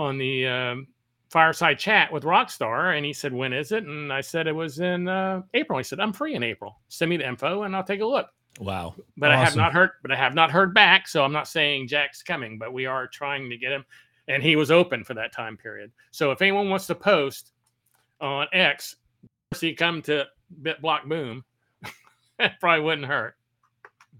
on 0.00 0.16
the 0.16 0.46
um, 0.46 0.86
fireside 1.28 1.78
chat 1.78 2.10
with 2.10 2.24
Rockstar, 2.24 2.96
and 2.96 3.04
he 3.04 3.12
said, 3.12 3.32
"When 3.32 3.52
is 3.52 3.70
it?" 3.70 3.84
And 3.84 4.12
I 4.12 4.22
said, 4.22 4.46
"It 4.46 4.52
was 4.52 4.80
in 4.80 5.08
uh, 5.08 5.42
April." 5.54 5.78
He 5.78 5.84
said, 5.84 6.00
"I'm 6.00 6.12
free 6.12 6.34
in 6.34 6.42
April. 6.42 6.80
Send 6.88 7.10
me 7.10 7.18
the 7.18 7.28
info, 7.28 7.62
and 7.62 7.76
I'll 7.76 7.84
take 7.84 8.00
a 8.00 8.06
look." 8.06 8.28
Wow! 8.58 8.94
But 9.16 9.30
awesome. 9.30 9.40
I 9.40 9.44
have 9.44 9.56
not 9.56 9.72
heard. 9.72 9.90
But 10.02 10.10
I 10.10 10.16
have 10.16 10.34
not 10.34 10.50
heard 10.50 10.74
back, 10.74 11.06
so 11.06 11.22
I'm 11.22 11.32
not 11.32 11.46
saying 11.46 11.88
Jack's 11.88 12.22
coming. 12.22 12.58
But 12.58 12.72
we 12.72 12.86
are 12.86 13.06
trying 13.06 13.50
to 13.50 13.58
get 13.58 13.72
him, 13.72 13.84
and 14.26 14.42
he 14.42 14.56
was 14.56 14.70
open 14.70 15.04
for 15.04 15.14
that 15.14 15.32
time 15.32 15.56
period. 15.56 15.92
So 16.10 16.30
if 16.32 16.40
anyone 16.40 16.70
wants 16.70 16.86
to 16.86 16.94
post 16.94 17.52
on 18.20 18.46
X, 18.52 18.96
see 19.54 19.74
come 19.74 20.00
to 20.02 20.26
BitBlock 20.62 21.08
Boom, 21.08 21.44
that 22.38 22.58
probably 22.58 22.84
wouldn't 22.84 23.06
hurt. 23.06 23.36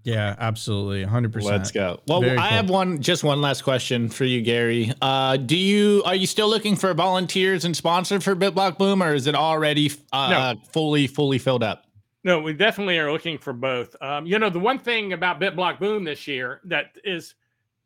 Yeah, 0.03 0.35
absolutely. 0.39 1.05
100%. 1.05 1.43
Let's 1.43 1.71
go. 1.71 1.99
Well, 2.07 2.21
Very 2.21 2.37
I 2.37 2.49
cool. 2.49 2.57
have 2.57 2.69
one 2.69 3.01
just 3.01 3.23
one 3.23 3.41
last 3.41 3.63
question 3.63 4.09
for 4.09 4.25
you, 4.25 4.41
Gary. 4.41 4.91
Uh, 5.01 5.37
do 5.37 5.55
you 5.55 6.01
are 6.05 6.15
you 6.15 6.25
still 6.25 6.49
looking 6.49 6.75
for 6.75 6.93
volunteers 6.93 7.65
and 7.65 7.75
sponsors 7.77 8.23
for 8.23 8.35
BitBlock 8.35 8.77
Boom 8.77 9.03
or 9.03 9.13
is 9.13 9.27
it 9.27 9.35
already 9.35 9.91
uh, 10.11 10.53
no. 10.55 10.61
fully 10.71 11.07
fully 11.07 11.37
filled 11.37 11.63
up? 11.63 11.85
No, 12.23 12.39
we 12.39 12.53
definitely 12.53 12.99
are 12.99 13.11
looking 13.11 13.37
for 13.37 13.53
both. 13.53 13.95
Um, 14.01 14.25
you 14.25 14.37
know, 14.37 14.49
the 14.49 14.59
one 14.59 14.79
thing 14.79 15.13
about 15.13 15.39
BitBlock 15.39 15.79
Boom 15.79 16.03
this 16.03 16.27
year 16.27 16.61
that 16.65 16.97
is 17.03 17.35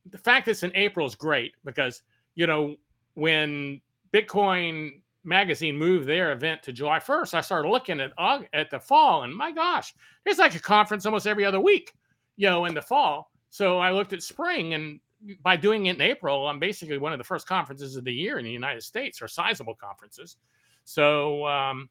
the 0.09 0.18
fact 0.18 0.45
that 0.45 0.51
it's 0.51 0.63
in 0.63 0.72
April 0.76 1.05
is 1.05 1.16
great 1.16 1.53
because, 1.63 2.01
you 2.36 2.47
know, 2.47 2.76
when 3.16 3.82
Bitcoin 4.13 5.01
magazine 5.24 5.76
moved 5.76 6.07
their 6.07 6.32
event 6.32 6.63
to 6.63 6.72
July 6.72 6.99
1st, 6.99 7.34
I 7.34 7.41
started 7.41 7.70
looking 7.70 7.99
at 7.99 8.11
at 8.53 8.70
the 8.70 8.80
fall 8.80 9.24
and 9.24 9.36
my 9.36 9.51
gosh, 9.51 9.93
there's 10.24 10.38
like 10.38 10.55
a 10.55 10.59
conference 10.59 11.05
almost 11.05 11.28
every 11.28 11.43
other 11.43 11.59
week 11.59 11.93
you 12.38 12.50
know, 12.50 12.66
in 12.66 12.74
the 12.74 12.82
fall. 12.82 13.32
So 13.50 13.80
I 13.80 13.92
looked 13.92 14.14
at 14.14 14.22
spring, 14.24 14.74
and 14.74 15.00
by 15.42 15.56
doing 15.56 15.86
it 15.86 15.96
in 15.96 16.02
April, 16.02 16.48
I'm 16.48 16.60
basically 16.60 16.98
one 16.98 17.14
of 17.14 17.18
the 17.18 17.24
first 17.24 17.48
conferences 17.48 17.96
of 17.96 18.04
the 18.04 18.14
year 18.14 18.38
in 18.38 18.46
the 18.46 18.52
United 18.52 18.84
States, 18.84 19.22
or 19.22 19.28
sizable 19.28 19.76
conferences. 19.76 20.38
So, 20.84 21.46
um, 21.48 21.90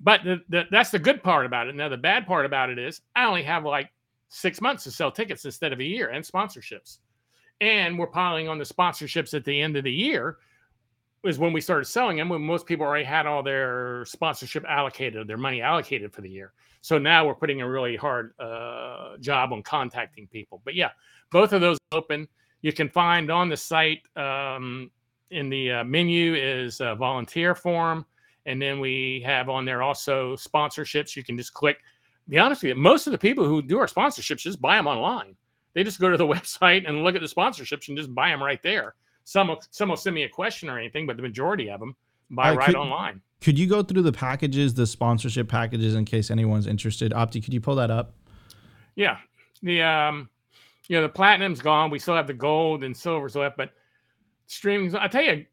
but 0.00 0.22
the, 0.24 0.40
the, 0.48 0.64
that's 0.70 0.90
the 0.90 0.98
good 0.98 1.22
part 1.22 1.46
about 1.46 1.68
it. 1.68 1.74
Now, 1.74 1.88
the 1.88 1.96
bad 1.96 2.26
part 2.26 2.46
about 2.46 2.70
it 2.70 2.78
is 2.78 3.00
I 3.16 3.24
only 3.24 3.42
have 3.44 3.64
like 3.64 3.90
six 4.28 4.60
months 4.60 4.84
to 4.84 4.90
sell 4.90 5.10
tickets 5.10 5.44
instead 5.44 5.72
of 5.72 5.80
a 5.80 5.84
year 5.84 6.10
and 6.10 6.24
sponsorships. 6.24 6.98
And 7.60 7.98
we're 7.98 8.06
piling 8.06 8.48
on 8.48 8.58
the 8.58 8.64
sponsorships 8.64 9.34
at 9.34 9.44
the 9.44 9.60
end 9.60 9.76
of 9.76 9.84
the 9.84 9.92
year, 9.92 10.38
is 11.24 11.38
when 11.38 11.52
we 11.52 11.60
started 11.60 11.84
selling 11.86 12.16
them 12.16 12.28
when 12.28 12.42
most 12.42 12.66
people 12.66 12.86
already 12.86 13.04
had 13.04 13.26
all 13.26 13.42
their 13.42 14.04
sponsorship 14.04 14.64
allocated, 14.68 15.26
their 15.26 15.36
money 15.36 15.60
allocated 15.60 16.12
for 16.12 16.20
the 16.20 16.30
year. 16.30 16.52
So 16.80 16.98
now 16.98 17.26
we're 17.26 17.34
putting 17.34 17.60
a 17.60 17.68
really 17.68 17.96
hard 17.96 18.32
uh, 18.38 19.16
job 19.18 19.52
on 19.52 19.62
contacting 19.62 20.28
people. 20.28 20.62
But 20.64 20.74
yeah, 20.74 20.90
both 21.30 21.52
of 21.52 21.60
those 21.60 21.78
open. 21.92 22.28
You 22.62 22.72
can 22.72 22.88
find 22.88 23.30
on 23.30 23.48
the 23.48 23.56
site 23.56 24.02
um, 24.16 24.90
in 25.30 25.48
the 25.48 25.72
uh, 25.72 25.84
menu 25.84 26.34
is 26.34 26.80
a 26.80 26.94
volunteer 26.94 27.54
form, 27.54 28.06
and 28.46 28.60
then 28.60 28.80
we 28.80 29.22
have 29.24 29.48
on 29.48 29.64
there 29.64 29.82
also 29.82 30.34
sponsorships. 30.36 31.16
You 31.16 31.24
can 31.24 31.36
just 31.36 31.52
click. 31.52 31.78
Be 32.28 32.38
honest 32.38 32.62
with 32.62 32.70
you, 32.70 32.74
most 32.74 33.06
of 33.06 33.12
the 33.12 33.18
people 33.18 33.44
who 33.44 33.62
do 33.62 33.78
our 33.78 33.86
sponsorships 33.86 34.38
just 34.38 34.60
buy 34.60 34.76
them 34.76 34.86
online. 34.86 35.34
They 35.74 35.82
just 35.82 36.00
go 36.00 36.10
to 36.10 36.16
the 36.16 36.26
website 36.34 36.88
and 36.88 37.04
look 37.04 37.14
at 37.14 37.22
the 37.22 37.28
sponsorships 37.28 37.88
and 37.88 37.96
just 37.96 38.14
buy 38.14 38.28
them 38.30 38.42
right 38.42 38.62
there. 38.62 38.94
Some 39.28 39.48
will, 39.48 39.62
some 39.72 39.90
will 39.90 39.96
send 39.98 40.14
me 40.14 40.22
a 40.22 40.28
question 40.28 40.70
or 40.70 40.78
anything, 40.78 41.06
but 41.06 41.18
the 41.18 41.22
majority 41.22 41.68
of 41.68 41.80
them 41.80 41.94
buy 42.30 42.48
right, 42.48 42.68
right 42.68 42.74
online. 42.74 43.20
Could 43.42 43.58
you 43.58 43.66
go 43.66 43.82
through 43.82 44.00
the 44.00 44.10
packages, 44.10 44.72
the 44.72 44.86
sponsorship 44.86 45.48
packages, 45.48 45.94
in 45.94 46.06
case 46.06 46.30
anyone's 46.30 46.66
interested? 46.66 47.12
Opti, 47.12 47.44
could 47.44 47.52
you 47.52 47.60
pull 47.60 47.74
that 47.74 47.90
up? 47.90 48.14
Yeah, 48.94 49.18
the 49.62 49.82
um, 49.82 50.30
you 50.86 50.96
know, 50.96 51.02
the 51.02 51.10
platinum's 51.10 51.60
gone. 51.60 51.90
We 51.90 51.98
still 51.98 52.14
have 52.14 52.26
the 52.26 52.32
gold 52.32 52.84
and 52.84 52.96
silver's 52.96 53.36
left, 53.36 53.58
but 53.58 53.72
streaming. 54.46 54.96
I 54.96 55.08
tell 55.08 55.22
you, 55.22 55.44
a 55.44 55.46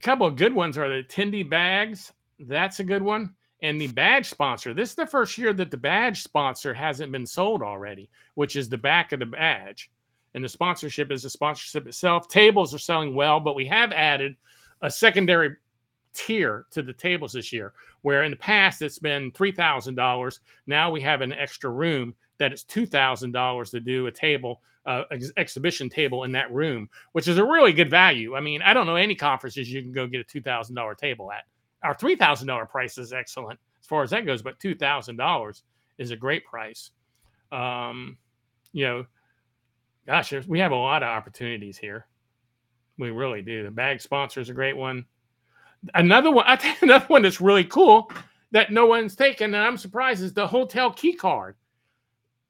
couple 0.00 0.28
of 0.28 0.36
good 0.36 0.54
ones 0.54 0.78
are 0.78 0.88
the 0.88 1.02
Tindy 1.02 1.42
bags. 1.42 2.12
That's 2.38 2.78
a 2.78 2.84
good 2.84 3.02
one. 3.02 3.34
And 3.62 3.80
the 3.80 3.88
badge 3.88 4.28
sponsor. 4.28 4.74
This 4.74 4.90
is 4.90 4.94
the 4.94 5.06
first 5.08 5.36
year 5.36 5.52
that 5.54 5.72
the 5.72 5.76
badge 5.76 6.22
sponsor 6.22 6.72
hasn't 6.72 7.10
been 7.10 7.26
sold 7.26 7.62
already, 7.62 8.08
which 8.34 8.54
is 8.54 8.68
the 8.68 8.78
back 8.78 9.10
of 9.10 9.18
the 9.18 9.26
badge. 9.26 9.90
And 10.34 10.42
the 10.42 10.48
sponsorship 10.48 11.10
is 11.10 11.22
the 11.22 11.30
sponsorship 11.30 11.86
itself. 11.86 12.28
Tables 12.28 12.74
are 12.74 12.78
selling 12.78 13.14
well, 13.14 13.38
but 13.38 13.54
we 13.54 13.66
have 13.66 13.92
added 13.92 14.36
a 14.80 14.90
secondary 14.90 15.56
tier 16.14 16.66
to 16.70 16.82
the 16.82 16.92
tables 16.92 17.32
this 17.32 17.52
year, 17.52 17.72
where 18.02 18.24
in 18.24 18.30
the 18.30 18.36
past 18.36 18.82
it's 18.82 18.98
been 18.98 19.30
$3,000. 19.32 20.38
Now 20.66 20.90
we 20.90 21.00
have 21.00 21.20
an 21.20 21.32
extra 21.32 21.70
room 21.70 22.14
that 22.38 22.52
it's 22.52 22.64
$2,000 22.64 23.70
to 23.70 23.80
do 23.80 24.06
a 24.06 24.12
table, 24.12 24.62
uh, 24.86 25.04
ex- 25.10 25.32
exhibition 25.36 25.88
table 25.88 26.24
in 26.24 26.32
that 26.32 26.52
room, 26.52 26.88
which 27.12 27.28
is 27.28 27.38
a 27.38 27.44
really 27.44 27.72
good 27.72 27.90
value. 27.90 28.34
I 28.34 28.40
mean, 28.40 28.62
I 28.62 28.74
don't 28.74 28.86
know 28.86 28.96
any 28.96 29.14
conferences 29.14 29.70
you 29.70 29.82
can 29.82 29.92
go 29.92 30.06
get 30.06 30.20
a 30.20 30.24
$2,000 30.24 30.96
table 30.96 31.30
at. 31.30 31.44
Our 31.82 31.94
$3,000 31.94 32.68
price 32.68 32.98
is 32.98 33.12
excellent 33.12 33.58
as 33.80 33.86
far 33.86 34.02
as 34.02 34.10
that 34.10 34.26
goes, 34.26 34.42
but 34.42 34.58
$2,000 34.60 35.62
is 35.98 36.10
a 36.10 36.16
great 36.16 36.44
price. 36.44 36.90
Um, 37.50 38.16
you 38.72 38.86
know, 38.86 39.06
gosh, 40.06 40.32
we 40.46 40.58
have 40.58 40.72
a 40.72 40.76
lot 40.76 41.02
of 41.02 41.08
opportunities 41.08 41.78
here. 41.78 42.06
We 42.98 43.10
really 43.10 43.42
do. 43.42 43.62
The 43.62 43.70
bag 43.70 44.00
sponsor 44.00 44.40
is 44.40 44.50
a 44.50 44.54
great 44.54 44.76
one 44.76 45.04
another 45.94 46.30
one, 46.30 46.44
I 46.48 46.56
think 46.56 46.82
another 46.82 47.06
one 47.06 47.22
that's 47.22 47.40
really 47.40 47.64
cool 47.64 48.10
that 48.52 48.70
no 48.70 48.86
one's 48.86 49.16
taken, 49.16 49.54
and 49.54 49.64
I'm 49.64 49.78
surprised 49.78 50.22
is 50.22 50.34
the 50.34 50.46
hotel 50.46 50.92
key 50.92 51.14
card. 51.14 51.56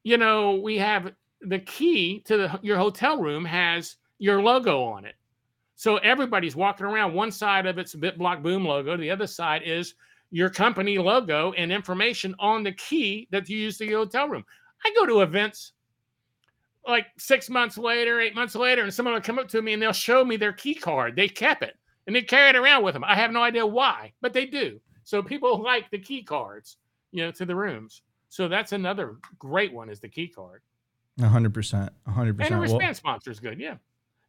You 0.03 0.19
know, 0.19 0.57
we 0.57 0.79
have 0.79 1.13
the 1.43 1.61
key 1.61 2.21
to 2.21 2.37
the, 2.37 2.61
your 2.63 2.77
hotel 2.77 3.21
room 3.21 3.45
has 3.45 3.97
your 4.19 4.43
logo 4.43 4.83
on 4.83 5.05
it. 5.05 5.15
So 5.77 5.97
everybody's 5.99 6.57
walking 6.57 6.87
around. 6.87 7.15
One 7.15 7.31
side 7.31 7.67
of 7.67 7.79
it's 7.79 7.95
a 7.95 7.99
BitBlock 7.99 8.43
Boom 8.43 8.65
logo. 8.65 8.97
The 8.97 9.11
other 9.11 9.27
side 9.27 9.63
is 9.65 9.95
your 10.31 10.49
company 10.49 10.99
logo 10.99 11.53
and 11.53 11.73
information 11.73 12.35
on 12.39 12.63
the 12.63 12.73
key 12.73 13.29
that 13.31 13.49
you 13.49 13.59
use 13.59 13.79
to 13.79 13.87
your 13.87 14.01
hotel 14.01 14.29
room. 14.29 14.45
I 14.85 14.93
go 14.95 15.07
to 15.07 15.23
events 15.23 15.73
like 16.87 17.07
six 17.19 17.49
months 17.49 17.79
later, 17.79 18.21
eight 18.21 18.35
months 18.35 18.55
later, 18.55 18.83
and 18.83 18.93
someone 18.93 19.15
will 19.15 19.21
come 19.21 19.39
up 19.39 19.49
to 19.49 19.63
me 19.63 19.73
and 19.73 19.83
they'll 19.83 19.93
show 19.93 20.25
me 20.25 20.37
their 20.37 20.53
key 20.53 20.75
card. 20.75 21.17
They 21.17 21.29
kept 21.29 21.63
it 21.63 21.77
and 22.07 22.17
they 22.17 22.23
carry 22.23 22.51
it 22.51 22.57
around 22.57 22.83
with 22.83 22.95
them. 22.95 23.05
I 23.05 23.15
have 23.15 23.31
no 23.31 23.43
idea 23.43 23.67
why, 23.67 24.13
but 24.21 24.33
they 24.33 24.47
do. 24.47 24.81
So 25.05 25.23
people 25.23 25.63
like 25.63 25.91
the 25.91 25.99
key 25.99 26.23
cards, 26.23 26.77
you 27.11 27.25
know, 27.25 27.31
to 27.33 27.45
the 27.45 27.55
rooms. 27.55 28.03
So 28.29 28.49
that's 28.49 28.73
another 28.73 29.17
great 29.39 29.73
one 29.73 29.91
is 29.91 30.01
the 30.01 30.09
key 30.09 30.29
card. 30.29 30.63
hundred 31.21 31.53
percent, 31.53 31.93
hundred 32.07 32.37
percent. 32.37 32.55
And 32.55 32.59
a 32.59 32.63
wristband 32.63 32.85
well, 32.85 32.95
sponsor 32.95 33.31
is 33.31 33.41
good. 33.41 33.61
Yeah, 33.61 33.77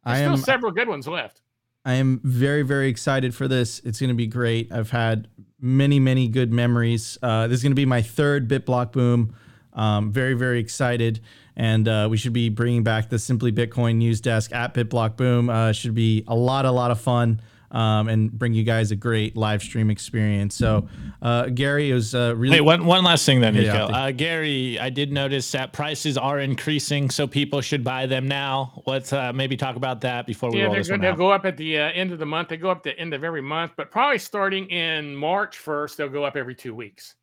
There's 0.04 0.18
I 0.18 0.18
am 0.18 0.36
still 0.36 0.44
several 0.44 0.72
good 0.72 0.88
ones 0.88 1.08
left. 1.08 1.40
I 1.86 1.94
am 1.94 2.20
very, 2.24 2.62
very 2.62 2.88
excited 2.88 3.34
for 3.34 3.46
this. 3.46 3.80
It's 3.84 4.00
going 4.00 4.08
to 4.08 4.14
be 4.14 4.26
great. 4.26 4.72
I've 4.72 4.90
had 4.90 5.28
many, 5.60 6.00
many 6.00 6.28
good 6.28 6.50
memories. 6.50 7.18
Uh, 7.22 7.46
this 7.46 7.58
is 7.58 7.62
going 7.62 7.72
to 7.72 7.76
be 7.76 7.84
my 7.84 8.00
third 8.00 8.48
BitBlock 8.48 8.92
Boom. 8.92 9.34
Um, 9.74 10.10
very, 10.10 10.32
very 10.34 10.60
excited. 10.60 11.20
And 11.56 11.86
uh, 11.86 12.08
we 12.10 12.16
should 12.16 12.32
be 12.32 12.48
bringing 12.48 12.82
back 12.82 13.08
the 13.10 13.18
Simply 13.18 13.52
Bitcoin 13.52 13.96
news 13.96 14.20
desk 14.20 14.52
at 14.52 14.74
BitBlock 14.74 15.16
Boom. 15.16 15.48
Uh, 15.48 15.72
should 15.72 15.94
be 15.94 16.24
a 16.26 16.34
lot, 16.34 16.64
a 16.64 16.70
lot 16.72 16.90
of 16.90 17.00
fun. 17.00 17.40
um, 17.70 18.06
and 18.08 18.30
bring 18.30 18.54
you 18.54 18.62
guys 18.62 18.92
a 18.92 18.96
great 18.96 19.36
live 19.36 19.60
stream 19.60 19.90
experience. 19.90 20.54
So, 20.54 20.88
uh, 21.20 21.46
Gary, 21.46 21.90
it 21.90 21.94
was 21.94 22.14
uh, 22.14 22.32
really 22.36 22.56
Hey, 22.56 22.60
one 22.60 22.86
one 22.86 23.02
last 23.02 23.26
thing 23.26 23.40
then, 23.40 23.54
Nico. 23.54 23.66
yeah, 23.66 23.84
uh, 23.86 24.10
Gary, 24.12 24.78
I 24.78 24.90
did 24.90 25.10
notice 25.10 25.50
that 25.52 25.72
prices 25.72 26.16
are 26.16 26.38
increasing, 26.38 27.10
so 27.10 27.26
people 27.26 27.60
should 27.62 27.82
buy 27.82 28.06
them 28.06 28.28
now. 28.28 28.80
Let's 28.86 29.12
uh, 29.12 29.32
maybe 29.32 29.56
talk 29.56 29.74
about 29.74 30.02
that 30.02 30.24
before 30.24 30.52
we 30.52 30.58
Yeah, 30.58 30.64
roll 30.66 30.72
they're 30.74 30.80
this 30.82 30.86
good. 30.88 30.92
one 30.94 31.00
They'll 31.00 31.16
go 31.16 31.32
up 31.32 31.44
at 31.46 31.56
the 31.56 31.78
uh, 31.80 31.90
end 31.92 32.12
of 32.12 32.20
the 32.20 32.26
month. 32.26 32.48
They 32.50 32.58
go 32.58 32.70
up 32.70 32.78
at 32.78 32.82
the 32.84 32.96
end 32.98 33.12
of 33.12 33.24
every 33.24 33.42
month, 33.42 33.72
but 33.76 33.90
probably 33.90 34.18
starting 34.18 34.70
in 34.70 35.16
March 35.16 35.58
first, 35.58 35.96
they'll 35.96 36.08
go 36.08 36.22
up 36.22 36.36
every 36.36 36.54
two 36.54 36.76
weeks. 36.76 37.16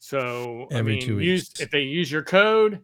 So 0.00 0.66
Every 0.72 0.94
I 0.94 0.96
mean, 0.96 1.06
two 1.06 1.20
use 1.20 1.50
weeks. 1.50 1.60
if 1.60 1.70
they 1.70 1.82
use 1.82 2.10
your 2.10 2.24
code 2.24 2.80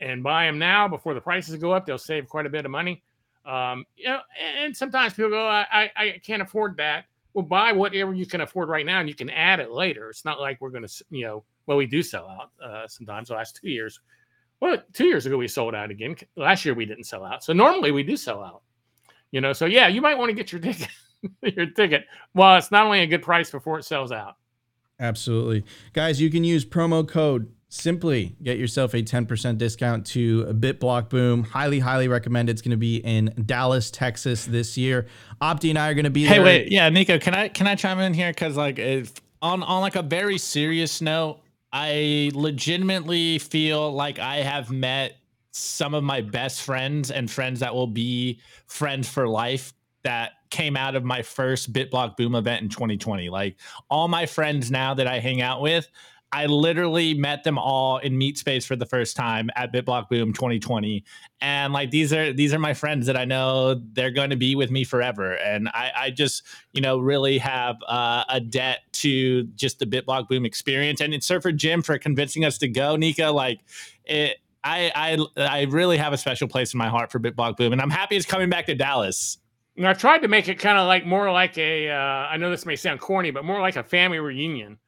and 0.00 0.22
buy 0.22 0.46
them 0.46 0.58
now 0.58 0.88
before 0.88 1.14
the 1.14 1.20
prices 1.20 1.56
go 1.56 1.72
up, 1.72 1.86
they'll 1.86 1.98
save 1.98 2.28
quite 2.28 2.46
a 2.46 2.50
bit 2.50 2.64
of 2.64 2.70
money. 2.70 3.02
Um, 3.44 3.84
you 3.96 4.08
know, 4.08 4.20
and, 4.62 4.76
sometimes 4.76 5.14
people 5.14 5.30
go, 5.30 5.46
I, 5.46 5.66
I 5.72 5.90
I 5.96 6.20
can't 6.24 6.42
afford 6.42 6.76
that. 6.76 7.06
Well, 7.32 7.44
buy 7.44 7.72
whatever 7.72 8.12
you 8.12 8.26
can 8.26 8.42
afford 8.42 8.68
right 8.68 8.84
now, 8.84 9.00
and 9.00 9.08
you 9.08 9.14
can 9.14 9.30
add 9.30 9.60
it 9.60 9.70
later. 9.70 10.10
It's 10.10 10.24
not 10.24 10.40
like 10.40 10.60
we're 10.60 10.70
going 10.70 10.86
to, 10.86 11.04
you 11.10 11.24
know, 11.24 11.44
well, 11.66 11.78
we 11.78 11.86
do 11.86 12.02
sell 12.02 12.28
out 12.28 12.50
uh, 12.62 12.86
sometimes. 12.88 13.28
The 13.28 13.34
last 13.34 13.58
two 13.60 13.70
years, 13.70 14.00
well, 14.60 14.76
two 14.92 15.06
years 15.06 15.24
ago 15.26 15.36
we 15.36 15.48
sold 15.48 15.74
out 15.74 15.90
again. 15.90 16.16
Last 16.36 16.64
year 16.64 16.74
we 16.74 16.84
didn't 16.84 17.04
sell 17.04 17.24
out. 17.24 17.44
So 17.44 17.52
normally 17.52 17.90
we 17.90 18.02
do 18.02 18.16
sell 18.16 18.42
out. 18.42 18.62
You 19.30 19.40
know, 19.40 19.52
so 19.52 19.66
yeah, 19.66 19.88
you 19.88 20.00
might 20.00 20.16
want 20.16 20.30
to 20.30 20.34
get 20.34 20.52
your 20.52 20.60
ticket, 20.60 20.88
your 21.42 21.66
ticket. 21.66 22.06
Well, 22.34 22.56
it's 22.56 22.70
not 22.70 22.86
only 22.86 23.00
a 23.00 23.06
good 23.06 23.22
price 23.22 23.50
before 23.50 23.78
it 23.78 23.84
sells 23.84 24.12
out. 24.12 24.36
Absolutely. 25.00 25.64
Guys, 25.92 26.20
you 26.20 26.30
can 26.30 26.44
use 26.44 26.64
promo 26.64 27.06
code 27.06 27.52
simply 27.68 28.34
get 28.42 28.58
yourself 28.58 28.94
a 28.94 29.02
10% 29.02 29.58
discount 29.58 30.06
to 30.06 30.44
BitBlock 30.46 31.08
Boom. 31.10 31.44
Highly, 31.44 31.78
highly 31.80 32.08
recommend. 32.08 32.48
It's 32.48 32.62
going 32.62 32.70
to 32.70 32.76
be 32.76 32.96
in 32.96 33.32
Dallas, 33.44 33.90
Texas 33.90 34.46
this 34.46 34.76
year. 34.78 35.06
Opti 35.40 35.70
and 35.70 35.78
I 35.78 35.90
are 35.90 35.94
going 35.94 36.04
to 36.04 36.10
be 36.10 36.24
Hey, 36.24 36.36
there. 36.36 36.44
wait, 36.44 36.72
yeah, 36.72 36.88
Nico, 36.88 37.18
can 37.18 37.34
I 37.34 37.48
can 37.48 37.66
I 37.66 37.74
chime 37.74 37.98
in 38.00 38.14
here? 38.14 38.30
Because 38.30 38.56
like, 38.56 38.78
if 38.78 39.12
on 39.42 39.62
on 39.62 39.80
like 39.82 39.96
a 39.96 40.02
very 40.02 40.38
serious 40.38 41.00
note, 41.00 41.40
I 41.72 42.30
legitimately 42.34 43.38
feel 43.38 43.92
like 43.92 44.18
I 44.18 44.36
have 44.36 44.70
met 44.70 45.16
some 45.50 45.94
of 45.94 46.02
my 46.04 46.20
best 46.20 46.62
friends 46.62 47.10
and 47.10 47.30
friends 47.30 47.60
that 47.60 47.74
will 47.74 47.86
be 47.86 48.40
friends 48.66 49.08
for 49.08 49.28
life 49.28 49.74
that 50.04 50.32
came 50.50 50.76
out 50.76 50.94
of 50.94 51.04
my 51.04 51.20
first 51.20 51.72
BitBlock 51.72 52.16
Boom 52.16 52.34
event 52.34 52.62
in 52.62 52.68
2020. 52.68 53.28
Like 53.28 53.56
all 53.90 54.08
my 54.08 54.24
friends 54.24 54.70
now 54.70 54.94
that 54.94 55.06
I 55.06 55.18
hang 55.18 55.42
out 55.42 55.60
with, 55.60 55.88
I 56.30 56.46
literally 56.46 57.14
met 57.14 57.44
them 57.44 57.58
all 57.58 57.98
in 57.98 58.18
Meet 58.18 58.36
Space 58.36 58.66
for 58.66 58.76
the 58.76 58.84
first 58.84 59.16
time 59.16 59.50
at 59.56 59.72
BitBlock 59.72 60.08
Boom 60.08 60.32
2020, 60.32 61.04
and 61.40 61.72
like 61.72 61.90
these 61.90 62.12
are 62.12 62.32
these 62.32 62.52
are 62.52 62.58
my 62.58 62.74
friends 62.74 63.06
that 63.06 63.16
I 63.16 63.24
know 63.24 63.80
they're 63.92 64.10
going 64.10 64.30
to 64.30 64.36
be 64.36 64.54
with 64.54 64.70
me 64.70 64.84
forever, 64.84 65.32
and 65.34 65.68
I, 65.68 65.90
I 65.96 66.10
just 66.10 66.42
you 66.72 66.82
know 66.82 66.98
really 66.98 67.38
have 67.38 67.76
uh, 67.86 68.24
a 68.28 68.40
debt 68.40 68.80
to 68.92 69.44
just 69.54 69.78
the 69.78 69.86
BitBlock 69.86 70.28
Boom 70.28 70.44
experience, 70.44 71.00
and 71.00 71.14
it's 71.14 71.26
Surfer 71.26 71.52
Jim 71.52 71.80
for 71.82 71.96
convincing 71.98 72.44
us 72.44 72.58
to 72.58 72.68
go, 72.68 72.96
Nika. 72.96 73.30
Like 73.30 73.60
it, 74.04 74.36
I 74.62 74.92
I 74.94 75.26
I 75.42 75.62
really 75.62 75.96
have 75.96 76.12
a 76.12 76.18
special 76.18 76.48
place 76.48 76.74
in 76.74 76.78
my 76.78 76.88
heart 76.88 77.10
for 77.10 77.18
BitBlock 77.18 77.56
Boom, 77.56 77.72
and 77.72 77.80
I'm 77.80 77.90
happy 77.90 78.16
it's 78.16 78.26
coming 78.26 78.50
back 78.50 78.66
to 78.66 78.74
Dallas. 78.74 79.38
And 79.78 79.86
I 79.86 79.94
tried 79.94 80.18
to 80.18 80.28
make 80.28 80.48
it 80.48 80.58
kind 80.58 80.76
of 80.76 80.86
like 80.86 81.06
more 81.06 81.30
like 81.30 81.56
a. 81.56 81.88
Uh, 81.88 81.94
I 81.94 82.36
know 82.36 82.50
this 82.50 82.66
may 82.66 82.76
sound 82.76 83.00
corny, 83.00 83.30
but 83.30 83.44
more 83.44 83.60
like 83.60 83.76
a 83.76 83.82
family 83.82 84.18
reunion. 84.18 84.78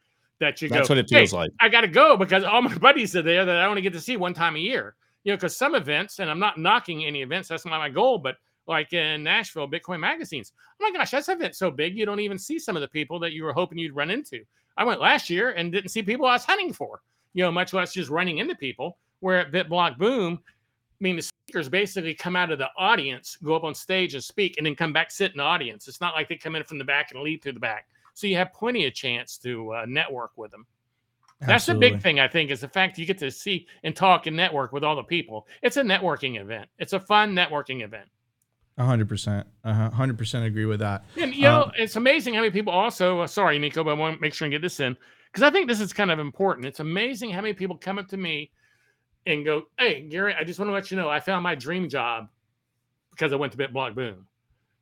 That 0.41 0.61
you 0.62 0.68
That's 0.68 0.88
go. 0.88 0.95
what 0.95 0.99
it 0.99 1.09
feels 1.09 1.30
"Hey, 1.30 1.36
like." 1.36 1.51
I 1.61 1.68
got 1.68 1.82
to 1.82 1.88
go 1.88 2.16
because 2.16 2.45
all 2.45 2.62
my 2.62 2.74
buddies 2.78 3.14
are 3.14 3.22
there 3.22 3.45
that 3.45 3.57
I 3.57 3.66
only 3.66 3.82
get 3.82 3.93
to 3.93 4.01
see 4.01 4.16
one 4.16 4.34
time 4.34 4.57
a 4.57 4.59
year. 4.59 4.97
You 5.22 5.32
know, 5.32 5.36
because 5.36 5.55
some 5.57 5.74
events, 5.74 6.18
and 6.18 6.30
I'm 6.30 6.38
not 6.38 6.59
knocking 6.59 7.05
any 7.05 7.20
events. 7.20 7.49
That's 7.49 7.66
not 7.66 7.78
my 7.78 7.91
goal, 7.91 8.18
but 8.18 8.36
like 8.66 8.93
in 8.95 9.22
Nashville, 9.22 9.68
Bitcoin 9.68 10.01
magazines. 10.01 10.53
Oh 10.80 10.91
my 10.91 10.97
gosh, 10.97 11.11
that's 11.11 11.28
an 11.28 11.36
event 11.36 11.57
so 11.57 11.70
big 11.70 11.97
you 11.97 12.07
don't 12.07 12.20
even 12.20 12.38
see 12.38 12.59
some 12.59 12.74
of 12.74 12.80
the 12.80 12.88
people 12.88 13.18
that 13.20 13.32
you 13.32 13.45
were 13.45 13.53
hoping 13.53 13.76
you'd 13.78 13.95
run 13.95 14.11
into. 14.11 14.41
I 14.76 14.84
went 14.84 15.01
last 15.01 15.28
year 15.28 15.51
and 15.51 15.70
didn't 15.70 15.91
see 15.91 16.03
people 16.03 16.24
I 16.24 16.34
was 16.34 16.45
hunting 16.45 16.72
for. 16.72 17.03
You 17.34 17.45
know, 17.45 17.53
much 17.53 17.74
less 17.74 17.93
just 17.93 18.11
running 18.11 18.38
into 18.38 18.55
people. 18.55 18.97
Where 19.20 19.41
at 19.41 19.53
BitBlock 19.53 19.99
Boom, 19.99 20.41
I 20.43 21.05
mean, 21.05 21.16
the 21.16 21.22
speakers 21.22 21.68
basically 21.68 22.14
come 22.14 22.36
out 22.36 22.51
of 22.51 22.59
the 22.59 22.68
audience, 22.78 23.36
go 23.43 23.55
up 23.55 23.64
on 23.64 23.74
stage 23.74 24.14
and 24.14 24.24
speak, 24.24 24.55
and 24.57 24.66
then 24.66 24.74
come 24.74 24.93
back 24.93 25.11
sit 25.11 25.32
in 25.32 25.38
the 25.38 25.43
audience. 25.43 25.88
It's 25.88 26.01
not 26.01 26.14
like 26.14 26.28
they 26.28 26.36
come 26.36 26.57
in 26.57 26.64
from 26.64 26.78
the 26.78 26.84
back 26.84 27.12
and 27.12 27.22
leave 27.22 27.43
through 27.43 27.53
the 27.53 27.61
back. 27.61 27.86
So 28.15 28.27
you 28.27 28.37
have 28.37 28.53
plenty 28.53 28.87
of 28.87 28.95
chance 28.95 29.39
to 29.39 29.73
uh, 29.75 29.87
network 29.87 30.33
with 30.37 30.51
them. 30.51 30.67
That's 31.41 31.65
the 31.65 31.75
big 31.75 32.03
thing, 32.03 32.21
I 32.21 32.29
think, 32.29 32.51
is 32.51 32.61
the 32.61 32.69
fact 32.69 32.99
you 32.99 33.07
get 33.07 33.19
to 33.19 33.31
see 33.31 33.67
and 33.83 33.97
talk 33.97 34.27
and 34.27 34.37
network 34.37 34.73
with 34.73 34.85
all 34.85 34.95
the 34.95 35.03
people. 35.03 35.47
It's 35.63 35.79
a 35.79 35.83
networking 35.83 36.39
event. 36.39 36.69
It's 36.79 36.93
a 36.93 37.01
fun 37.01 37.35
networking 37.35 37.83
event. 37.83 38.09
100%. 38.79 39.45
Uh-huh. 39.65 39.91
100% 39.91 40.45
agree 40.45 40.67
with 40.67 40.81
that. 40.81 41.05
And 41.17 41.35
you 41.35 41.43
know, 41.43 41.65
Um, 41.65 41.73
it's 41.77 41.97
amazing 41.97 42.35
how 42.35 42.41
many 42.41 42.51
people 42.51 42.73
also. 42.73 43.21
Uh, 43.21 43.27
sorry, 43.27 43.59
Nico, 43.59 43.83
but 43.85 43.91
I 43.91 43.95
want 43.95 44.17
to 44.17 44.21
make 44.21 44.35
sure 44.35 44.47
and 44.47 44.53
get 44.53 44.63
this 44.63 44.81
in 44.81 44.97
because 45.33 45.43
I 45.43 45.51
think 45.51 45.69
this 45.69 45.81
is 45.81 45.93
kind 45.93 46.11
of 46.11 46.19
important. 46.19 46.67
It's 46.67 46.81
amazing 46.81 47.31
how 47.31 47.41
many 47.41 47.55
people 47.55 47.77
come 47.77 47.99
up 47.99 48.09
to 48.09 48.17
me 48.17 48.51
and 49.27 49.45
go, 49.45 49.65
"Hey, 49.79 50.03
Gary, 50.09 50.35
I 50.35 50.45
just 50.45 50.59
want 50.59 50.69
to 50.69 50.73
let 50.73 50.91
you 50.91 50.97
know 50.97 51.09
I 51.09 51.21
found 51.21 51.43
my 51.43 51.55
dream 51.55 51.89
job 51.89 52.29
because 53.11 53.33
I 53.33 53.37
went 53.37 53.53
to 53.53 53.59
BitBlock 53.59 53.95
Boom." 53.95 54.27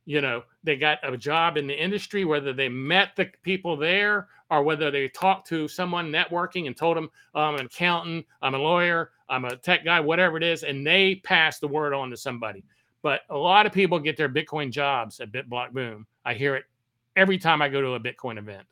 You 0.09 0.21
know, 0.21 0.41
they 0.63 0.75
got 0.75 0.97
a 1.03 1.15
job 1.15 1.55
in 1.55 1.67
the 1.67 1.79
industry, 1.79 2.25
whether 2.25 2.51
they 2.51 2.67
met 2.67 3.15
the 3.15 3.29
people 3.43 3.77
there 3.77 4.27
or 4.49 4.63
whether 4.63 4.89
they 4.89 5.07
talked 5.07 5.47
to 5.49 5.67
someone 5.67 6.11
networking 6.11 6.65
and 6.65 6.75
told 6.75 6.97
them, 6.97 7.11
oh, 7.35 7.41
"I'm 7.41 7.59
an 7.59 7.67
accountant, 7.67 8.25
I'm 8.41 8.55
a 8.55 8.57
lawyer, 8.57 9.11
I'm 9.29 9.45
a 9.45 9.55
tech 9.55 9.85
guy, 9.85 9.99
whatever 9.99 10.35
it 10.35 10.41
is," 10.41 10.63
and 10.63 10.83
they 10.83 11.21
pass 11.23 11.59
the 11.59 11.67
word 11.67 11.93
on 11.93 12.09
to 12.09 12.17
somebody. 12.17 12.63
But 13.03 13.21
a 13.29 13.37
lot 13.37 13.67
of 13.67 13.71
people 13.71 13.99
get 13.99 14.17
their 14.17 14.29
Bitcoin 14.29 14.71
jobs 14.71 15.19
at 15.19 15.31
BitBlock 15.31 15.73
Boom. 15.73 16.07
I 16.25 16.33
hear 16.33 16.55
it 16.55 16.63
every 17.15 17.37
time 17.37 17.61
I 17.61 17.69
go 17.69 17.79
to 17.79 17.93
a 17.93 17.99
Bitcoin 17.99 18.39
event. 18.39 18.65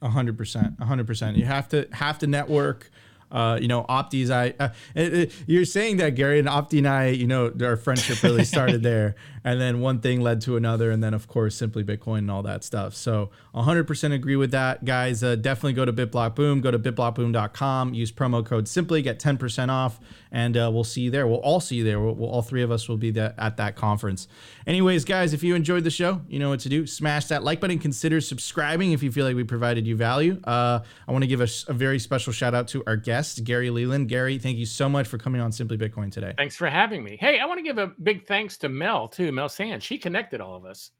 A 0.00 0.08
hundred 0.08 0.38
percent, 0.38 0.76
a 0.80 0.86
hundred 0.86 1.06
percent. 1.06 1.36
You 1.36 1.44
have 1.44 1.68
to 1.68 1.86
have 1.92 2.18
to 2.20 2.26
network. 2.26 2.90
Uh, 3.34 3.58
you 3.60 3.68
know, 3.68 3.84
Opti's 3.88 4.30
I. 4.30 4.54
Uh, 4.58 4.68
it- 4.94 5.12
it- 5.14 5.32
you're 5.46 5.64
saying 5.66 5.96
that 5.98 6.10
Gary 6.14 6.38
and 6.38 6.48
Opti 6.48 6.78
and 6.78 6.88
I, 6.88 7.08
you 7.08 7.26
know, 7.26 7.52
our 7.62 7.76
friendship 7.76 8.22
really 8.22 8.44
started 8.54 8.82
there, 8.82 9.16
and 9.42 9.60
then 9.60 9.80
one 9.80 9.98
thing 10.00 10.20
led 10.22 10.40
to 10.42 10.56
another, 10.56 10.90
and 10.90 11.02
then 11.02 11.12
of 11.14 11.26
course 11.28 11.56
Simply 11.56 11.82
Bitcoin 11.84 12.18
and 12.18 12.30
all 12.30 12.44
that 12.44 12.62
stuff. 12.64 12.94
So, 12.94 13.30
hundred 13.54 13.84
percent 13.88 14.14
agree 14.14 14.36
with 14.36 14.52
that, 14.52 14.84
guys. 14.84 15.22
Uh, 15.24 15.34
definitely 15.36 15.72
go 15.74 15.84
to 15.84 15.92
BitBlock 15.92 16.34
Boom. 16.36 16.60
Go 16.60 16.70
to 16.70 16.78
bitblockboom.com. 16.78 17.94
Use 17.94 18.12
promo 18.12 18.44
code 18.44 18.68
Simply. 18.68 19.02
Get 19.02 19.18
ten 19.18 19.36
percent 19.36 19.70
off, 19.70 19.98
and 20.30 20.56
uh, 20.56 20.70
we'll 20.72 20.84
see 20.84 21.02
you 21.02 21.10
there. 21.10 21.26
We'll 21.26 21.38
all 21.40 21.60
see 21.60 21.76
you 21.76 21.84
there. 21.84 22.00
We'll, 22.00 22.14
we'll- 22.14 22.30
all 22.30 22.42
three 22.42 22.62
of 22.62 22.70
us 22.70 22.88
will 22.88 22.96
be 22.96 23.10
there 23.10 23.34
at 23.38 23.56
that 23.58 23.76
conference. 23.76 24.26
Anyways, 24.66 25.04
guys, 25.04 25.32
if 25.32 25.42
you 25.42 25.54
enjoyed 25.54 25.84
the 25.84 25.90
show, 25.90 26.22
you 26.28 26.38
know 26.38 26.48
what 26.50 26.60
to 26.60 26.68
do. 26.68 26.86
Smash 26.86 27.26
that 27.26 27.42
like 27.44 27.60
button. 27.60 27.78
Consider 27.78 28.20
subscribing 28.20 28.92
if 28.92 29.02
you 29.02 29.10
feel 29.12 29.24
like 29.26 29.36
we 29.36 29.44
provided 29.44 29.86
you 29.86 29.96
value. 29.96 30.40
Uh, 30.44 30.80
I 31.06 31.12
want 31.12 31.22
to 31.22 31.28
give 31.28 31.40
a 31.40 31.48
very 31.72 31.98
special 31.98 32.32
shout 32.32 32.54
out 32.54 32.68
to 32.68 32.82
our 32.86 32.96
guest, 32.96 33.23
Gary 33.32 33.70
Leland. 33.70 34.08
Gary, 34.08 34.38
thank 34.38 34.58
you 34.58 34.66
so 34.66 34.88
much 34.88 35.06
for 35.06 35.18
coming 35.18 35.40
on 35.40 35.52
Simply 35.52 35.78
Bitcoin 35.78 36.10
today. 36.10 36.34
Thanks 36.36 36.56
for 36.56 36.68
having 36.68 37.02
me. 37.02 37.16
Hey, 37.20 37.38
I 37.38 37.46
want 37.46 37.58
to 37.58 37.62
give 37.62 37.78
a 37.78 37.88
big 38.02 38.26
thanks 38.26 38.56
to 38.58 38.68
Mel 38.68 39.08
too, 39.08 39.32
Mel 39.32 39.48
Sand. 39.48 39.82
She 39.82 39.98
connected 39.98 40.40
all 40.40 40.56
of 40.56 40.64
us. 40.64 40.90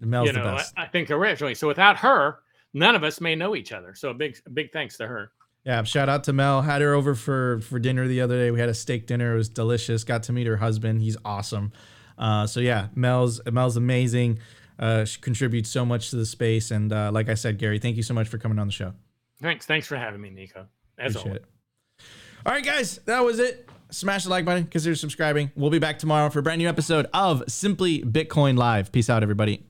Mel's 0.00 0.28
you 0.28 0.32
know, 0.32 0.44
the 0.44 0.50
I, 0.50 0.56
best. 0.56 0.74
I 0.76 0.86
think 0.86 1.10
originally. 1.10 1.54
So 1.54 1.68
without 1.68 1.96
her, 1.98 2.40
none 2.74 2.94
of 2.94 3.04
us 3.04 3.20
may 3.20 3.34
know 3.34 3.54
each 3.54 3.72
other. 3.72 3.94
So 3.94 4.10
a 4.10 4.14
big, 4.14 4.36
big 4.52 4.72
thanks 4.72 4.96
to 4.98 5.06
her. 5.06 5.32
Yeah, 5.64 5.82
shout 5.82 6.08
out 6.08 6.24
to 6.24 6.32
Mel. 6.32 6.62
Had 6.62 6.80
her 6.80 6.94
over 6.94 7.14
for 7.14 7.60
for 7.60 7.78
dinner 7.78 8.08
the 8.08 8.22
other 8.22 8.38
day. 8.38 8.50
We 8.50 8.60
had 8.60 8.70
a 8.70 8.74
steak 8.74 9.06
dinner. 9.06 9.34
It 9.34 9.36
was 9.36 9.48
delicious. 9.50 10.04
Got 10.04 10.22
to 10.24 10.32
meet 10.32 10.46
her 10.46 10.56
husband. 10.56 11.02
He's 11.02 11.18
awesome. 11.24 11.72
Uh, 12.16 12.46
so 12.46 12.60
yeah, 12.60 12.88
Mel's 12.94 13.40
Mel's 13.50 13.76
amazing. 13.76 14.38
Uh, 14.78 15.04
she 15.04 15.20
contributes 15.20 15.68
so 15.68 15.84
much 15.84 16.08
to 16.10 16.16
the 16.16 16.24
space. 16.24 16.70
And 16.70 16.92
uh, 16.92 17.10
like 17.12 17.28
I 17.28 17.34
said, 17.34 17.58
Gary, 17.58 17.78
thank 17.78 17.96
you 17.96 18.02
so 18.02 18.14
much 18.14 18.28
for 18.28 18.38
coming 18.38 18.58
on 18.58 18.66
the 18.66 18.72
show. 18.72 18.94
Thanks, 19.42 19.66
thanks 19.66 19.86
for 19.86 19.96
having 19.96 20.20
me, 20.20 20.30
Nico. 20.30 20.66
As 20.98 21.14
Appreciate 21.14 21.28
always. 21.28 21.42
it. 21.42 21.59
All 22.46 22.52
right, 22.52 22.64
guys, 22.64 22.98
that 23.04 23.22
was 23.24 23.38
it. 23.38 23.68
Smash 23.90 24.24
the 24.24 24.30
like 24.30 24.44
button. 24.44 24.66
Consider 24.66 24.94
subscribing. 24.94 25.50
We'll 25.56 25.70
be 25.70 25.78
back 25.78 25.98
tomorrow 25.98 26.30
for 26.30 26.38
a 26.38 26.42
brand 26.42 26.58
new 26.58 26.68
episode 26.68 27.06
of 27.12 27.42
Simply 27.48 28.02
Bitcoin 28.02 28.56
Live. 28.56 28.92
Peace 28.92 29.10
out, 29.10 29.22
everybody. 29.22 29.69